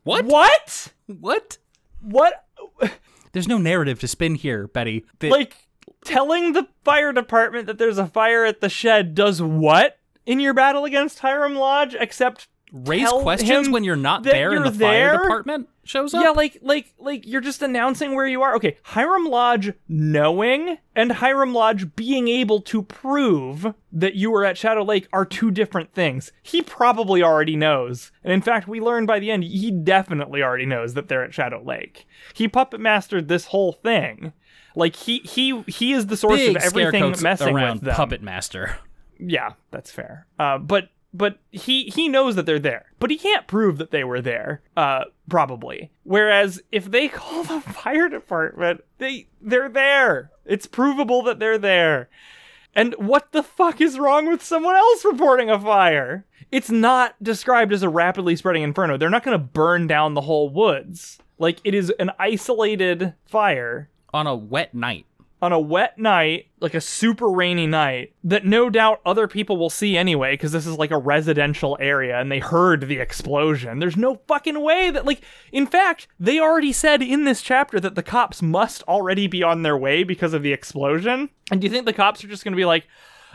What? 0.04 0.24
What? 0.26 0.92
What? 1.06 1.59
What? 2.00 2.44
There's 3.32 3.48
no 3.48 3.59
narrative 3.59 3.98
to 4.00 4.09
spin 4.09 4.35
here, 4.37 4.68
Betty. 4.68 5.04
The- 5.18 5.30
Like, 5.30 5.56
telling 6.04 6.52
the 6.52 6.68
fire 6.85 7.12
department 7.12 7.66
that 7.66 7.78
there's 7.78 7.98
a 7.98 8.06
fire 8.06 8.44
at 8.44 8.61
the 8.61 8.68
shed 8.68 9.14
does 9.14 9.42
what 9.42 9.98
in 10.26 10.40
your 10.40 10.54
battle 10.54 10.84
against 10.84 11.20
Hiram 11.20 11.54
Lodge 11.54 11.94
except 11.98 12.48
raise 12.72 13.08
questions 13.08 13.68
when 13.68 13.84
you're 13.84 13.96
not 13.96 14.22
there 14.22 14.50
and 14.50 14.64
you're 14.64 14.70
the 14.70 14.78
fire 14.78 15.12
department 15.22 15.68
shows 15.84 16.12
up? 16.12 16.22
Yeah, 16.22 16.30
like 16.30 16.58
like 16.62 16.92
like 16.98 17.26
you're 17.26 17.40
just 17.40 17.62
announcing 17.62 18.14
where 18.14 18.26
you 18.26 18.42
are. 18.42 18.54
Okay, 18.56 18.76
Hiram 18.82 19.24
Lodge 19.24 19.72
knowing 19.88 20.78
and 20.94 21.12
Hiram 21.12 21.54
Lodge 21.54 21.94
being 21.94 22.28
able 22.28 22.60
to 22.62 22.82
prove 22.82 23.72
that 23.92 24.14
you 24.14 24.30
were 24.30 24.44
at 24.44 24.58
Shadow 24.58 24.82
Lake 24.82 25.08
are 25.12 25.24
two 25.24 25.50
different 25.50 25.94
things. 25.94 26.32
He 26.42 26.60
probably 26.60 27.22
already 27.22 27.56
knows. 27.56 28.10
And 28.24 28.32
in 28.32 28.42
fact, 28.42 28.68
we 28.68 28.80
learn 28.80 29.06
by 29.06 29.20
the 29.20 29.30
end 29.30 29.44
he 29.44 29.70
definitely 29.70 30.42
already 30.42 30.66
knows 30.66 30.94
that 30.94 31.08
they're 31.08 31.24
at 31.24 31.34
Shadow 31.34 31.62
Lake. 31.62 32.06
He 32.34 32.48
puppet 32.48 32.80
mastered 32.80 33.28
this 33.28 33.46
whole 33.46 33.72
thing. 33.72 34.32
Like 34.74 34.96
he 34.96 35.20
he 35.20 35.62
he 35.66 35.92
is 35.92 36.08
the 36.08 36.16
source 36.16 36.36
Big 36.36 36.56
of 36.56 36.62
everything 36.62 37.14
messing 37.22 37.54
around 37.54 37.76
with 37.76 37.84
them. 37.84 37.94
Puppet 37.94 38.22
Master. 38.22 38.78
Yeah, 39.18 39.52
that's 39.70 39.90
fair. 39.90 40.26
Uh, 40.38 40.59
but 40.59 40.90
but 41.12 41.38
he 41.50 41.85
he 41.85 42.09
knows 42.09 42.35
that 42.37 42.46
they're 42.46 42.59
there, 42.59 42.92
but 42.98 43.11
he 43.11 43.16
can't 43.16 43.46
prove 43.46 43.79
that 43.79 43.90
they 43.90 44.05
were 44.05 44.20
there. 44.20 44.62
Uh, 44.76 45.05
probably. 45.29 45.90
Whereas 46.02 46.61
if 46.70 46.90
they 46.90 47.09
call 47.09 47.44
the 47.44 47.61
fire 47.61 48.09
department, 48.09 48.83
they 48.98 49.29
they're 49.40 49.68
there. 49.68 50.31
It's 50.44 50.66
provable 50.66 51.22
that 51.22 51.38
they're 51.38 51.59
there. 51.59 52.09
And 52.74 52.94
what 52.98 53.33
the 53.33 53.42
fuck 53.42 53.81
is 53.81 53.98
wrong 53.98 54.29
with 54.29 54.42
someone 54.42 54.74
else 54.76 55.05
reporting 55.05 55.48
a 55.48 55.59
fire? 55.59 56.26
It's 56.52 56.70
not 56.70 57.14
described 57.22 57.72
as 57.72 57.83
a 57.83 57.88
rapidly 57.88 58.37
spreading 58.37 58.62
inferno. 58.62 58.98
They're 58.98 59.09
not 59.09 59.24
going 59.24 59.38
to 59.38 59.44
burn 59.44 59.87
down 59.87 60.12
the 60.12 60.20
whole 60.20 60.50
woods. 60.50 61.18
Like 61.38 61.59
it 61.64 61.74
is 61.74 61.90
an 61.98 62.11
isolated 62.18 63.14
fire 63.26 63.88
On 64.12 64.26
a 64.26 64.37
wet 64.37 64.74
night. 64.74 65.07
On 65.42 65.53
a 65.53 65.61
wet 65.61 65.99
night, 65.99 66.46
like 66.61 66.75
a 66.75 66.81
super 66.81 67.29
rainy 67.29 67.66
night, 67.66 68.14
that 68.25 68.46
no 68.46 68.70
doubt 68.70 69.01
other 69.05 69.29
people 69.29 69.57
will 69.57 69.70
see 69.70 69.96
anyway, 69.96 70.33
because 70.33 70.53
this 70.53 70.66
is 70.66 70.79
like 70.79 70.90
a 70.90 70.99
residential 70.99 71.77
area 71.79 72.18
and 72.18 72.33
they 72.33 72.38
heard 72.38 72.88
the 72.88 72.99
explosion. 72.99 73.79
There's 73.79 73.96
no 73.96 74.20
fucking 74.27 74.61
way 74.61 74.90
that, 74.90 75.05
like, 75.05 75.20
in 75.53 75.66
fact, 75.66 76.09
they 76.18 76.40
already 76.40 76.72
said 76.72 77.03
in 77.03 77.25
this 77.25 77.42
chapter 77.42 77.79
that 77.81 77.94
the 77.94 78.03
cops 78.03 78.40
must 78.40 78.83
already 78.85 79.27
be 79.27 79.42
on 79.42 79.62
their 79.62 79.77
way 79.77 80.05
because 80.05 80.33
of 80.33 80.42
the 80.42 80.53
explosion. 80.53 81.29
And 81.51 81.61
do 81.61 81.66
you 81.66 81.70
think 81.70 81.85
the 81.85 81.92
cops 81.92 82.25
are 82.25 82.29
just 82.29 82.42
gonna 82.42 82.57
be 82.57 82.64
like, 82.64 82.88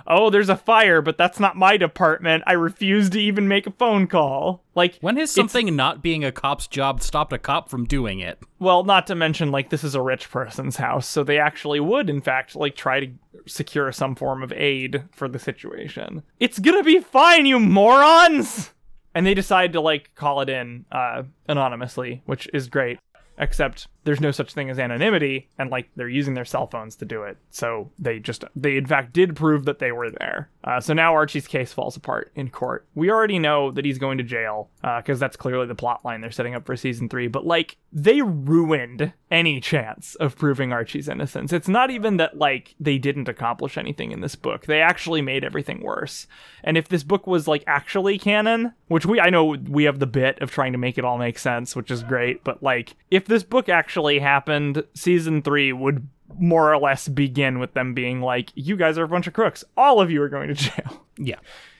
oh, 0.07 0.29
there's 0.29 0.49
a 0.49 0.55
fire, 0.57 1.01
but 1.01 1.17
that's 1.17 1.39
not 1.39 1.55
my 1.55 1.77
department. 1.77 2.43
I 2.47 2.53
refuse 2.53 3.09
to 3.11 3.19
even 3.19 3.47
make 3.47 3.67
a 3.67 3.71
phone 3.71 4.07
call. 4.07 4.63
Like, 4.75 4.97
When 5.01 5.17
has 5.17 5.31
something 5.31 5.75
not 5.75 6.01
being 6.01 6.23
a 6.23 6.31
cop's 6.31 6.67
job 6.67 7.01
stopped 7.01 7.33
a 7.33 7.37
cop 7.37 7.69
from 7.69 7.85
doing 7.85 8.19
it? 8.19 8.39
Well, 8.59 8.83
not 8.83 9.07
to 9.07 9.15
mention, 9.15 9.51
like, 9.51 9.69
this 9.69 9.83
is 9.83 9.95
a 9.95 10.01
rich 10.01 10.29
person's 10.29 10.77
house, 10.77 11.07
so 11.07 11.23
they 11.23 11.39
actually 11.39 11.79
would, 11.79 12.09
in 12.09 12.21
fact, 12.21 12.55
like, 12.55 12.75
try 12.75 12.99
to 12.99 13.11
secure 13.45 13.91
some 13.91 14.15
form 14.15 14.43
of 14.43 14.51
aid 14.53 15.03
for 15.11 15.27
the 15.27 15.39
situation. 15.39 16.23
It's 16.39 16.59
gonna 16.59 16.83
be 16.83 16.99
fine, 16.99 17.45
you 17.45 17.59
morons! 17.59 18.71
And 19.13 19.25
they 19.25 19.33
decide 19.33 19.73
to, 19.73 19.81
like, 19.81 20.15
call 20.15 20.41
it 20.41 20.49
in, 20.49 20.85
uh, 20.91 21.23
anonymously, 21.49 22.21
which 22.25 22.47
is 22.53 22.67
great. 22.69 22.97
Except 23.37 23.87
there's 24.03 24.21
no 24.21 24.31
such 24.31 24.53
thing 24.53 24.69
as 24.69 24.77
anonymity, 24.77 25.49
and, 25.57 25.69
like, 25.69 25.89
they're 25.95 26.09
using 26.09 26.33
their 26.33 26.45
cell 26.45 26.67
phones 26.67 26.95
to 26.97 27.05
do 27.05 27.23
it. 27.23 27.37
So 27.49 27.91
they 27.97 28.19
just, 28.19 28.43
they 28.55 28.77
in 28.77 28.85
fact 28.85 29.13
did 29.13 29.35
prove 29.35 29.65
that 29.65 29.79
they 29.79 29.91
were 29.91 30.11
there. 30.11 30.49
Uh, 30.63 30.79
so 30.79 30.93
now 30.93 31.13
Archie's 31.13 31.47
case 31.47 31.73
falls 31.73 31.95
apart 31.95 32.31
in 32.35 32.49
court. 32.49 32.87
We 32.93 33.09
already 33.09 33.39
know 33.39 33.71
that 33.71 33.85
he's 33.85 33.97
going 33.97 34.17
to 34.17 34.23
jail, 34.23 34.69
because 34.81 35.19
that's 35.19 35.37
clearly 35.37 35.67
the 35.67 35.75
plot 35.75 36.03
line 36.05 36.21
they're 36.21 36.31
setting 36.31 36.55
up 36.55 36.65
for 36.65 36.75
season 36.75 37.09
three, 37.09 37.27
but, 37.27 37.45
like, 37.45 37.77
they 37.93 38.21
ruined 38.21 39.13
any 39.29 39.59
chance 39.59 40.15
of 40.15 40.37
proving 40.37 40.73
Archie's 40.73 41.07
innocence. 41.07 41.53
It's 41.53 41.67
not 41.67 41.89
even 41.89 42.17
that 42.17 42.37
like 42.37 42.75
they 42.79 42.97
didn't 42.97 43.29
accomplish 43.29 43.77
anything 43.77 44.11
in 44.11 44.19
this 44.19 44.35
book. 44.35 44.65
They 44.65 44.81
actually 44.81 45.21
made 45.21 45.43
everything 45.43 45.81
worse. 45.81 46.27
And 46.63 46.77
if 46.77 46.89
this 46.89 47.03
book 47.03 47.27
was 47.27 47.47
like 47.47 47.63
actually 47.65 48.19
canon, 48.19 48.73
which 48.91 49.05
we 49.05 49.19
I 49.19 49.29
know 49.29 49.55
we 49.69 49.85
have 49.85 49.99
the 49.99 50.07
bit 50.07 50.39
of 50.41 50.51
trying 50.51 50.73
to 50.73 50.77
make 50.77 50.97
it 50.97 51.05
all 51.05 51.17
make 51.17 51.39
sense, 51.39 51.75
which 51.75 51.89
is 51.89 52.03
great, 52.03 52.43
but 52.43 52.61
like 52.61 52.95
if 53.09 53.25
this 53.25 53.43
book 53.43 53.69
actually 53.69 54.19
happened, 54.19 54.83
season 54.93 55.41
3 55.41 55.71
would 55.73 56.07
more 56.37 56.73
or 56.73 56.77
less 56.77 57.07
begin 57.07 57.59
with 57.59 57.73
them 57.73 57.93
being 57.93 58.21
like 58.21 58.51
you 58.55 58.75
guys 58.75 58.97
are 58.97 59.03
a 59.03 59.07
bunch 59.07 59.27
of 59.27 59.33
crooks. 59.33 59.63
All 59.77 60.01
of 60.01 60.11
you 60.11 60.21
are 60.21 60.29
going 60.29 60.49
to 60.49 60.53
jail. 60.55 61.05
Yeah. 61.17 61.39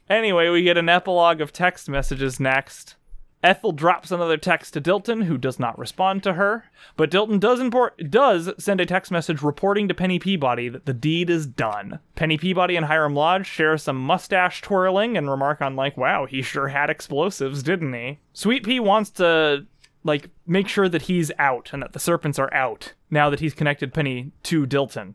Anyway, 0.10 0.50
we 0.50 0.64
get 0.64 0.78
an 0.78 0.90
epilogue 0.90 1.42
of 1.42 1.52
text 1.52 1.90
messages 1.90 2.40
next. 2.40 2.96
Ethel 3.44 3.72
drops 3.72 4.12
another 4.12 4.38
text 4.38 4.74
to 4.74 4.82
Dilton, 4.82 5.24
who 5.24 5.38
does 5.38 5.60
not 5.60 5.78
respond 5.78 6.22
to 6.24 6.34
her. 6.34 6.66
But 6.96 7.10
Dilton 7.10 7.40
does 7.40 7.60
import, 7.60 8.00
does 8.10 8.52
send 8.60 8.80
a 8.80 8.86
text 8.86 9.12
message 9.12 9.42
reporting 9.42 9.88
to 9.88 9.94
Penny 9.94 10.20
Peabody 10.20 10.70
that 10.70 10.86
the 10.86 10.94
deed 10.94 11.30
is 11.30 11.48
done. 11.48 12.00
Penny 12.16 12.38
Peabody 12.38 12.76
and 12.76 12.86
Hiram 12.86 13.16
Lodge 13.16 13.48
share 13.48 13.78
some 13.78 13.98
mustache 13.98 14.62
twirling 14.62 15.18
and 15.18 15.30
remark 15.30 15.62
on 15.62 15.76
like, 15.76 15.98
"Wow, 15.98 16.26
he 16.26 16.42
sure 16.42 16.68
had 16.68 16.90
explosives, 16.90 17.64
didn't 17.64 17.94
he?" 17.94 18.20
Sweet 18.34 18.64
Pea 18.64 18.80
wants 18.80 19.10
to 19.12 19.66
like 20.04 20.30
make 20.46 20.68
sure 20.68 20.90
that 20.90 21.04
he's 21.04 21.32
out 21.40 21.70
and 21.74 21.82
that 21.82 21.94
the 21.94 22.00
serpents 22.00 22.40
are 22.40 22.54
out 22.54 22.94
now 23.10 23.30
that 23.30 23.40
he's 23.40 23.54
connected 23.54 23.94
Penny 23.94 24.32
to 24.44 24.66
Dilton. 24.66 25.14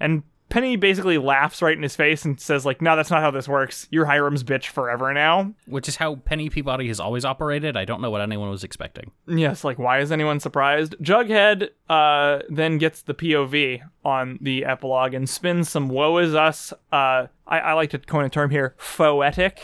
And 0.00 0.22
Penny 0.54 0.76
basically 0.76 1.18
laughs 1.18 1.62
right 1.62 1.76
in 1.76 1.82
his 1.82 1.96
face 1.96 2.24
and 2.24 2.40
says, 2.40 2.64
like, 2.64 2.80
no, 2.80 2.94
that's 2.94 3.10
not 3.10 3.22
how 3.22 3.32
this 3.32 3.48
works. 3.48 3.88
You're 3.90 4.04
Hiram's 4.04 4.44
bitch 4.44 4.66
forever 4.66 5.12
now. 5.12 5.52
Which 5.66 5.88
is 5.88 5.96
how 5.96 6.14
Penny 6.14 6.48
Peabody 6.48 6.86
has 6.86 7.00
always 7.00 7.24
operated. 7.24 7.76
I 7.76 7.84
don't 7.84 8.00
know 8.00 8.12
what 8.12 8.20
anyone 8.20 8.50
was 8.50 8.62
expecting. 8.62 9.10
Yes, 9.26 9.64
like, 9.64 9.80
why 9.80 9.98
is 9.98 10.12
anyone 10.12 10.38
surprised? 10.38 10.94
Jughead 11.02 11.70
uh, 11.88 12.42
then 12.48 12.78
gets 12.78 13.02
the 13.02 13.14
POV 13.14 13.80
on 14.04 14.38
the 14.40 14.64
epilogue 14.64 15.12
and 15.12 15.28
spins 15.28 15.70
some 15.70 15.88
woe 15.88 16.18
is 16.18 16.36
us, 16.36 16.72
uh, 16.92 17.26
I, 17.48 17.58
I 17.58 17.72
like 17.72 17.90
to 17.90 17.98
coin 17.98 18.24
a 18.24 18.30
term 18.30 18.50
here, 18.50 18.76
foetic, 18.78 19.58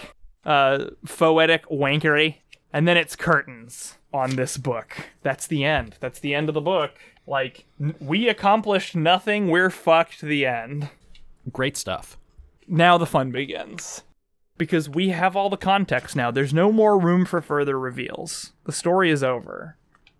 uh, 0.45 0.87
foetic 1.07 1.67
wankery. 1.71 2.39
And 2.73 2.89
then 2.89 2.97
it's 2.97 3.15
curtains 3.15 3.97
on 4.13 4.35
this 4.35 4.57
book. 4.57 5.11
That's 5.23 5.47
the 5.47 5.65
end. 5.65 5.99
That's 6.01 6.19
the 6.19 6.35
end 6.35 6.49
of 6.49 6.57
the 6.57 6.61
book. 6.61 6.95
Like, 7.31 7.65
n- 7.81 7.95
we 8.01 8.29
accomplished 8.29 8.97
nothing, 8.97 9.49
we're 9.49 9.71
fucked 9.71 10.21
the 10.21 10.45
end. 10.45 10.91
Great 11.53 11.77
stuff. 11.77 12.19
Now 12.67 12.99
the 12.99 13.07
fun 13.07 13.31
begins. 13.31 14.03
Because 14.59 14.89
we 14.89 15.11
have 15.11 15.37
all 15.37 15.49
the 15.49 15.57
context 15.57 16.17
now, 16.17 16.33
there's 16.33 16.53
no 16.53 16.73
more 16.73 16.99
room 16.99 17.25
for 17.25 17.41
further 17.41 17.79
reveals. 17.79 18.53
The 18.65 18.73
story 18.73 19.11
is 19.11 19.23
over. 19.23 19.77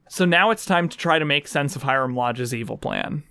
So 0.09 0.25
now 0.25 0.51
it's 0.51 0.65
time 0.65 0.89
to 0.89 0.97
try 0.97 1.19
to 1.19 1.25
make 1.25 1.49
sense 1.49 1.75
of 1.75 1.83
Hiram 1.83 2.15
Lodge's 2.15 2.55
evil 2.55 2.79
plan. 2.79 3.25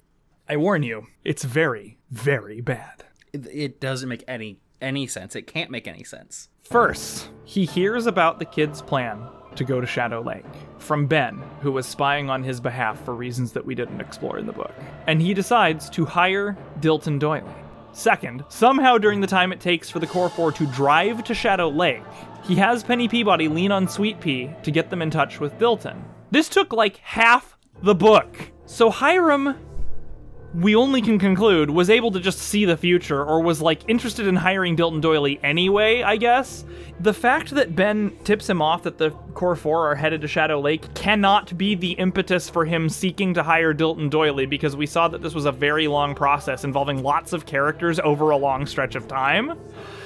I 0.50 0.58
warn 0.58 0.84
you, 0.84 1.08
it's 1.24 1.46
very, 1.46 1.98
very 2.12 2.60
bad. 2.60 3.06
It, 3.32 3.48
it 3.48 3.80
doesn't 3.80 4.10
make 4.10 4.26
any 4.28 4.60
any 4.82 5.08
sense. 5.08 5.36
It 5.36 5.48
can't 5.48 5.72
make 5.72 5.88
any 5.88 6.04
sense. 6.04 6.50
First, 6.64 7.30
he 7.44 7.66
hears 7.66 8.06
about 8.06 8.40
the 8.40 8.46
kid's 8.46 8.82
plan 8.82 9.30
to 9.56 9.64
go 9.64 9.82
to 9.82 9.88
Shadow 9.88 10.22
Lake 10.22 10.46
from 10.78 11.08
Ben, 11.08 11.42
who 11.62 11.72
was 11.72 11.86
spying 11.86 12.30
on 12.30 12.44
his 12.44 12.60
behalf 12.60 13.04
for 13.04 13.14
reasons 13.14 13.52
that 13.54 13.66
we 13.66 13.76
didn't 13.76 14.02
explore 14.02 14.38
in 14.38 14.46
the 14.46 14.54
book. 14.54 14.74
And 15.08 15.22
he 15.22 15.34
decides 15.34 15.90
to 15.92 16.06
hire 16.06 16.58
Dilton 16.80 17.20
Doily. 17.20 17.44
Second, 17.92 18.46
somehow 18.50 18.98
during 18.98 19.20
the 19.20 19.28
time 19.28 19.52
it 19.52 19.60
takes 19.60 19.90
for 19.90 20.00
the 20.00 20.08
Core 20.08 20.30
4 20.30 20.52
to 20.54 20.66
drive 20.68 21.24
to 21.24 21.34
Shadow 21.34 21.70
Lake, 21.70 22.04
he 22.44 22.56
has 22.56 22.84
Penny 22.84 23.08
Peabody 23.08 23.48
lean 23.48 23.72
on 23.72 23.88
Sweet 23.88 24.20
Pea 24.20 24.52
to 24.64 24.72
get 24.72 24.90
them 24.90 25.02
in 25.02 25.10
touch 25.10 25.40
with 25.40 25.58
Dilton. 25.58 26.02
This 26.32 26.50
took 26.50 26.72
like 26.72 26.98
half 26.98 27.58
the 27.82 27.96
book. 27.96 28.52
So 28.66 28.90
Hiram 28.90 29.56
we 30.54 30.76
only 30.76 31.02
can 31.02 31.20
conclude 31.20 31.70
was 31.70 31.90
able 31.90 32.12
to 32.12 32.20
just 32.20 32.40
see 32.40 32.66
the 32.66 32.76
future 32.76 33.24
or 33.24 33.42
was 33.42 33.62
like 33.62 33.88
interested 33.88 34.26
in 34.26 34.36
hiring 34.36 34.76
Dilton 34.76 35.00
Doily 35.00 35.40
anyway, 35.44 36.02
I 36.02 36.18
guess. 36.18 36.66
The 37.00 37.14
fact 37.14 37.52
that 37.52 37.76
Ben 37.76 38.18
tips 38.24 38.50
him 38.50 38.62
off 38.62 38.84
that 38.84 38.98
the 38.98 39.12
Core 39.34 39.56
4 39.56 39.92
are 39.92 39.96
headed 39.96 40.22
to 40.22 40.28
Shadow 40.28 40.60
Lake 40.60 40.94
cannot 40.96 41.58
be 41.58 41.76
the 41.76 41.92
impetus 41.92 42.50
for 42.50 42.66
him 42.66 42.90
seeking 42.90 43.34
to 43.36 43.44
hire 43.44 43.74
Dilton 43.74 44.10
Doily 44.10 44.48
because 44.48 44.76
we 44.76 44.86
saw 44.86 45.08
that 45.08 45.22
this 45.22 45.36
was 45.36 45.46
a 45.46 45.52
very 45.52 45.88
long 45.88 46.16
process 46.16 46.64
involving 46.64 47.04
lots 47.04 47.32
of 47.32 47.46
characters 47.46 48.00
over 48.00 48.32
a 48.32 48.38
long 48.38 48.66
stretch 48.66 48.96
of 48.96 49.08
time. 49.08 49.58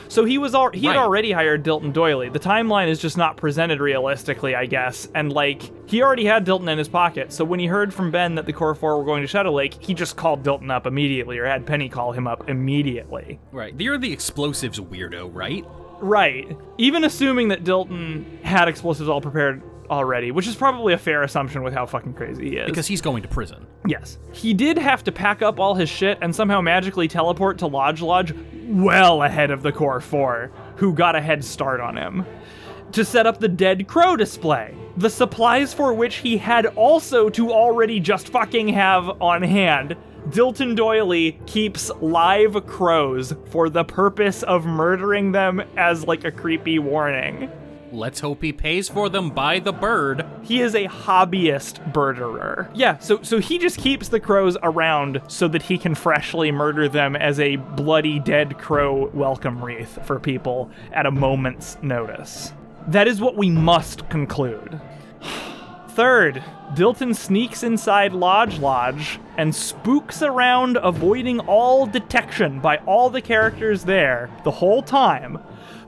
So 0.07 0.25
he 0.25 0.37
was 0.37 0.53
al- 0.55 0.71
he 0.71 0.85
had 0.87 0.95
Right. 0.95 1.01
already 1.03 1.31
hired 1.31 1.63
Dilton 1.63 1.93
Doily. 1.93 2.29
The 2.29 2.39
timeline 2.39 2.87
is 2.87 2.99
just 2.99 3.17
not 3.17 3.37
presented 3.37 3.79
realistically, 3.79 4.55
I 4.55 4.65
guess. 4.65 5.07
And 5.15 5.31
like 5.31 5.71
he 5.89 6.01
already 6.01 6.25
had 6.25 6.45
Dilton 6.45 6.67
in 6.69 6.77
his 6.77 6.87
pocket. 6.87 7.31
So 7.33 7.43
when 7.45 7.59
he 7.59 7.65
heard 7.67 7.93
from 7.93 8.11
Ben 8.11 8.35
that 8.35 8.45
the 8.45 8.53
Core 8.53 8.75
Four 8.75 8.97
were 8.97 9.05
going 9.05 9.21
to 9.21 9.27
Shadow 9.27 9.51
Lake, 9.53 9.75
he 9.79 9.93
just 9.93 10.15
called 10.15 10.43
Dilton 10.43 10.71
up 10.71 10.85
immediately, 10.85 11.37
or 11.39 11.45
had 11.45 11.65
Penny 11.65 11.89
call 11.89 12.11
him 12.11 12.27
up 12.27 12.49
immediately. 12.49 13.39
Right. 13.51 13.73
You're 13.79 13.97
the 13.97 14.11
explosives 14.13 14.79
weirdo, 14.79 15.29
right? 15.33 15.65
Right. 15.99 16.57
Even 16.77 17.03
assuming 17.05 17.47
that 17.49 17.63
Dilton 17.63 18.41
had 18.43 18.67
explosives 18.67 19.07
all 19.09 19.21
prepared 19.21 19.61
already, 19.93 20.31
which 20.31 20.47
is 20.47 20.55
probably 20.55 20.93
a 20.93 20.97
fair 20.97 21.23
assumption 21.23 21.63
with 21.63 21.73
how 21.73 21.85
fucking 21.85 22.13
crazy 22.13 22.49
he 22.49 22.57
is. 22.57 22.65
Because 22.65 22.87
he's 22.87 23.01
going 23.01 23.21
to 23.21 23.27
prison. 23.27 23.65
Yes. 23.87 24.17
He 24.31 24.53
did 24.53 24.77
have 24.77 25.03
to 25.05 25.11
pack 25.11 25.41
up 25.41 25.59
all 25.59 25.75
his 25.75 25.89
shit 25.89 26.17
and 26.21 26.35
somehow 26.35 26.61
magically 26.61 27.07
teleport 27.07 27.59
to 27.59 27.67
Lodge 27.67 28.01
Lodge 28.01 28.33
well 28.67 29.23
ahead 29.23 29.51
of 29.51 29.61
the 29.61 29.71
Core 29.71 30.01
4, 30.01 30.51
who 30.77 30.93
got 30.93 31.15
a 31.15 31.21
head 31.21 31.43
start 31.43 31.79
on 31.79 31.95
him. 31.95 32.25
To 32.93 33.05
set 33.05 33.25
up 33.25 33.39
the 33.39 33.47
Dead 33.47 33.87
Crow 33.87 34.15
display, 34.15 34.75
the 34.97 35.09
supplies 35.09 35.73
for 35.73 35.93
which 35.93 36.17
he 36.17 36.37
had 36.37 36.67
also 36.67 37.29
to 37.29 37.51
already 37.51 37.99
just 37.99 38.29
fucking 38.29 38.67
have 38.69 39.21
on 39.21 39.41
hand. 39.41 39.95
Dilton 40.29 40.75
Doily 40.75 41.39
keeps 41.45 41.89
live 42.01 42.65
crows 42.65 43.33
for 43.49 43.69
the 43.69 43.83
purpose 43.83 44.43
of 44.43 44.65
murdering 44.65 45.31
them 45.31 45.61
as 45.75 46.07
like 46.07 46.23
a 46.23 46.31
creepy 46.31 46.79
warning. 46.79 47.51
Let's 47.93 48.21
hope 48.21 48.41
he 48.41 48.51
pays 48.51 48.89
for 48.89 49.07
them 49.07 49.29
by 49.29 49.59
the 49.59 49.71
bird. 49.71 50.25
He 50.41 50.61
is 50.61 50.73
a 50.73 50.87
hobbyist 50.87 51.93
birderer. 51.93 52.67
Yeah, 52.73 52.97
so 52.97 53.21
so 53.21 53.37
he 53.37 53.59
just 53.59 53.77
keeps 53.77 54.07
the 54.07 54.19
crows 54.19 54.57
around 54.63 55.21
so 55.27 55.47
that 55.49 55.61
he 55.61 55.77
can 55.77 55.93
freshly 55.93 56.51
murder 56.51 56.89
them 56.89 57.15
as 57.15 57.39
a 57.39 57.57
bloody 57.57 58.17
dead 58.17 58.57
crow 58.57 59.11
welcome 59.13 59.63
wreath 59.63 59.99
for 60.07 60.19
people 60.19 60.71
at 60.91 61.05
a 61.05 61.11
moment's 61.11 61.77
notice. 61.83 62.51
That 62.87 63.07
is 63.07 63.21
what 63.21 63.37
we 63.37 63.51
must 63.51 64.09
conclude. 64.09 64.81
Third, 65.89 66.43
Dilton 66.73 67.15
sneaks 67.15 67.61
inside 67.61 68.13
Lodge 68.13 68.57
Lodge 68.57 69.19
and 69.37 69.53
spooks 69.53 70.23
around, 70.23 70.79
avoiding 70.81 71.39
all 71.41 71.85
detection 71.85 72.59
by 72.59 72.77
all 72.87 73.11
the 73.11 73.21
characters 73.21 73.83
there 73.83 74.31
the 74.43 74.49
whole 74.49 74.81
time, 74.81 75.37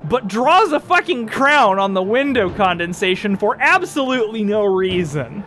but 0.09 0.27
draws 0.27 0.71
a 0.71 0.79
fucking 0.79 1.27
crown 1.27 1.79
on 1.79 1.93
the 1.93 2.03
window 2.03 2.49
condensation 2.49 3.35
for 3.35 3.57
absolutely 3.59 4.43
no 4.43 4.63
reason. 4.63 5.43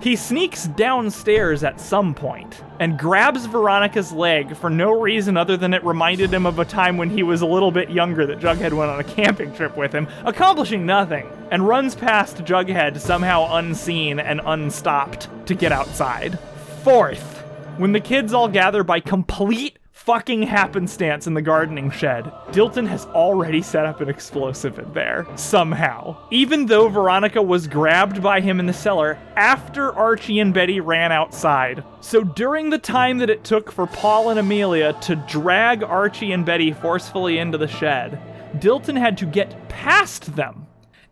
He 0.00 0.14
sneaks 0.14 0.68
downstairs 0.68 1.64
at 1.64 1.80
some 1.80 2.14
point 2.14 2.62
and 2.78 2.98
grabs 2.98 3.46
Veronica's 3.46 4.12
leg 4.12 4.56
for 4.56 4.70
no 4.70 4.92
reason 4.92 5.36
other 5.36 5.56
than 5.56 5.74
it 5.74 5.84
reminded 5.84 6.32
him 6.32 6.46
of 6.46 6.60
a 6.60 6.64
time 6.64 6.96
when 6.96 7.10
he 7.10 7.24
was 7.24 7.40
a 7.40 7.46
little 7.46 7.72
bit 7.72 7.90
younger 7.90 8.24
that 8.26 8.38
Jughead 8.38 8.72
went 8.72 8.92
on 8.92 9.00
a 9.00 9.04
camping 9.04 9.52
trip 9.54 9.76
with 9.76 9.92
him, 9.92 10.06
accomplishing 10.24 10.86
nothing, 10.86 11.28
and 11.50 11.66
runs 11.66 11.96
past 11.96 12.36
Jughead 12.44 13.00
somehow 13.00 13.56
unseen 13.56 14.20
and 14.20 14.40
unstopped 14.44 15.28
to 15.46 15.54
get 15.56 15.72
outside. 15.72 16.38
Fourth, 16.84 17.42
when 17.76 17.90
the 17.90 18.00
kids 18.00 18.32
all 18.32 18.48
gather 18.48 18.84
by 18.84 19.00
complete 19.00 19.77
fucking 20.08 20.42
happenstance 20.42 21.26
in 21.26 21.34
the 21.34 21.42
gardening 21.42 21.90
shed, 21.90 22.24
Dilton 22.46 22.86
has 22.88 23.04
already 23.08 23.60
set 23.60 23.84
up 23.84 24.00
an 24.00 24.08
explosive 24.08 24.78
in 24.78 24.90
there, 24.94 25.26
somehow. 25.36 26.16
Even 26.30 26.64
though 26.64 26.88
Veronica 26.88 27.42
was 27.42 27.66
grabbed 27.66 28.22
by 28.22 28.40
him 28.40 28.58
in 28.58 28.64
the 28.64 28.72
cellar 28.72 29.18
after 29.36 29.94
Archie 29.94 30.40
and 30.40 30.54
Betty 30.54 30.80
ran 30.80 31.12
outside. 31.12 31.84
So 32.00 32.24
during 32.24 32.70
the 32.70 32.78
time 32.78 33.18
that 33.18 33.28
it 33.28 33.44
took 33.44 33.70
for 33.70 33.86
Paul 33.86 34.30
and 34.30 34.38
Amelia 34.38 34.94
to 35.02 35.16
drag 35.28 35.82
Archie 35.82 36.32
and 36.32 36.46
Betty 36.46 36.72
forcefully 36.72 37.36
into 37.36 37.58
the 37.58 37.68
shed, 37.68 38.18
Dilton 38.54 38.98
had 38.98 39.18
to 39.18 39.26
get 39.26 39.68
past 39.68 40.34
them 40.36 40.67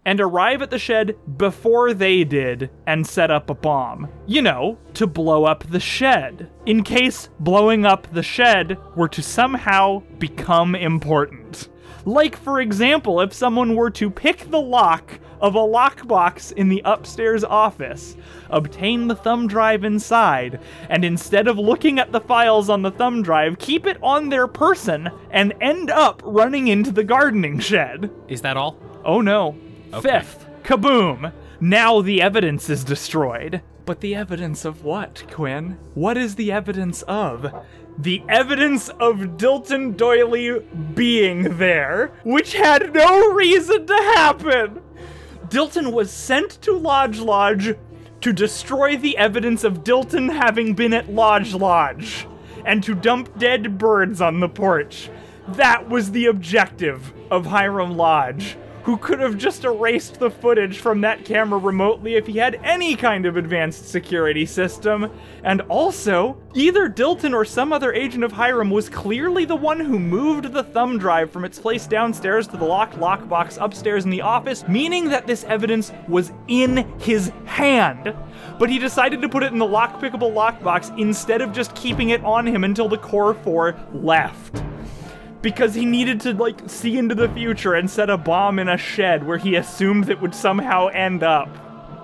and 0.06 0.20
arrive 0.20 0.62
at 0.62 0.70
the 0.70 0.78
shed 0.78 1.16
before 1.36 1.92
they 1.92 2.22
did 2.22 2.70
and 2.86 3.04
set 3.06 3.30
up 3.30 3.50
a 3.50 3.54
bomb. 3.54 4.08
You 4.26 4.40
know, 4.40 4.78
to 4.94 5.06
blow 5.06 5.44
up 5.44 5.64
the 5.64 5.80
shed. 5.80 6.48
In 6.64 6.84
case 6.84 7.28
blowing 7.40 7.84
up 7.84 8.06
the 8.12 8.22
shed 8.22 8.78
were 8.94 9.08
to 9.08 9.20
somehow 9.20 10.04
become 10.18 10.76
important. 10.76 11.68
Like, 12.04 12.36
for 12.36 12.60
example, 12.60 13.20
if 13.20 13.32
someone 13.32 13.74
were 13.74 13.90
to 13.90 14.08
pick 14.08 14.48
the 14.48 14.60
lock 14.60 15.18
of 15.40 15.56
a 15.56 15.58
lockbox 15.58 16.52
in 16.52 16.68
the 16.68 16.82
upstairs 16.84 17.42
office, 17.42 18.16
obtain 18.48 19.08
the 19.08 19.16
thumb 19.16 19.48
drive 19.48 19.82
inside, 19.82 20.60
and 20.88 21.04
instead 21.04 21.48
of 21.48 21.58
looking 21.58 21.98
at 21.98 22.12
the 22.12 22.20
files 22.20 22.70
on 22.70 22.82
the 22.82 22.92
thumb 22.92 23.22
drive, 23.22 23.58
keep 23.58 23.86
it 23.86 23.98
on 24.04 24.28
their 24.28 24.46
person 24.46 25.10
and 25.32 25.52
end 25.60 25.90
up 25.90 26.22
running 26.24 26.68
into 26.68 26.92
the 26.92 27.04
gardening 27.04 27.58
shed. 27.58 28.08
Is 28.28 28.40
that 28.42 28.56
all? 28.56 28.78
Oh 29.04 29.20
no. 29.20 29.56
Okay. 29.92 30.00
Fifth, 30.00 30.46
kaboom! 30.62 31.32
Now 31.60 32.00
the 32.00 32.20
evidence 32.20 32.68
is 32.68 32.84
destroyed. 32.84 33.62
But 33.84 34.00
the 34.00 34.14
evidence 34.14 34.64
of 34.64 34.84
what, 34.84 35.24
Quinn? 35.30 35.78
What 35.94 36.16
is 36.16 36.34
the 36.34 36.50
evidence 36.50 37.02
of? 37.02 37.54
The 37.96 38.22
evidence 38.28 38.88
of 38.88 39.38
Dilton 39.38 39.96
Doily 39.96 40.60
being 40.94 41.56
there, 41.56 42.12
which 42.24 42.54
had 42.54 42.92
no 42.92 43.32
reason 43.32 43.86
to 43.86 43.94
happen! 43.94 44.82
Dilton 45.48 45.92
was 45.92 46.10
sent 46.10 46.60
to 46.62 46.72
Lodge 46.72 47.20
Lodge 47.20 47.76
to 48.20 48.32
destroy 48.32 48.96
the 48.96 49.16
evidence 49.16 49.62
of 49.62 49.84
Dilton 49.84 50.32
having 50.34 50.74
been 50.74 50.92
at 50.92 51.12
Lodge 51.12 51.54
Lodge 51.54 52.26
and 52.64 52.82
to 52.82 52.94
dump 52.94 53.38
dead 53.38 53.78
birds 53.78 54.20
on 54.20 54.40
the 54.40 54.48
porch. 54.48 55.08
That 55.48 55.88
was 55.88 56.10
the 56.10 56.26
objective 56.26 57.12
of 57.30 57.46
Hiram 57.46 57.96
Lodge, 57.96 58.56
who 58.86 58.96
could 58.96 59.18
have 59.18 59.36
just 59.36 59.64
erased 59.64 60.20
the 60.20 60.30
footage 60.30 60.78
from 60.78 61.00
that 61.00 61.24
camera 61.24 61.58
remotely 61.58 62.14
if 62.14 62.24
he 62.24 62.38
had 62.38 62.54
any 62.62 62.94
kind 62.94 63.26
of 63.26 63.36
advanced 63.36 63.88
security 63.88 64.46
system. 64.46 65.10
And 65.42 65.60
also, 65.62 66.40
either 66.54 66.88
Dilton 66.88 67.34
or 67.34 67.44
some 67.44 67.72
other 67.72 67.92
agent 67.92 68.22
of 68.22 68.30
Hiram 68.30 68.70
was 68.70 68.88
clearly 68.88 69.44
the 69.44 69.56
one 69.56 69.80
who 69.80 69.98
moved 69.98 70.52
the 70.52 70.62
thumb 70.62 71.00
drive 71.00 71.32
from 71.32 71.44
its 71.44 71.58
place 71.58 71.88
downstairs 71.88 72.46
to 72.46 72.56
the 72.56 72.64
locked 72.64 72.94
lockbox 72.94 73.60
upstairs 73.60 74.04
in 74.04 74.10
the 74.10 74.22
office, 74.22 74.68
meaning 74.68 75.08
that 75.08 75.26
this 75.26 75.42
evidence 75.44 75.90
was 76.06 76.30
in 76.46 76.86
his 77.00 77.32
hand. 77.44 78.14
But 78.56 78.70
he 78.70 78.78
decided 78.78 79.20
to 79.20 79.28
put 79.28 79.42
it 79.42 79.52
in 79.52 79.58
the 79.58 79.66
lockpickable 79.66 80.32
lockbox 80.32 80.96
instead 80.96 81.40
of 81.40 81.52
just 81.52 81.74
keeping 81.74 82.10
it 82.10 82.22
on 82.22 82.46
him 82.46 82.62
until 82.62 82.88
the 82.88 82.98
Core 82.98 83.34
4 83.34 83.74
left 83.94 84.62
because 85.46 85.74
he 85.76 85.84
needed 85.84 86.20
to 86.20 86.32
like 86.32 86.60
see 86.68 86.98
into 86.98 87.14
the 87.14 87.28
future 87.28 87.74
and 87.74 87.88
set 87.88 88.10
a 88.10 88.16
bomb 88.16 88.58
in 88.58 88.68
a 88.68 88.76
shed 88.76 89.24
where 89.24 89.38
he 89.38 89.54
assumed 89.54 90.10
it 90.10 90.20
would 90.20 90.34
somehow 90.34 90.88
end 90.88 91.22
up. 91.22 91.48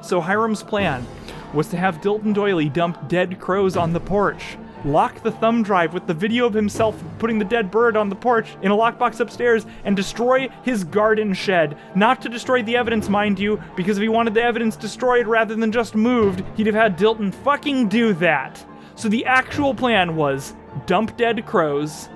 So 0.05 0.21
Hiram's 0.21 0.63
plan 0.63 1.05
was 1.53 1.67
to 1.71 1.77
have 1.77 2.01
Dilton 2.01 2.35
Doily 2.35 2.69
dump 2.69 3.09
dead 3.09 3.41
crows 3.41 3.77
on 3.77 3.93
the 3.93 3.99
porch, 3.99 4.57
lock 4.85 5.25
the 5.25 5.33
thumb 5.33 5.65
drive 5.65 5.93
with 5.93 6.07
the 6.07 6.15
video 6.15 6.47
of 6.47 6.55
himself 6.55 7.03
putting 7.19 7.41
the 7.41 7.45
dead 7.45 7.69
bird 7.69 7.97
on 7.97 8.09
the 8.09 8.15
porch 8.15 8.47
in 8.63 8.71
a 8.71 8.77
lockbox 8.77 9.19
upstairs, 9.19 9.67
and 9.83 9.97
destroy 9.97 10.49
his 10.63 10.85
garden 10.85 11.35
shed. 11.35 11.77
Not 11.97 12.23
to 12.23 12.29
destroy 12.29 12.63
the 12.63 12.77
evidence, 12.77 13.09
mind 13.09 13.41
you, 13.41 13.61
because 13.75 13.97
if 13.97 14.03
he 14.03 14.09
wanted 14.09 14.35
the 14.35 14.45
evidence 14.45 14.77
destroyed 14.77 15.27
rather 15.27 15.57
than 15.57 15.73
just 15.73 15.97
moved, 15.97 16.45
he'd 16.57 16.67
have 16.67 16.77
had 16.77 16.97
Dilton 16.97 17.35
fucking 17.35 17.89
do 17.89 18.13
that. 18.15 18.65
So 18.95 19.09
the 19.09 19.27
actual 19.27 19.75
plan 19.75 20.15
was 20.15 20.55
dump 20.87 21.17
dead 21.17 21.45
crows, 21.45 22.09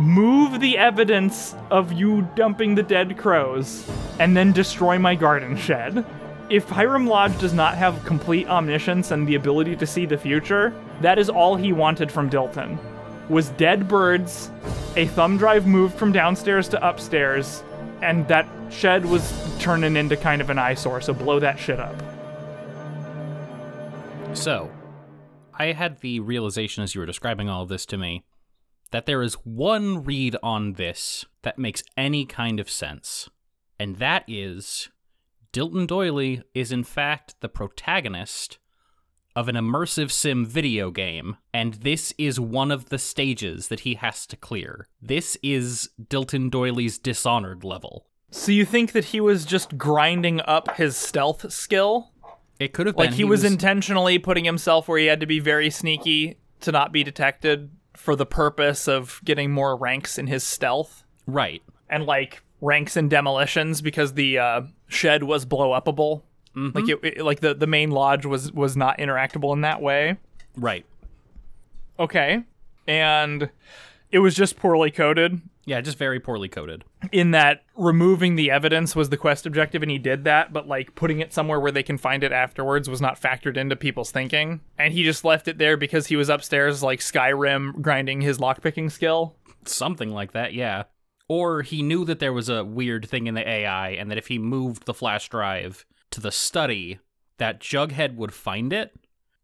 move 0.00 0.60
the 0.60 0.78
evidence 0.78 1.54
of 1.70 1.92
you 1.92 2.26
dumping 2.34 2.74
the 2.74 2.82
dead 2.82 3.18
crows, 3.18 3.86
and 4.18 4.34
then 4.34 4.50
destroy 4.50 4.98
my 4.98 5.14
garden 5.14 5.54
shed. 5.54 6.06
If 6.48 6.70
Hiram 6.70 7.06
Lodge 7.06 7.38
does 7.38 7.52
not 7.52 7.76
have 7.76 8.02
complete 8.06 8.48
omniscience 8.48 9.10
and 9.10 9.28
the 9.28 9.34
ability 9.34 9.76
to 9.76 9.86
see 9.86 10.06
the 10.06 10.16
future, 10.16 10.72
that 11.02 11.18
is 11.18 11.28
all 11.28 11.54
he 11.54 11.74
wanted 11.74 12.10
from 12.10 12.30
Dilton. 12.30 12.78
Was 13.28 13.50
dead 13.50 13.88
birds, 13.88 14.50
a 14.96 15.06
thumb 15.08 15.36
drive 15.36 15.66
moved 15.66 15.94
from 15.98 16.12
downstairs 16.12 16.66
to 16.70 16.88
upstairs, 16.88 17.62
and 18.00 18.26
that 18.28 18.48
shed 18.70 19.04
was 19.04 19.30
turning 19.58 19.96
into 19.96 20.16
kind 20.16 20.40
of 20.40 20.48
an 20.48 20.58
eyesore, 20.58 21.02
so 21.02 21.12
blow 21.12 21.38
that 21.40 21.58
shit 21.58 21.78
up. 21.78 21.94
So, 24.32 24.70
I 25.52 25.72
had 25.72 26.00
the 26.00 26.20
realization 26.20 26.82
as 26.82 26.94
you 26.94 27.02
were 27.02 27.06
describing 27.06 27.50
all 27.50 27.62
of 27.62 27.68
this 27.68 27.84
to 27.86 27.98
me 27.98 28.24
that 28.90 29.06
there 29.06 29.22
is 29.22 29.34
one 29.34 30.02
read 30.04 30.36
on 30.42 30.74
this 30.74 31.24
that 31.42 31.58
makes 31.58 31.82
any 31.96 32.24
kind 32.24 32.60
of 32.60 32.70
sense, 32.70 33.28
and 33.78 33.96
that 33.96 34.24
is 34.26 34.88
Dilton 35.52 35.86
Doily 35.86 36.42
is 36.54 36.70
in 36.72 36.84
fact 36.84 37.34
the 37.40 37.48
protagonist 37.48 38.58
of 39.36 39.48
an 39.48 39.54
immersive 39.54 40.10
sim 40.10 40.44
video 40.44 40.90
game, 40.90 41.36
and 41.54 41.74
this 41.74 42.12
is 42.18 42.40
one 42.40 42.70
of 42.70 42.88
the 42.88 42.98
stages 42.98 43.68
that 43.68 43.80
he 43.80 43.94
has 43.94 44.26
to 44.26 44.36
clear. 44.36 44.88
This 45.00 45.36
is 45.42 45.90
Dilton 46.02 46.50
Doily's 46.50 46.98
Dishonored 46.98 47.64
level. 47.64 48.06
So 48.32 48.52
you 48.52 48.64
think 48.64 48.92
that 48.92 49.06
he 49.06 49.20
was 49.20 49.44
just 49.44 49.76
grinding 49.78 50.40
up 50.42 50.76
his 50.76 50.96
stealth 50.96 51.52
skill? 51.52 52.12
It 52.58 52.72
could 52.72 52.86
have 52.86 52.96
been 52.96 53.06
Like 53.06 53.14
he, 53.14 53.24
was, 53.24 53.42
intentionally 53.42 54.18
putting 54.18 54.44
himself 54.44 54.86
where 54.86 54.98
he 54.98 55.06
had 55.06 55.20
to 55.20 55.26
be 55.26 55.40
very 55.40 55.70
sneaky 55.70 56.38
to 56.60 56.70
not 56.70 56.92
be 56.92 57.02
detected 57.02 57.70
for 58.00 58.16
the 58.16 58.26
purpose 58.26 58.88
of 58.88 59.20
getting 59.24 59.50
more 59.50 59.76
ranks 59.76 60.18
in 60.18 60.26
his 60.26 60.42
stealth 60.42 61.04
right. 61.26 61.62
and 61.88 62.06
like 62.06 62.42
ranks 62.60 62.96
in 62.96 63.08
demolitions 63.08 63.82
because 63.82 64.14
the 64.14 64.38
uh, 64.38 64.62
shed 64.88 65.22
was 65.22 65.44
blow 65.44 65.70
upable. 65.78 66.22
Like 66.56 66.88
it, 66.88 66.98
it- 67.02 67.22
like 67.24 67.40
the 67.40 67.54
the 67.54 67.66
main 67.68 67.90
lodge 67.90 68.26
was 68.26 68.52
was 68.52 68.76
not 68.76 68.98
interactable 68.98 69.52
in 69.52 69.60
that 69.60 69.80
way. 69.80 70.16
Right. 70.56 70.84
Okay. 71.98 72.42
And 72.88 73.50
it 74.10 74.18
was 74.18 74.34
just 74.34 74.56
poorly 74.56 74.90
coded 74.90 75.40
Yeah, 75.64 75.80
just 75.80 75.96
very 75.96 76.18
poorly 76.18 76.48
coded. 76.48 76.84
In 77.12 77.30
that 77.30 77.62
removing 77.76 78.36
the 78.36 78.50
evidence 78.50 78.94
was 78.94 79.08
the 79.08 79.16
quest 79.16 79.46
objective 79.46 79.82
and 79.82 79.90
he 79.90 79.98
did 79.98 80.24
that, 80.24 80.52
but 80.52 80.68
like 80.68 80.94
putting 80.94 81.20
it 81.20 81.32
somewhere 81.32 81.58
where 81.58 81.72
they 81.72 81.82
can 81.82 81.98
find 81.98 82.22
it 82.22 82.32
afterwards 82.32 82.88
was 82.88 83.00
not 83.00 83.20
factored 83.20 83.56
into 83.56 83.76
people's 83.76 84.10
thinking. 84.10 84.60
And 84.78 84.92
he 84.92 85.02
just 85.02 85.24
left 85.24 85.48
it 85.48 85.58
there 85.58 85.76
because 85.76 86.06
he 86.06 86.16
was 86.16 86.28
upstairs 86.28 86.82
like 86.82 87.00
Skyrim 87.00 87.80
grinding 87.80 88.20
his 88.20 88.38
lockpicking 88.38 88.90
skill. 88.90 89.36
Something 89.64 90.10
like 90.10 90.32
that, 90.32 90.54
yeah. 90.54 90.84
Or 91.28 91.62
he 91.62 91.82
knew 91.82 92.04
that 92.06 92.18
there 92.18 92.32
was 92.32 92.48
a 92.48 92.64
weird 92.64 93.08
thing 93.08 93.26
in 93.26 93.34
the 93.34 93.48
AI, 93.48 93.90
and 93.90 94.10
that 94.10 94.18
if 94.18 94.26
he 94.26 94.38
moved 94.38 94.84
the 94.84 94.94
flash 94.94 95.28
drive 95.28 95.86
to 96.10 96.20
the 96.20 96.32
study, 96.32 96.98
that 97.38 97.60
Jughead 97.60 98.16
would 98.16 98.34
find 98.34 98.72
it, 98.72 98.94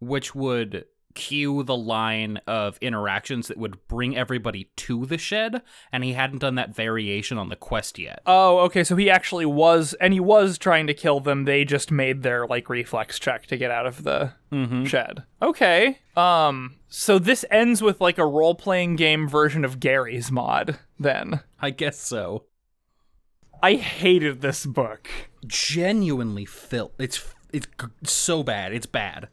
which 0.01 0.35
would 0.35 0.85
cue 1.17 1.65
the 1.65 1.77
line 1.77 2.39
of 2.47 2.79
interactions 2.81 3.49
that 3.49 3.59
would 3.59 3.89
bring 3.89 4.17
everybody 4.17 4.71
to 4.77 5.05
the 5.07 5.19
shed, 5.19 5.63
and 5.91 6.05
he 6.05 6.13
hadn't 6.13 6.39
done 6.39 6.55
that 6.55 6.73
variation 6.75 7.39
on 7.39 7.49
the 7.49 7.57
quest 7.57 7.99
yet. 7.99 8.21
Oh, 8.27 8.59
okay, 8.61 8.85
so 8.85 8.95
he 8.95 9.11
actually 9.11 9.47
was 9.47 9.95
and 10.01 10.13
he 10.13 10.21
was 10.21 10.59
trying 10.59 10.87
to 10.87 10.95
kill 10.95 11.19
them. 11.19 11.45
They 11.45 11.65
just 11.65 11.91
made 11.91 12.23
their 12.23 12.47
like 12.47 12.69
reflex 12.69 13.19
check 13.19 13.47
to 13.47 13.57
get 13.57 13.73
out 13.73 13.87
of 13.87 14.05
the 14.05 14.35
shed. 14.87 15.25
Okay. 15.43 15.99
Um 16.17 16.77
so 16.89 17.19
this 17.19 17.45
ends 17.51 17.83
with 17.83 18.01
like 18.01 18.17
a 18.19 18.25
role-playing 18.27 18.97
game 18.97 19.29
version 19.29 19.65
of 19.65 19.81
Garry's 19.81 20.31
Mod 20.31 20.79
then. 20.99 21.41
I 21.61 21.71
guess 21.71 21.99
so. 21.99 22.45
I 23.63 23.75
hated 23.75 24.41
this 24.43 24.65
book. 24.67 25.09
Genuinely, 25.47 26.45
Phil, 26.45 26.93
it's 26.99 27.35
it's 27.53 27.67
g- 27.81 27.87
so 28.05 28.43
bad. 28.43 28.73
It's 28.73 28.87
bad. 28.87 29.29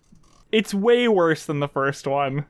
It's 0.54 0.74
way 0.74 1.08
worse 1.08 1.46
than 1.46 1.60
the 1.60 1.68
first 1.68 2.06
one. 2.06 2.46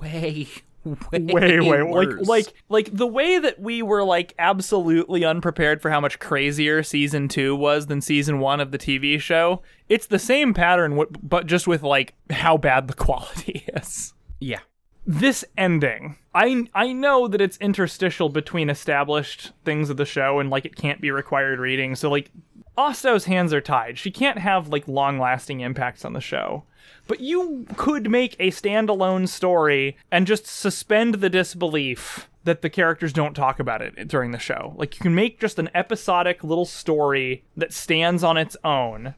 Way, 0.00 0.48
way, 0.84 1.20
way 1.32 1.60
way 1.60 1.82
worse. 1.82 2.26
like 2.26 2.46
like 2.46 2.54
like 2.68 2.96
the 2.96 3.06
way 3.06 3.38
that 3.38 3.60
we 3.60 3.82
were 3.82 4.02
like 4.02 4.34
absolutely 4.38 5.24
unprepared 5.24 5.80
for 5.80 5.90
how 5.90 6.00
much 6.00 6.18
crazier 6.18 6.82
season 6.82 7.28
2 7.28 7.54
was 7.54 7.86
than 7.86 8.00
season 8.00 8.40
1 8.40 8.60
of 8.60 8.72
the 8.72 8.78
TV 8.78 9.20
show 9.20 9.62
it's 9.88 10.06
the 10.06 10.18
same 10.18 10.52
pattern 10.52 11.00
but 11.22 11.46
just 11.46 11.68
with 11.68 11.82
like 11.82 12.14
how 12.30 12.56
bad 12.56 12.88
the 12.88 12.94
quality 13.06 13.64
is 13.74 14.12
yeah. 14.40 14.60
this 15.06 15.44
ending 15.56 16.16
i 16.34 16.66
i 16.74 16.92
know 16.92 17.28
that 17.28 17.40
it's 17.40 17.56
interstitial 17.58 18.28
between 18.28 18.68
established 18.68 19.52
things 19.64 19.88
of 19.88 19.96
the 19.96 20.04
show 20.04 20.40
and 20.40 20.50
like 20.50 20.64
it 20.64 20.74
can't 20.74 21.00
be 21.00 21.12
required 21.12 21.60
reading 21.60 21.94
so 21.94 22.10
like 22.10 22.32
Ostow's 22.76 23.24
hands 23.26 23.52
are 23.52 23.60
tied. 23.60 23.98
She 23.98 24.10
can't 24.10 24.38
have 24.38 24.68
like 24.68 24.88
long 24.88 25.18
lasting 25.18 25.60
impacts 25.60 26.04
on 26.04 26.12
the 26.12 26.20
show. 26.20 26.64
But 27.06 27.20
you 27.20 27.66
could 27.76 28.10
make 28.10 28.34
a 28.38 28.50
standalone 28.50 29.28
story 29.28 29.96
and 30.10 30.26
just 30.26 30.46
suspend 30.46 31.16
the 31.16 31.28
disbelief 31.30 32.28
that 32.44 32.62
the 32.62 32.70
characters 32.70 33.12
don't 33.12 33.34
talk 33.34 33.60
about 33.60 33.82
it 33.82 34.08
during 34.08 34.30
the 34.30 34.38
show. 34.38 34.72
Like 34.76 34.94
you 34.96 35.00
can 35.02 35.14
make 35.14 35.38
just 35.40 35.58
an 35.58 35.68
episodic 35.74 36.42
little 36.42 36.64
story 36.64 37.44
that 37.56 37.72
stands 37.72 38.24
on 38.24 38.36
its 38.36 38.56
own 38.64 39.14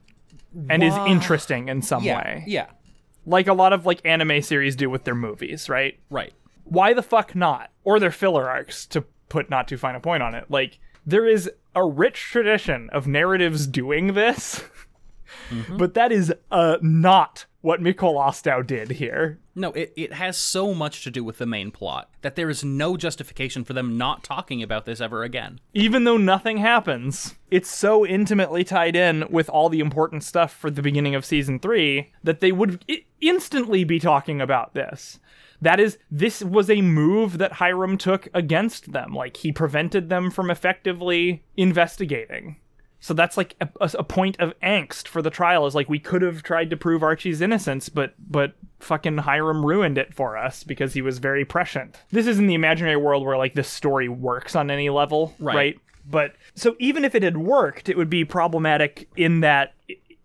and 0.69 0.83
is 0.83 0.95
interesting 1.07 1.69
in 1.69 1.83
some 1.83 2.05
way. 2.05 2.45
Yeah. 2.47 2.67
Like 3.27 3.47
a 3.47 3.55
lot 3.55 3.73
of 3.73 3.87
like 3.87 4.01
anime 4.05 4.43
series 4.43 4.77
do 4.77 4.91
with 4.91 5.05
their 5.05 5.15
movies, 5.15 5.69
right? 5.69 5.99
Right. 6.11 6.33
why 6.65 6.93
the 6.95 7.03
fuck 7.03 7.35
not? 7.35 7.71
Or 7.85 7.99
their 8.01 8.11
filler 8.11 8.49
arcs, 8.49 8.87
to 8.87 9.03
put 9.29 9.51
not 9.51 9.69
too 9.69 9.77
fine 9.77 9.95
a 9.95 10.01
point 10.01 10.23
on 10.23 10.35
it. 10.35 10.51
Like, 10.51 10.79
there 11.07 11.27
is 11.27 11.51
a 11.75 11.85
rich 11.85 12.21
tradition 12.31 12.89
of 12.91 13.07
narratives 13.07 13.67
doing 13.67 14.15
this, 14.15 14.63
but 15.77 15.95
that 15.95 16.13
is 16.13 16.33
uh, 16.51 16.77
not 16.81 17.47
what 17.61 17.81
Micol 17.81 18.15
Ostow 18.17 18.65
did 18.67 18.91
here. 18.93 19.39
No, 19.55 19.73
it, 19.73 19.93
it 19.97 20.13
has 20.13 20.37
so 20.37 20.75
much 20.75 21.03
to 21.05 21.11
do 21.11 21.25
with 21.25 21.39
the 21.39 21.47
main 21.47 21.71
plot 21.71 22.11
that 22.23 22.35
there 22.35 22.51
is 22.51 22.63
no 22.63 22.97
justification 22.97 23.65
for 23.65 23.73
them 23.73 23.97
not 23.97 24.23
talking 24.23 24.63
about 24.63 24.85
this 24.85 25.01
ever 25.01 25.23
again. 25.23 25.61
Even 25.73 26.05
though 26.05 26.17
nothing 26.17 26.59
happens, 26.59 27.37
it's 27.51 27.71
so 27.71 28.05
intimately 28.05 28.65
tied 28.65 28.97
in 28.97 29.25
with 29.31 29.49
all 29.49 29.69
the 29.69 29.81
important 29.81 30.25
stuff 30.25 30.53
for 30.53 30.71
the 30.71 30.83
beginning 30.83 31.15
of 31.15 31.25
season 31.25 31.59
three 31.59 32.13
that 32.23 32.41
they 32.41 32.53
would 32.53 32.85
I- 32.91 33.05
instantly 33.21 33.85
be 33.85 33.99
talking 33.99 34.41
about 34.41 34.75
this. 34.75 35.19
That 35.65 35.81
is, 35.81 35.99
this 36.11 36.43
was 36.43 36.69
a 36.71 36.81
move 36.83 37.39
that 37.39 37.55
Hiram 37.55 37.97
took 37.99 38.29
against 38.35 38.93
them. 38.93 39.13
Like, 39.15 39.37
he 39.39 39.51
prevented 39.51 40.09
them 40.11 40.31
from 40.31 40.51
effectively 40.51 41.43
investigating. 41.57 42.57
So 43.01 43.13
that's 43.13 43.37
like 43.37 43.55
a, 43.61 43.69
a- 43.81 44.03
point 44.05 44.41
of 44.41 44.59
angst 44.63 45.09
for 45.09 45.21
the 45.21 45.29
trial. 45.29 45.67
Is 45.67 45.75
like 45.75 45.91
we 45.91 45.99
could 45.99 46.23
have 46.23 46.43
tried 46.43 46.71
to 46.71 46.77
prove 46.77 47.03
Archie's 47.03 47.43
innocence, 47.43 47.91
but 47.91 48.15
but 48.19 48.55
fucking 48.81 49.19
Hiram 49.19 49.65
ruined 49.65 49.99
it 49.99 50.15
for 50.15 50.39
us 50.39 50.65
because 50.65 50.95
he 50.95 51.03
was 51.03 51.19
very 51.19 51.45
prescient. 51.45 51.99
This 52.13 52.27
is 52.27 52.39
in 52.39 52.47
the 52.47 52.55
imaginary 52.55 52.97
world 52.97 53.23
where 53.25 53.37
like 53.37 53.53
this 53.55 53.69
story 53.69 54.09
works 54.09 54.57
on 54.57 54.71
any 54.71 54.89
level, 54.89 55.35
Right. 55.39 55.55
right? 55.55 55.81
But 56.11 56.35
so 56.55 56.77
even 56.79 57.05
if 57.05 57.15
it 57.15 57.23
had 57.23 57.37
worked, 57.37 57.91
it 57.91 57.97
would 57.99 58.09
be 58.11 58.25
problematic 58.25 59.07
in 59.17 59.41
that 59.41 59.75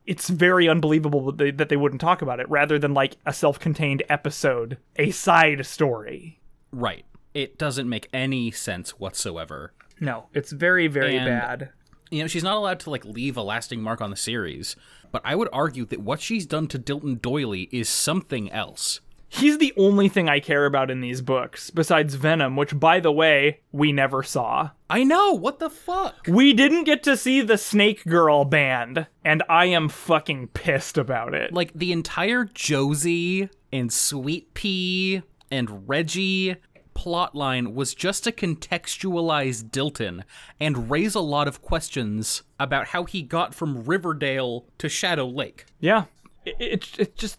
it's 0.10 0.28
very 0.30 0.68
unbelievable 0.68 1.24
that 1.28 1.38
they, 1.38 1.52
that 1.52 1.70
they 1.70 1.78
wouldn't 1.78 2.02
talk 2.02 2.22
about 2.22 2.40
it 2.40 2.50
rather 2.50 2.80
than 2.80 2.94
like 2.94 3.16
a 3.26 3.32
self-contained 3.34 4.02
episode, 4.10 4.78
a 4.96 5.12
side 5.12 5.64
story. 5.66 6.40
Right. 6.72 7.06
It 7.34 7.58
doesn't 7.60 7.88
make 7.88 8.10
any 8.12 8.50
sense 8.50 9.00
whatsoever. 9.00 9.72
No, 10.00 10.26
it's 10.34 10.52
very 10.52 10.88
very 10.88 11.16
And- 11.18 11.26
bad. 11.28 11.70
You 12.12 12.24
know, 12.24 12.28
she's 12.28 12.44
not 12.44 12.58
allowed 12.58 12.80
to 12.82 12.90
like 12.90 13.06
leave 13.06 13.38
a 13.38 13.44
lasting 13.44 13.84
mark 13.84 14.02
on 14.02 14.10
the 14.10 14.16
series, 14.16 14.76
but 15.12 15.22
I 15.24 15.36
would 15.36 15.50
argue 15.54 15.86
that 15.86 16.00
what 16.02 16.20
she's 16.22 16.48
done 16.48 16.68
to 16.70 16.80
Dilton 16.80 17.22
Doily 17.22 17.70
is 17.72 17.88
something 17.88 18.52
else. 18.52 19.00
He's 19.32 19.60
the 19.60 19.74
only 19.78 20.10
thing 20.10 20.28
I 20.28 20.40
care 20.40 20.66
about 20.66 20.90
in 20.90 21.02
these 21.02 21.22
books, 21.22 21.70
besides 21.70 22.16
Venom, 22.16 22.56
which, 22.56 22.78
by 22.78 23.00
the 23.00 23.12
way, 23.12 23.62
we 23.72 23.92
never 23.92 24.24
saw. 24.24 24.72
I 24.90 25.04
know, 25.04 25.34
what 25.34 25.60
the 25.60 25.70
fuck? 25.70 26.26
We 26.28 26.52
didn't 26.52 26.86
get 26.86 27.04
to 27.04 27.16
see 27.16 27.42
the 27.42 27.58
Snake 27.58 28.04
Girl 28.06 28.44
band, 28.44 29.06
and 29.24 29.44
I 29.48 29.66
am 29.66 29.88
fucking 29.88 30.48
pissed 30.50 30.98
about 30.98 31.36
it. 31.36 31.54
Like 31.54 31.74
the 31.74 31.92
entire 31.92 32.46
Josie 32.46 33.50
and 33.72 33.94
Sweet 33.94 34.54
Pea 34.56 35.22
and 35.52 35.88
Reggie 35.88 36.56
plotline 36.96 37.74
was 37.74 37.94
just 37.94 38.24
to 38.26 38.32
contextualize 38.32 39.64
Dilton 39.64 40.24
and 40.60 40.90
raise 40.90 41.16
a 41.16 41.22
lot 41.22 41.48
of 41.48 41.62
questions 41.62 42.44
about 42.60 42.88
how 42.88 43.06
he 43.06 43.22
got 43.22 43.54
from 43.54 43.84
Riverdale 43.86 44.66
to 44.80 44.90
Shadow 44.90 45.28
Lake. 45.28 45.66
Yeah. 45.80 46.06
It, 46.46 46.56
it, 46.60 47.00
it 47.00 47.16
just 47.16 47.38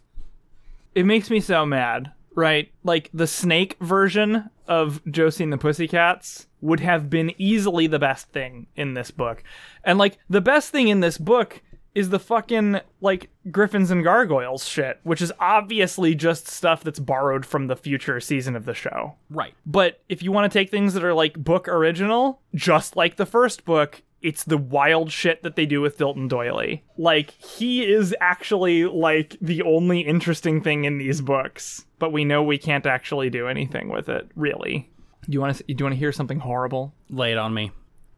it 0.95 1.07
makes 1.07 1.31
me 1.31 1.41
so 1.41 1.65
mad, 1.65 2.13
right? 2.35 2.71
Like 2.85 3.11
the 3.13 3.27
snake 3.27 3.77
version 3.81 4.51
of 4.67 5.01
Josie 5.11 5.45
and 5.45 5.53
the 5.53 5.59
Pussycats 5.59 6.47
would 6.61 6.81
have 6.81 7.11
been 7.11 7.33
easily 7.39 7.87
the 7.87 7.99
best 7.99 8.31
thing 8.31 8.67
in 8.77 8.95
this 8.95 9.11
book. 9.11 9.43
And 9.85 9.99
like 9.99 10.19
the 10.29 10.41
best 10.41 10.71
thing 10.71 10.89
in 10.89 11.01
this 11.01 11.19
book 11.19 11.63
is 11.95 12.11
the 12.11 12.21
fucking 12.21 12.81
like 13.01 13.31
Griffins 13.51 13.91
and 13.91 14.05
Gargoyles 14.05 14.67
shit, 14.67 15.01
which 15.03 15.21
is 15.21 15.33
obviously 15.41 16.15
just 16.15 16.47
stuff 16.47 16.85
that's 16.85 17.01
borrowed 17.01 17.45
from 17.45 17.67
the 17.67 17.77
future 17.77 18.21
season 18.21 18.55
of 18.55 18.65
the 18.65 18.75
show. 18.75 19.17
Right. 19.29 19.55
But 19.67 20.01
if 20.09 20.23
you 20.23 20.31
want 20.31 20.51
to 20.51 20.59
take 20.59 20.71
things 20.71 20.95
that 20.95 21.05
are 21.05 21.15
like 21.15 21.35
book 21.35 21.67
original, 21.67 22.41
just 22.55 22.95
like 22.95 23.17
the 23.17 23.27
first 23.27 23.65
book, 23.65 24.03
it's 24.23 24.45
the 24.45 24.59
wild 24.59 25.11
shit 25.11 25.43
that 25.43 25.57
they 25.57 25.67
do 25.67 25.81
with 25.81 25.99
Dilton 25.99 26.29
Doily. 26.29 26.85
Like 26.97 27.31
he 27.31 27.85
is 27.91 28.15
actually 28.21 28.85
like 28.85 29.37
the 29.41 29.63
only 29.63 30.01
interesting 30.01 30.63
thing 30.63 30.85
in 30.85 30.99
these 30.99 31.21
books, 31.21 31.87
but 31.99 32.13
we 32.13 32.25
know 32.25 32.43
we 32.43 32.59
can't 32.59 32.87
actually 32.87 33.31
do 33.31 33.49
anything 33.49 33.89
with 33.89 34.09
it, 34.09 34.31
really. 34.35 34.91
Do 35.29 35.33
you 35.33 35.41
want 35.41 35.57
to 35.57 35.65
you 35.67 35.77
want 35.85 35.95
to 35.95 35.99
hear 35.99 36.13
something 36.13 36.41
horrible? 36.41 36.95
Lay 37.09 37.33
it 37.33 37.39
on 37.39 37.55
me. 37.55 37.73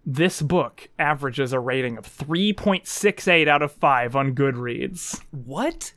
This 0.04 0.42
book 0.42 0.88
averages 0.98 1.52
a 1.52 1.60
rating 1.60 1.96
of 1.96 2.04
3.68 2.04 3.46
out 3.46 3.62
of 3.62 3.70
5 3.70 4.16
on 4.16 4.34
Goodreads. 4.34 5.22
What? 5.30 5.92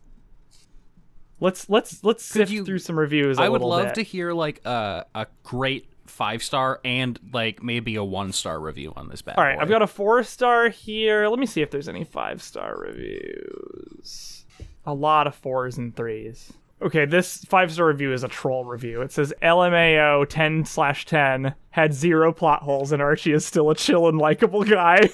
Let's 1.40 1.70
let's 1.70 2.04
let's 2.04 2.24
sift 2.24 2.52
you- 2.52 2.64
through 2.64 2.80
some 2.80 2.98
reviews. 2.98 3.40
I 3.40 3.46
I 3.46 3.50
would 3.50 3.62
love 3.62 3.94
to 3.94 4.04
hear 4.04 4.32
like 4.34 4.64
a 4.66 5.06
a 5.16 5.28
great 5.44 5.90
five 6.06 6.44
star 6.44 6.80
and 6.86 7.20
like 7.34 7.62
maybe 7.64 7.96
a 7.96 8.04
one 8.04 8.32
star 8.32 8.60
review 8.60 8.94
on 8.96 9.10
this 9.10 9.22
bad 9.22 9.38
All 9.38 9.44
right, 9.44 9.58
boy. 9.58 9.62
I've 9.64 9.70
got 9.70 9.82
a 9.82 9.88
four 9.88 10.24
star 10.24 10.70
here. 10.70 11.28
Let 11.28 11.40
me 11.40 11.46
see 11.46 11.62
if 11.62 11.72
there's 11.72 11.90
any 11.90 12.04
five 12.04 12.42
star 12.42 12.78
reviews. 12.78 14.46
A 14.86 14.94
lot 14.94 15.28
of 15.28 15.36
fours 15.36 15.78
and 15.78 15.96
threes. 15.96 16.54
Okay, 16.82 17.06
this 17.06 17.38
five 17.46 17.72
star 17.72 17.88
review 17.88 18.14
is 18.14 18.24
a 18.24 18.28
troll 18.28 18.66
review. 18.66 19.02
It 19.02 19.12
says 19.12 19.34
LMAO 19.42 20.28
10 20.30 20.66
slash 20.66 21.06
10 21.06 21.56
had 21.72 21.94
zero 21.94 22.32
plot 22.34 22.64
holes, 22.64 22.92
and 22.92 23.02
Archie 23.02 23.32
is 23.32 23.46
still 23.46 23.70
a 23.70 23.76
chill 23.76 24.08
and 24.08 24.18
likable 24.20 24.64
guy. 24.64 25.10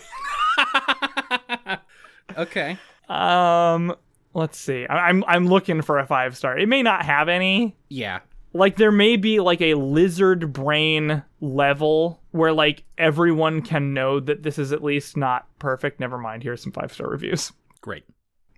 okay. 2.37 2.77
um, 3.09 3.95
let's 4.33 4.57
see. 4.57 4.85
I- 4.87 5.09
I'm 5.09 5.23
I'm 5.27 5.47
looking 5.47 5.81
for 5.81 5.99
a 5.99 6.05
five 6.05 6.35
star. 6.35 6.57
It 6.57 6.67
may 6.67 6.81
not 6.83 7.05
have 7.05 7.29
any. 7.29 7.75
Yeah. 7.89 8.19
Like 8.53 8.75
there 8.75 8.91
may 8.91 9.15
be 9.15 9.39
like 9.39 9.61
a 9.61 9.75
lizard 9.75 10.51
brain 10.51 11.23
level 11.39 12.21
where 12.31 12.51
like 12.51 12.83
everyone 12.97 13.61
can 13.61 13.93
know 13.93 14.19
that 14.19 14.43
this 14.43 14.59
is 14.59 14.71
at 14.73 14.83
least 14.83 15.15
not 15.15 15.47
perfect. 15.59 15.99
Never 15.99 16.17
mind. 16.17 16.43
Here's 16.43 16.61
some 16.61 16.71
five 16.71 16.93
star 16.93 17.09
reviews. 17.09 17.53
Great. 17.79 18.03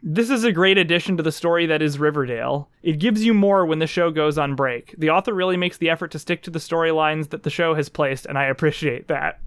This 0.05 0.29
is 0.29 0.43
a 0.43 0.51
great 0.51 0.77
addition 0.77 1.15
to 1.15 1.23
the 1.23 1.31
story 1.31 1.65
that 1.67 1.81
is 1.81 1.97
Riverdale. 1.97 2.69
It 2.81 2.99
gives 2.99 3.23
you 3.23 3.33
more 3.33 3.65
when 3.65 3.79
the 3.79 3.87
show 3.87 4.11
goes 4.11 4.37
on 4.37 4.53
break. 4.53 4.93
The 4.97 5.09
author 5.09 5.33
really 5.33 5.55
makes 5.55 5.77
the 5.77 5.89
effort 5.89 6.11
to 6.11 6.19
stick 6.19 6.43
to 6.43 6.51
the 6.51 6.59
storylines 6.59 7.29
that 7.29 7.43
the 7.43 7.49
show 7.49 7.73
has 7.75 7.87
placed, 7.87 8.25
and 8.25 8.37
I 8.37 8.47
appreciate 8.47 9.07
that. 9.07 9.39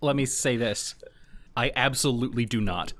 Let 0.00 0.14
me 0.14 0.24
say 0.24 0.56
this. 0.56 0.94
I 1.56 1.72
absolutely 1.74 2.44
do 2.44 2.60
not. 2.60 2.92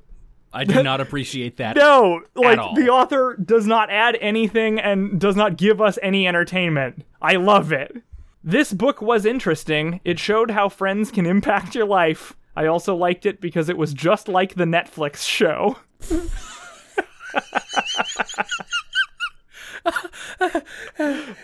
I 0.57 0.65
do 0.65 0.83
not 0.83 1.01
appreciate 1.01 1.59
that. 1.59 1.77
No, 1.77 2.23
like 2.35 2.59
the 2.75 2.89
author 2.89 3.37
does 3.37 3.67
not 3.67 3.91
add 3.91 4.17
anything 4.21 4.81
and 4.81 5.21
does 5.21 5.37
not 5.37 5.57
give 5.57 5.81
us 5.81 5.99
any 6.03 6.27
entertainment. 6.27 7.05
I 7.21 7.37
love 7.37 7.73
it. 7.73 8.03
This 8.43 8.73
book 8.73 9.03
was 9.03 9.27
interesting. 9.27 10.01
It 10.05 10.19
showed 10.19 10.53
how 10.53 10.69
friends 10.69 11.11
can 11.11 11.27
impact 11.27 11.75
your 11.75 11.85
life. 11.85 12.35
I 12.57 12.67
also 12.67 12.95
liked 12.97 13.27
it 13.27 13.41
because 13.41 13.69
it 13.69 13.77
was 13.77 13.93
just 13.93 14.29
like 14.29 14.55
the 14.55 14.65
Netflix 14.65 15.27
show. 15.29 15.77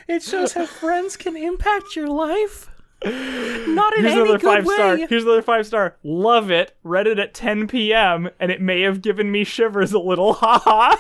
It 0.09 0.23
shows 0.23 0.53
how 0.55 0.67
friends 0.67 1.17
can 1.17 1.37
impact 1.37 1.95
your 1.97 2.09
life. 2.09 2.69
Not 3.05 3.97
in 3.97 4.03
Here's 4.03 4.13
any 4.13 4.23
another 4.23 4.39
good 4.39 4.43
five 4.43 4.67
way. 4.67 4.75
star. 4.75 4.97
Here's 5.09 5.25
another 5.25 5.43
five 5.43 5.67
star. 5.67 5.97
Love 6.03 6.51
it. 6.51 6.77
Read 6.85 7.07
it 7.07 7.19
at 7.19 7.35
10 7.35 7.67
p.m. 7.69 8.31
and 8.39 8.51
it 8.53 8.61
may 8.61 8.83
have 8.83 9.03
given 9.03 9.31
me 9.33 9.45
shivers 9.45 9.93
a 9.93 9.99
little. 9.99 10.35
Ha 10.43 10.59
ha. 10.65 10.99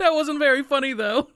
That 0.00 0.12
wasn't 0.12 0.40
very 0.40 0.62
funny 0.64 0.92
though. 0.92 1.28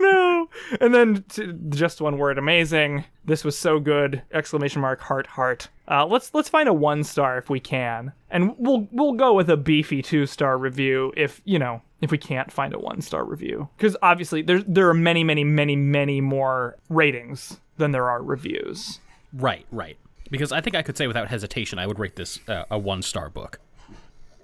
no. 0.00 0.48
And 0.80 0.94
then 0.94 1.24
t- 1.28 1.52
just 1.70 2.00
one 2.00 2.18
word, 2.18 2.38
amazing. 2.38 3.04
This 3.24 3.44
was 3.44 3.58
so 3.58 3.80
good! 3.80 4.22
Exclamation 4.32 4.80
mark 4.80 5.00
heart 5.00 5.26
heart. 5.26 5.68
Uh, 5.90 6.06
let's 6.06 6.32
let's 6.34 6.48
find 6.48 6.68
a 6.68 6.72
one 6.72 7.02
star 7.02 7.36
if 7.36 7.50
we 7.50 7.58
can, 7.58 8.12
and 8.30 8.54
we'll 8.58 8.86
we'll 8.92 9.12
go 9.14 9.34
with 9.34 9.50
a 9.50 9.56
beefy 9.56 10.02
two 10.02 10.24
star 10.24 10.56
review 10.56 11.12
if 11.16 11.40
you 11.44 11.58
know 11.58 11.82
if 12.00 12.10
we 12.12 12.18
can't 12.18 12.52
find 12.52 12.74
a 12.74 12.78
one 12.78 13.00
star 13.00 13.24
review 13.24 13.68
because 13.76 13.96
obviously 14.02 14.40
there 14.42 14.62
there 14.62 14.88
are 14.88 14.94
many 14.94 15.24
many 15.24 15.42
many 15.42 15.74
many 15.74 16.20
more 16.20 16.76
ratings 16.88 17.58
than 17.76 17.92
there 17.92 18.08
are 18.08 18.22
reviews. 18.22 19.00
Right, 19.32 19.66
right. 19.70 19.96
Because 20.30 20.52
I 20.52 20.60
think 20.60 20.76
I 20.76 20.82
could 20.82 20.96
say 20.96 21.06
without 21.06 21.28
hesitation 21.28 21.78
I 21.78 21.86
would 21.86 21.98
rate 21.98 22.16
this 22.16 22.38
uh, 22.48 22.64
a 22.70 22.78
one 22.78 23.02
star 23.02 23.28
book. 23.28 23.60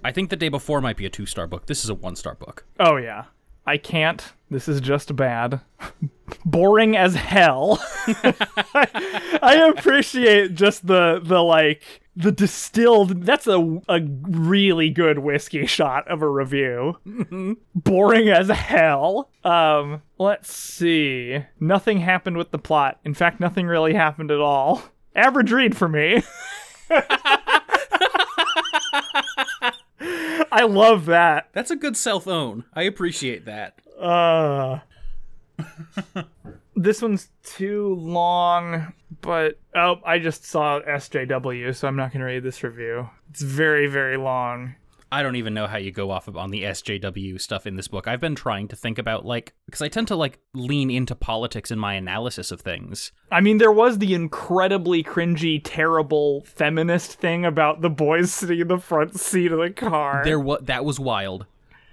I 0.03 0.11
think 0.11 0.29
the 0.29 0.35
day 0.35 0.49
before 0.49 0.81
might 0.81 0.97
be 0.97 1.05
a 1.05 1.09
two 1.09 1.25
star 1.25 1.47
book. 1.47 1.67
This 1.67 1.83
is 1.83 1.89
a 1.89 1.95
one 1.95 2.15
star 2.15 2.35
book. 2.35 2.65
Oh 2.79 2.97
yeah. 2.97 3.25
I 3.65 3.77
can't. 3.77 4.33
This 4.49 4.67
is 4.67 4.81
just 4.81 5.15
bad. 5.15 5.61
Boring 6.45 6.97
as 6.97 7.15
hell. 7.15 7.79
I 8.07 9.71
appreciate 9.75 10.55
just 10.55 10.87
the 10.87 11.21
the 11.23 11.41
like 11.41 12.00
the 12.15 12.31
distilled 12.31 13.23
that's 13.25 13.47
a 13.47 13.81
a 13.87 14.01
really 14.23 14.89
good 14.89 15.19
whiskey 15.19 15.65
shot 15.65 16.07
of 16.09 16.21
a 16.21 16.27
review. 16.27 16.97
Boring 17.73 18.29
as 18.29 18.49
hell. 18.49 19.29
Um 19.43 20.01
let's 20.17 20.53
see. 20.53 21.45
Nothing 21.59 21.99
happened 21.99 22.37
with 22.37 22.51
the 22.51 22.59
plot. 22.59 22.99
In 23.05 23.13
fact, 23.13 23.39
nothing 23.39 23.65
really 23.65 23.93
happened 23.93 24.29
at 24.31 24.41
all. 24.41 24.83
Average 25.15 25.51
read 25.51 25.77
for 25.77 25.87
me. 25.87 26.23
I 30.53 30.63
love 30.63 31.05
that. 31.05 31.49
That's 31.53 31.71
a 31.71 31.75
good 31.77 31.95
self 31.95 32.27
own. 32.27 32.65
I 32.73 32.83
appreciate 32.83 33.45
that. 33.45 33.79
Uh 33.99 34.79
This 36.75 37.01
one's 37.01 37.29
too 37.43 37.95
long, 37.95 38.93
but 39.21 39.59
oh, 39.75 39.99
I 40.05 40.19
just 40.19 40.45
saw 40.45 40.79
SJW, 40.81 41.75
so 41.75 41.87
I'm 41.87 41.95
not 41.97 42.11
going 42.11 42.21
to 42.21 42.25
read 42.25 42.43
this 42.43 42.63
review. 42.63 43.09
It's 43.29 43.41
very 43.41 43.87
very 43.87 44.17
long. 44.17 44.75
I 45.13 45.23
don't 45.23 45.35
even 45.35 45.53
know 45.53 45.67
how 45.67 45.77
you 45.77 45.91
go 45.91 46.09
off 46.09 46.29
of 46.29 46.37
on 46.37 46.51
the 46.51 46.63
SJW 46.63 47.41
stuff 47.41 47.67
in 47.67 47.75
this 47.75 47.89
book. 47.89 48.07
I've 48.07 48.21
been 48.21 48.35
trying 48.35 48.69
to 48.69 48.77
think 48.77 48.97
about 48.97 49.25
like 49.25 49.53
because 49.65 49.81
I 49.81 49.89
tend 49.89 50.07
to 50.07 50.15
like 50.15 50.39
lean 50.53 50.89
into 50.89 51.15
politics 51.15 51.69
in 51.69 51.77
my 51.77 51.95
analysis 51.95 52.49
of 52.49 52.61
things. 52.61 53.11
I 53.29 53.41
mean, 53.41 53.57
there 53.57 53.73
was 53.73 53.97
the 53.97 54.13
incredibly 54.13 55.03
cringy, 55.03 55.59
terrible 55.61 56.41
feminist 56.45 57.15
thing 57.15 57.43
about 57.45 57.81
the 57.81 57.89
boys 57.89 58.33
sitting 58.33 58.61
in 58.61 58.67
the 58.69 58.77
front 58.77 59.19
seat 59.19 59.51
of 59.51 59.59
the 59.59 59.71
car. 59.71 60.21
There 60.23 60.39
what 60.39 60.67
that 60.67 60.85
was 60.85 60.99
wild. 60.99 61.45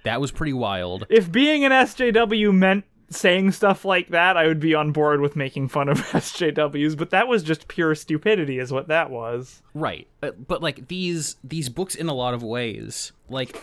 That 0.05 0.21
was 0.21 0.31
pretty 0.31 0.53
wild. 0.53 1.05
if 1.09 1.29
being 1.29 1.65
an 1.65 1.73
SJW 1.73 2.53
meant 2.55 2.85
saying 3.09 3.51
stuff 3.51 3.85
like 3.85 4.09
that, 4.09 4.37
I 4.37 4.47
would 4.47 4.59
be 4.59 4.73
on 4.75 4.91
board 4.91 5.21
with 5.21 5.35
making 5.35 5.67
fun 5.69 5.89
of 5.89 5.97
SJWs, 6.11 6.97
but 6.97 7.09
that 7.11 7.27
was 7.27 7.43
just 7.43 7.67
pure 7.67 7.95
stupidity 7.95 8.59
is 8.59 8.71
what 8.71 8.87
that 8.87 9.09
was. 9.09 9.61
Right. 9.73 10.07
Uh, 10.21 10.31
but 10.31 10.61
like 10.61 10.87
these 10.87 11.35
these 11.43 11.69
books 11.69 11.95
in 11.95 12.07
a 12.09 12.13
lot 12.13 12.33
of 12.33 12.43
ways 12.43 13.11
like 13.29 13.55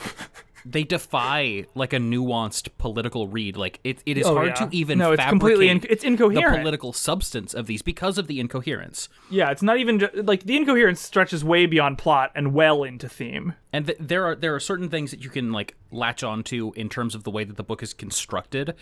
they 0.68 0.82
defy 0.82 1.64
like 1.76 1.92
a 1.92 1.97
nuanced 1.99 2.68
political 2.76 3.28
read. 3.28 3.57
Like 3.57 3.78
it, 3.84 4.03
it 4.05 4.18
is 4.18 4.26
Oh, 4.26 4.34
hard 4.34 4.49
yeah. 4.49 4.55
to 4.66 4.68
even 4.72 4.99
No, 4.99 5.12
it's 5.12 5.24
completely 5.24 5.68
in- 5.68 5.80
it's 5.88 6.03
the 6.03 6.16
political 6.16 6.92
substance 6.92 7.55
of 7.55 7.66
these 7.68 7.82
because 7.82 8.18
of 8.18 8.26
the 8.26 8.40
incoherence. 8.40 9.09
Yeah, 9.30 9.51
it's 9.53 9.62
not 9.62 9.78
even 9.78 10.01
ju- 10.01 10.11
like 10.24 10.42
the 10.42 10.57
incoherence 10.57 11.01
stretches 11.01 11.44
way 11.44 11.66
beyond 11.66 11.99
plot 11.99 12.32
and 12.34 12.53
well 12.53 12.82
into 12.82 13.09
theme. 13.09 13.55
And 13.72 13.86
th- 13.86 13.99
there 14.01 14.24
are 14.24 14.34
there 14.34 14.57
are 14.57 14.61
certain 14.61 14.88
things 14.88 15.12
that 15.12 15.22
you 15.22 15.30
can 15.30 15.53
like 15.53 15.76
latch 15.92 16.24
onto 16.24 16.72
in 16.74 16.88
terms 16.88 17.14
of 17.14 17.22
the 17.22 17.30
way 17.30 17.44
that 17.44 17.57
the 17.57 17.62
book 17.62 17.80
is 17.80 17.94
constructed, 17.94 18.74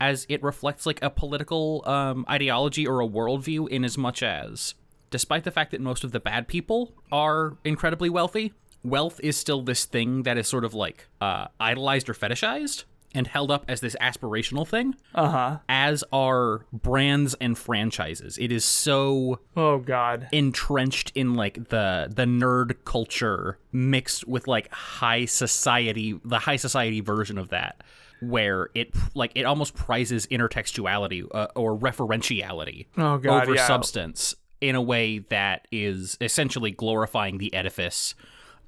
as 0.00 0.26
it 0.28 0.42
reflects 0.42 0.86
like 0.86 1.00
a 1.02 1.10
political 1.10 1.82
um, 1.86 2.24
ideology 2.28 2.86
or 2.86 3.00
a 3.00 3.06
worldview. 3.08 3.68
In 3.68 3.84
as 3.84 3.96
much 3.98 4.22
as 4.22 4.74
despite 5.10 5.44
the 5.44 5.50
fact 5.50 5.70
that 5.70 5.80
most 5.80 6.04
of 6.04 6.12
the 6.12 6.20
bad 6.20 6.46
people 6.48 6.92
are 7.10 7.56
incredibly 7.64 8.10
wealthy, 8.10 8.52
wealth 8.84 9.18
is 9.22 9.36
still 9.36 9.62
this 9.62 9.84
thing 9.84 10.22
that 10.24 10.36
is 10.38 10.46
sort 10.46 10.64
of 10.64 10.74
like 10.74 11.06
uh, 11.20 11.46
idolized 11.58 12.08
or 12.08 12.14
fetishized 12.14 12.84
and 13.14 13.26
held 13.26 13.50
up 13.50 13.64
as 13.68 13.80
this 13.80 13.96
aspirational 14.02 14.68
thing, 14.68 14.94
Uh 15.14 15.30
huh. 15.30 15.58
as 15.66 16.04
are 16.12 16.66
brands 16.74 17.34
and 17.40 17.56
franchises. 17.56 18.36
It 18.36 18.52
is 18.52 18.66
so 18.66 19.40
Oh 19.56 19.78
God. 19.78 20.28
entrenched 20.30 21.12
in 21.14 21.32
like 21.34 21.70
the 21.70 22.12
the 22.14 22.24
nerd 22.26 22.76
culture 22.84 23.58
mixed 23.72 24.28
with 24.28 24.46
like 24.46 24.70
high 24.72 25.24
society 25.24 26.20
the 26.22 26.40
high 26.40 26.56
society 26.56 27.00
version 27.00 27.38
of 27.38 27.48
that 27.48 27.82
where 28.20 28.68
it 28.74 28.90
like 29.14 29.32
it 29.34 29.44
almost 29.44 29.74
prizes 29.74 30.26
intertextuality 30.26 31.26
uh, 31.32 31.46
or 31.54 31.76
referentiality 31.78 32.86
Oh 32.96 33.18
God. 33.18 33.42
over 33.44 33.54
yeah. 33.54 33.66
substance 33.66 34.34
in 34.60 34.74
a 34.74 34.82
way 34.82 35.18
that 35.18 35.68
is 35.70 36.16
essentially 36.20 36.70
glorifying 36.70 37.38
the 37.38 37.52
edifice 37.54 38.14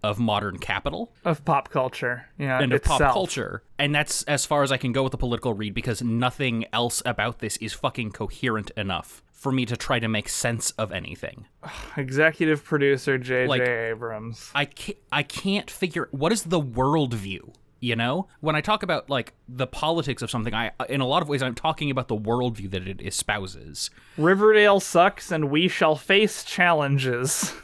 of 0.02 0.18
modern 0.18 0.56
capital 0.58 1.12
of 1.24 1.44
pop 1.44 1.68
culture. 1.68 2.26
Yeah. 2.38 2.60
and 2.62 2.72
of 2.72 2.76
itself. 2.80 3.00
pop 3.00 3.12
culture. 3.12 3.62
And 3.78 3.94
that's 3.94 4.22
as 4.22 4.46
far 4.46 4.62
as 4.62 4.72
I 4.72 4.76
can 4.78 4.92
go 4.92 5.02
with 5.02 5.12
the 5.12 5.18
political 5.18 5.52
read 5.52 5.74
because 5.74 6.00
nothing 6.02 6.64
else 6.72 7.02
about 7.04 7.40
this 7.40 7.56
is 7.58 7.72
fucking 7.74 8.12
coherent 8.12 8.70
enough 8.78 9.22
for 9.32 9.52
me 9.52 9.66
to 9.66 9.76
try 9.76 9.98
to 9.98 10.08
make 10.08 10.28
sense 10.28 10.70
of 10.72 10.90
anything. 10.92 11.46
Executive 11.98 12.64
producer 12.64 13.18
J.J. 13.18 13.48
Like- 13.48 13.62
Abrams. 13.62 14.50
I 14.54 14.64
can't, 14.66 14.98
I 15.12 15.22
can't 15.22 15.70
figure 15.70 16.08
what 16.12 16.32
is 16.32 16.44
the 16.44 16.60
worldview. 16.60 17.52
You 17.80 17.96
know, 17.96 18.28
when 18.40 18.54
I 18.54 18.60
talk 18.60 18.82
about 18.82 19.08
like 19.08 19.32
the 19.48 19.66
politics 19.66 20.20
of 20.20 20.30
something, 20.30 20.52
I 20.52 20.72
in 20.88 21.00
a 21.00 21.06
lot 21.06 21.22
of 21.22 21.28
ways 21.28 21.42
I'm 21.42 21.54
talking 21.54 21.90
about 21.90 22.08
the 22.08 22.16
worldview 22.16 22.70
that 22.72 22.86
it 22.86 23.00
espouses. 23.00 23.90
Riverdale 24.18 24.80
sucks, 24.80 25.32
and 25.32 25.50
we 25.50 25.66
shall 25.66 25.96
face 25.96 26.44
challenges. 26.44 27.54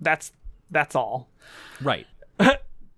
That's 0.00 0.32
that's 0.70 0.94
all. 0.94 1.28
Right. 1.80 2.06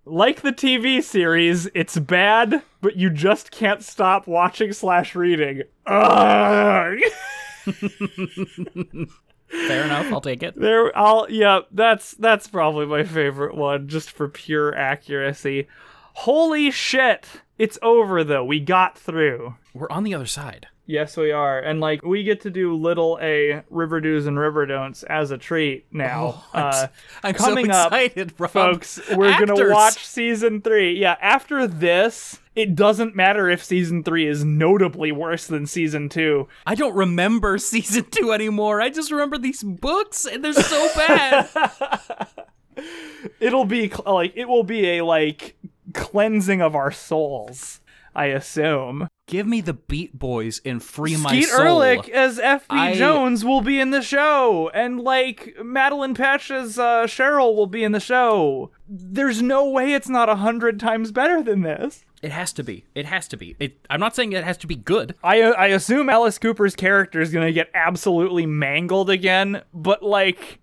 Like 0.07 0.41
the 0.41 0.53
TV 0.53 1.03
series, 1.05 1.69
it's 1.73 1.97
bad, 1.99 2.63
but 2.81 2.97
you 2.97 3.11
just 3.11 3.53
can't 3.53 3.81
stop 3.81 4.27
watching 4.27 4.73
slash 4.73 5.15
reading. 5.15 5.63
Ugh. 5.87 6.99
Fair 9.51 9.85
enough. 9.85 10.13
I'll 10.13 10.21
take 10.21 10.43
it. 10.43 10.59
There, 10.59 10.97
I'll 10.99 11.27
yeah. 11.29 11.61
That's 11.71 12.13
that's 12.13 12.49
probably 12.49 12.87
my 12.87 13.05
favorite 13.05 13.55
one, 13.55 13.89
just 13.89 14.11
for 14.11 14.29
pure 14.29 14.75
accuracy. 14.75 15.69
Holy 16.15 16.71
shit! 16.71 17.27
It's 17.59 17.79
over 17.83 18.25
though. 18.25 18.45
We 18.45 18.61
got 18.61 18.99
through. 18.99 19.57
We're 19.75 19.91
on 19.91 20.05
the 20.05 20.15
other 20.15 20.27
side. 20.27 20.67
Yes, 20.87 21.17
we 21.17 21.31
are, 21.31 21.61
and 21.61 21.79
like 21.79 22.03
we 22.03 22.25
get 22.25 22.41
to 22.41 22.51
do 22.51 22.75
little 22.75 23.17
a 23.23 23.63
river 23.71 24.01
do's 24.01 24.27
and 24.27 24.37
river 24.37 24.67
don'ts 24.67 25.05
as 25.05 25.31
a 25.31 25.39
treat 25.39 25.87
now. 25.93 26.45
uh, 26.53 26.89
I'm 27.23 27.35
coming 27.35 27.67
so 27.67 27.73
up, 27.79 27.93
excited, 27.93 28.33
Rob. 28.39 28.51
folks, 28.51 29.01
we're 29.15 29.39
gonna 29.39 29.71
watch 29.71 30.05
season 30.05 30.61
three. 30.61 30.99
Yeah, 30.99 31.17
after 31.21 31.69
this, 31.69 32.41
it 32.57 32.75
doesn't 32.75 33.15
matter 33.15 33.49
if 33.49 33.63
season 33.63 34.03
three 34.03 34.27
is 34.27 34.45
notably 34.45 35.13
worse 35.13 35.47
than 35.47 35.65
season 35.67 36.09
two. 36.09 36.49
I 36.67 36.75
don't 36.75 36.97
remember 36.97 37.57
season 37.59 38.07
two 38.11 38.33
anymore. 38.33 38.81
I 38.81 38.91
just 38.91 39.13
remember 39.13 39.39
these 39.39 39.63
books, 39.63 40.25
and 40.27 40.45
they're 40.45 40.55
so 40.55 40.89
bad. 40.97 41.49
It'll 43.39 43.65
be 43.65 43.93
like 44.07 44.33
it 44.35 44.49
will 44.49 44.65
be 44.65 44.99
a 44.99 45.05
like 45.05 45.55
cleansing 45.95 46.61
of 46.61 46.75
our 46.75 46.91
souls. 46.91 47.81
I 48.15 48.27
assume. 48.27 49.07
Give 49.29 49.47
me 49.47 49.61
the 49.61 49.75
Beat 49.75 50.19
Boys 50.19 50.61
and 50.65 50.83
free 50.83 51.17
my 51.17 51.41
Skeet. 51.41 51.53
Ulrich 51.55 52.09
as 52.09 52.41
FP 52.41 52.65
I- 52.71 52.95
Jones 52.97 53.45
will 53.45 53.61
be 53.61 53.79
in 53.79 53.91
the 53.91 54.03
show, 54.03 54.69
and 54.75 55.01
like 55.01 55.55
Madelaine 55.61 56.17
Petsch 56.17 56.51
as 56.51 56.77
uh, 56.77 57.05
Cheryl 57.07 57.55
will 57.55 57.69
be 57.69 57.85
in 57.85 57.93
the 57.93 58.01
show. 58.01 58.73
There's 58.89 59.41
no 59.41 59.69
way 59.71 59.93
it's 59.95 60.09
not 60.09 60.29
a 60.29 60.35
hundred 60.37 60.81
times 60.81 61.13
better 61.13 61.41
than 61.43 61.63
this. 61.63 62.05
It 62.21 62.33
has 62.33 62.53
to 62.55 62.65
be. 62.65 62.85
It 62.97 63.07
has 63.07 63.29
to 63.29 63.37
be. 63.37 63.55
It, 63.61 63.79
I'm 63.89 64.01
not 64.01 64.17
saying 64.17 64.33
it 64.33 64.43
has 64.45 64.57
to 64.59 64.67
be 64.67 64.75
good. 64.77 65.15
I 65.23 65.41
I 65.43 65.67
assume 65.69 66.11
Alice 66.11 66.39
Cooper's 66.39 66.75
character 66.75 67.21
is 67.21 67.33
gonna 67.33 67.53
get 67.53 67.71
absolutely 67.75 68.45
mangled 68.45 69.09
again, 69.09 69.63
but 69.73 70.03
like, 70.03 70.59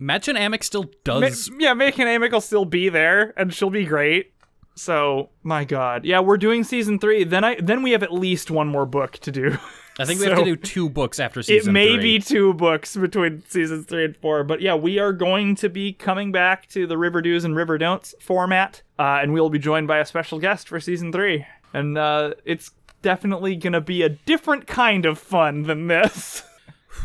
Madchen 0.00 0.38
Amick 0.38 0.62
still 0.62 0.84
ma- 0.84 0.90
does. 1.20 1.50
yeah, 1.58 1.74
Madchen 1.74 2.06
Amick 2.06 2.30
will 2.30 2.40
still 2.40 2.64
be 2.64 2.88
there, 2.88 3.34
and 3.36 3.52
she'll 3.52 3.70
be 3.70 3.84
great. 3.84 4.31
So 4.74 5.30
my 5.42 5.64
God, 5.64 6.04
yeah, 6.04 6.20
we're 6.20 6.38
doing 6.38 6.64
season 6.64 6.98
three. 6.98 7.24
Then 7.24 7.44
I 7.44 7.56
then 7.60 7.82
we 7.82 7.92
have 7.92 8.02
at 8.02 8.12
least 8.12 8.50
one 8.50 8.68
more 8.68 8.86
book 8.86 9.12
to 9.18 9.30
do. 9.32 9.58
I 9.98 10.04
think 10.04 10.20
we 10.20 10.26
have 10.26 10.38
to 10.38 10.44
do 10.44 10.56
two 10.56 10.88
books 10.88 11.20
after 11.20 11.42
season. 11.42 11.70
it 11.70 11.72
may 11.72 11.94
three. 11.94 12.02
be 12.02 12.18
two 12.18 12.54
books 12.54 12.96
between 12.96 13.44
seasons 13.48 13.86
three 13.86 14.04
and 14.06 14.16
four 14.16 14.42
but 14.44 14.60
yeah 14.60 14.74
we 14.74 14.98
are 14.98 15.12
going 15.12 15.54
to 15.56 15.68
be 15.68 15.92
coming 15.92 16.32
back 16.32 16.66
to 16.68 16.86
the 16.86 16.96
river 16.96 17.20
do's 17.20 17.44
and 17.44 17.54
river 17.54 17.76
don'ts 17.78 18.14
format 18.20 18.82
uh, 18.98 19.18
and 19.22 19.32
we'll 19.32 19.50
be 19.50 19.58
joined 19.58 19.86
by 19.86 19.98
a 19.98 20.06
special 20.06 20.38
guest 20.38 20.68
for 20.68 20.80
season 20.80 21.12
three 21.12 21.46
and 21.74 21.98
uh, 21.98 22.32
it's 22.44 22.70
definitely 23.02 23.54
gonna 23.56 23.80
be 23.80 24.02
a 24.02 24.08
different 24.08 24.66
kind 24.66 25.04
of 25.04 25.18
fun 25.18 25.64
than 25.64 25.88
this 25.88 26.42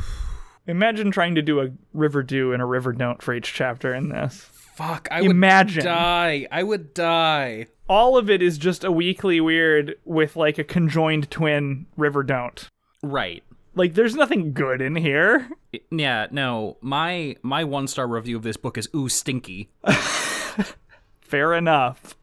imagine 0.67 1.11
trying 1.11 1.35
to 1.35 1.41
do 1.41 1.59
a 1.59 1.69
river 1.93 2.23
do 2.23 2.53
and 2.53 2.61
a 2.61 2.65
river 2.65 2.93
don't 2.93 3.21
for 3.21 3.33
each 3.33 3.53
chapter 3.53 3.93
in 3.93 4.09
this 4.09 4.49
Fuck, 4.77 5.07
I 5.11 5.21
Imagine. 5.21 5.77
would 5.77 5.89
die. 5.89 6.47
I 6.51 6.61
would 6.63 6.93
die. 6.93 7.65
all 7.89 8.15
of 8.17 8.29
it 8.29 8.41
is 8.43 8.57
just 8.59 8.83
a 8.83 8.91
weekly 8.91 9.41
weird 9.41 9.95
with 10.05 10.35
like 10.35 10.57
a 10.59 10.63
conjoined 10.63 11.31
twin 11.31 11.87
river 11.97 12.21
don't 12.23 12.69
Right. 13.01 13.43
like 13.75 13.95
there's 13.95 14.15
nothing 14.15 14.53
good 14.53 14.79
in 14.81 14.95
here 14.95 15.49
yeah, 15.91 16.27
no. 16.31 16.77
My 16.81 17.35
my 17.43 17.63
one 17.63 17.87
star 17.87 18.07
review 18.07 18.37
of 18.37 18.43
this 18.43 18.57
book 18.57 18.77
is 18.77 18.89
ooh 18.95 19.09
stinky. 19.09 19.69
Fair 21.21 21.53
enough. 21.53 22.15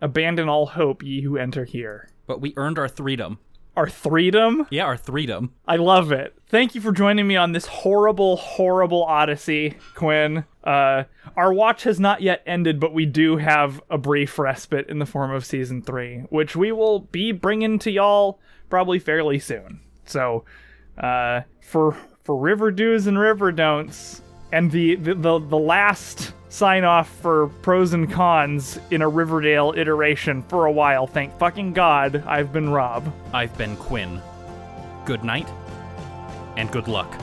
Abandon 0.00 0.48
all 0.48 0.66
hope, 0.66 1.02
ye 1.02 1.22
who 1.22 1.36
enter 1.38 1.64
here. 1.64 2.08
But 2.26 2.40
we 2.40 2.52
earned 2.56 2.78
our 2.78 2.88
freedom. 2.88 3.38
Our 3.78 3.86
freedom? 3.86 4.66
Yeah, 4.70 4.86
our 4.86 4.96
freedom. 4.96 5.52
I 5.68 5.76
love 5.76 6.10
it. 6.10 6.36
Thank 6.48 6.74
you 6.74 6.80
for 6.80 6.90
joining 6.90 7.28
me 7.28 7.36
on 7.36 7.52
this 7.52 7.66
horrible, 7.66 8.36
horrible 8.36 9.04
odyssey, 9.04 9.76
Quinn. 9.94 10.44
Uh, 10.64 11.04
our 11.36 11.52
watch 11.52 11.84
has 11.84 12.00
not 12.00 12.20
yet 12.20 12.42
ended, 12.44 12.80
but 12.80 12.92
we 12.92 13.06
do 13.06 13.36
have 13.36 13.80
a 13.88 13.96
brief 13.96 14.36
respite 14.36 14.88
in 14.88 14.98
the 14.98 15.06
form 15.06 15.30
of 15.30 15.46
season 15.46 15.80
three, 15.80 16.24
which 16.28 16.56
we 16.56 16.72
will 16.72 16.98
be 16.98 17.30
bringing 17.30 17.78
to 17.78 17.92
y'all 17.92 18.40
probably 18.68 18.98
fairly 18.98 19.38
soon. 19.38 19.78
So, 20.06 20.44
uh, 21.00 21.42
for 21.62 21.96
for 22.24 22.36
river 22.36 22.72
do's 22.72 23.06
and 23.06 23.16
river 23.16 23.52
don'ts, 23.52 24.22
and 24.50 24.72
the 24.72 24.96
the 24.96 25.14
the, 25.14 25.38
the 25.38 25.56
last 25.56 26.32
sign 26.48 26.84
off 26.84 27.08
for 27.20 27.48
pros 27.62 27.92
and 27.92 28.10
cons 28.10 28.78
in 28.90 29.02
a 29.02 29.08
Riverdale 29.08 29.74
iteration 29.76 30.42
for 30.42 30.66
a 30.66 30.72
while. 30.72 31.06
Thank 31.06 31.36
fucking 31.38 31.72
God, 31.72 32.24
I've 32.26 32.52
been 32.52 32.70
Rob. 32.70 33.12
I've 33.32 33.56
been 33.58 33.76
Quinn. 33.76 34.20
Good 35.04 35.24
night 35.24 35.48
and 36.56 36.70
good 36.70 36.88
luck. 36.88 37.14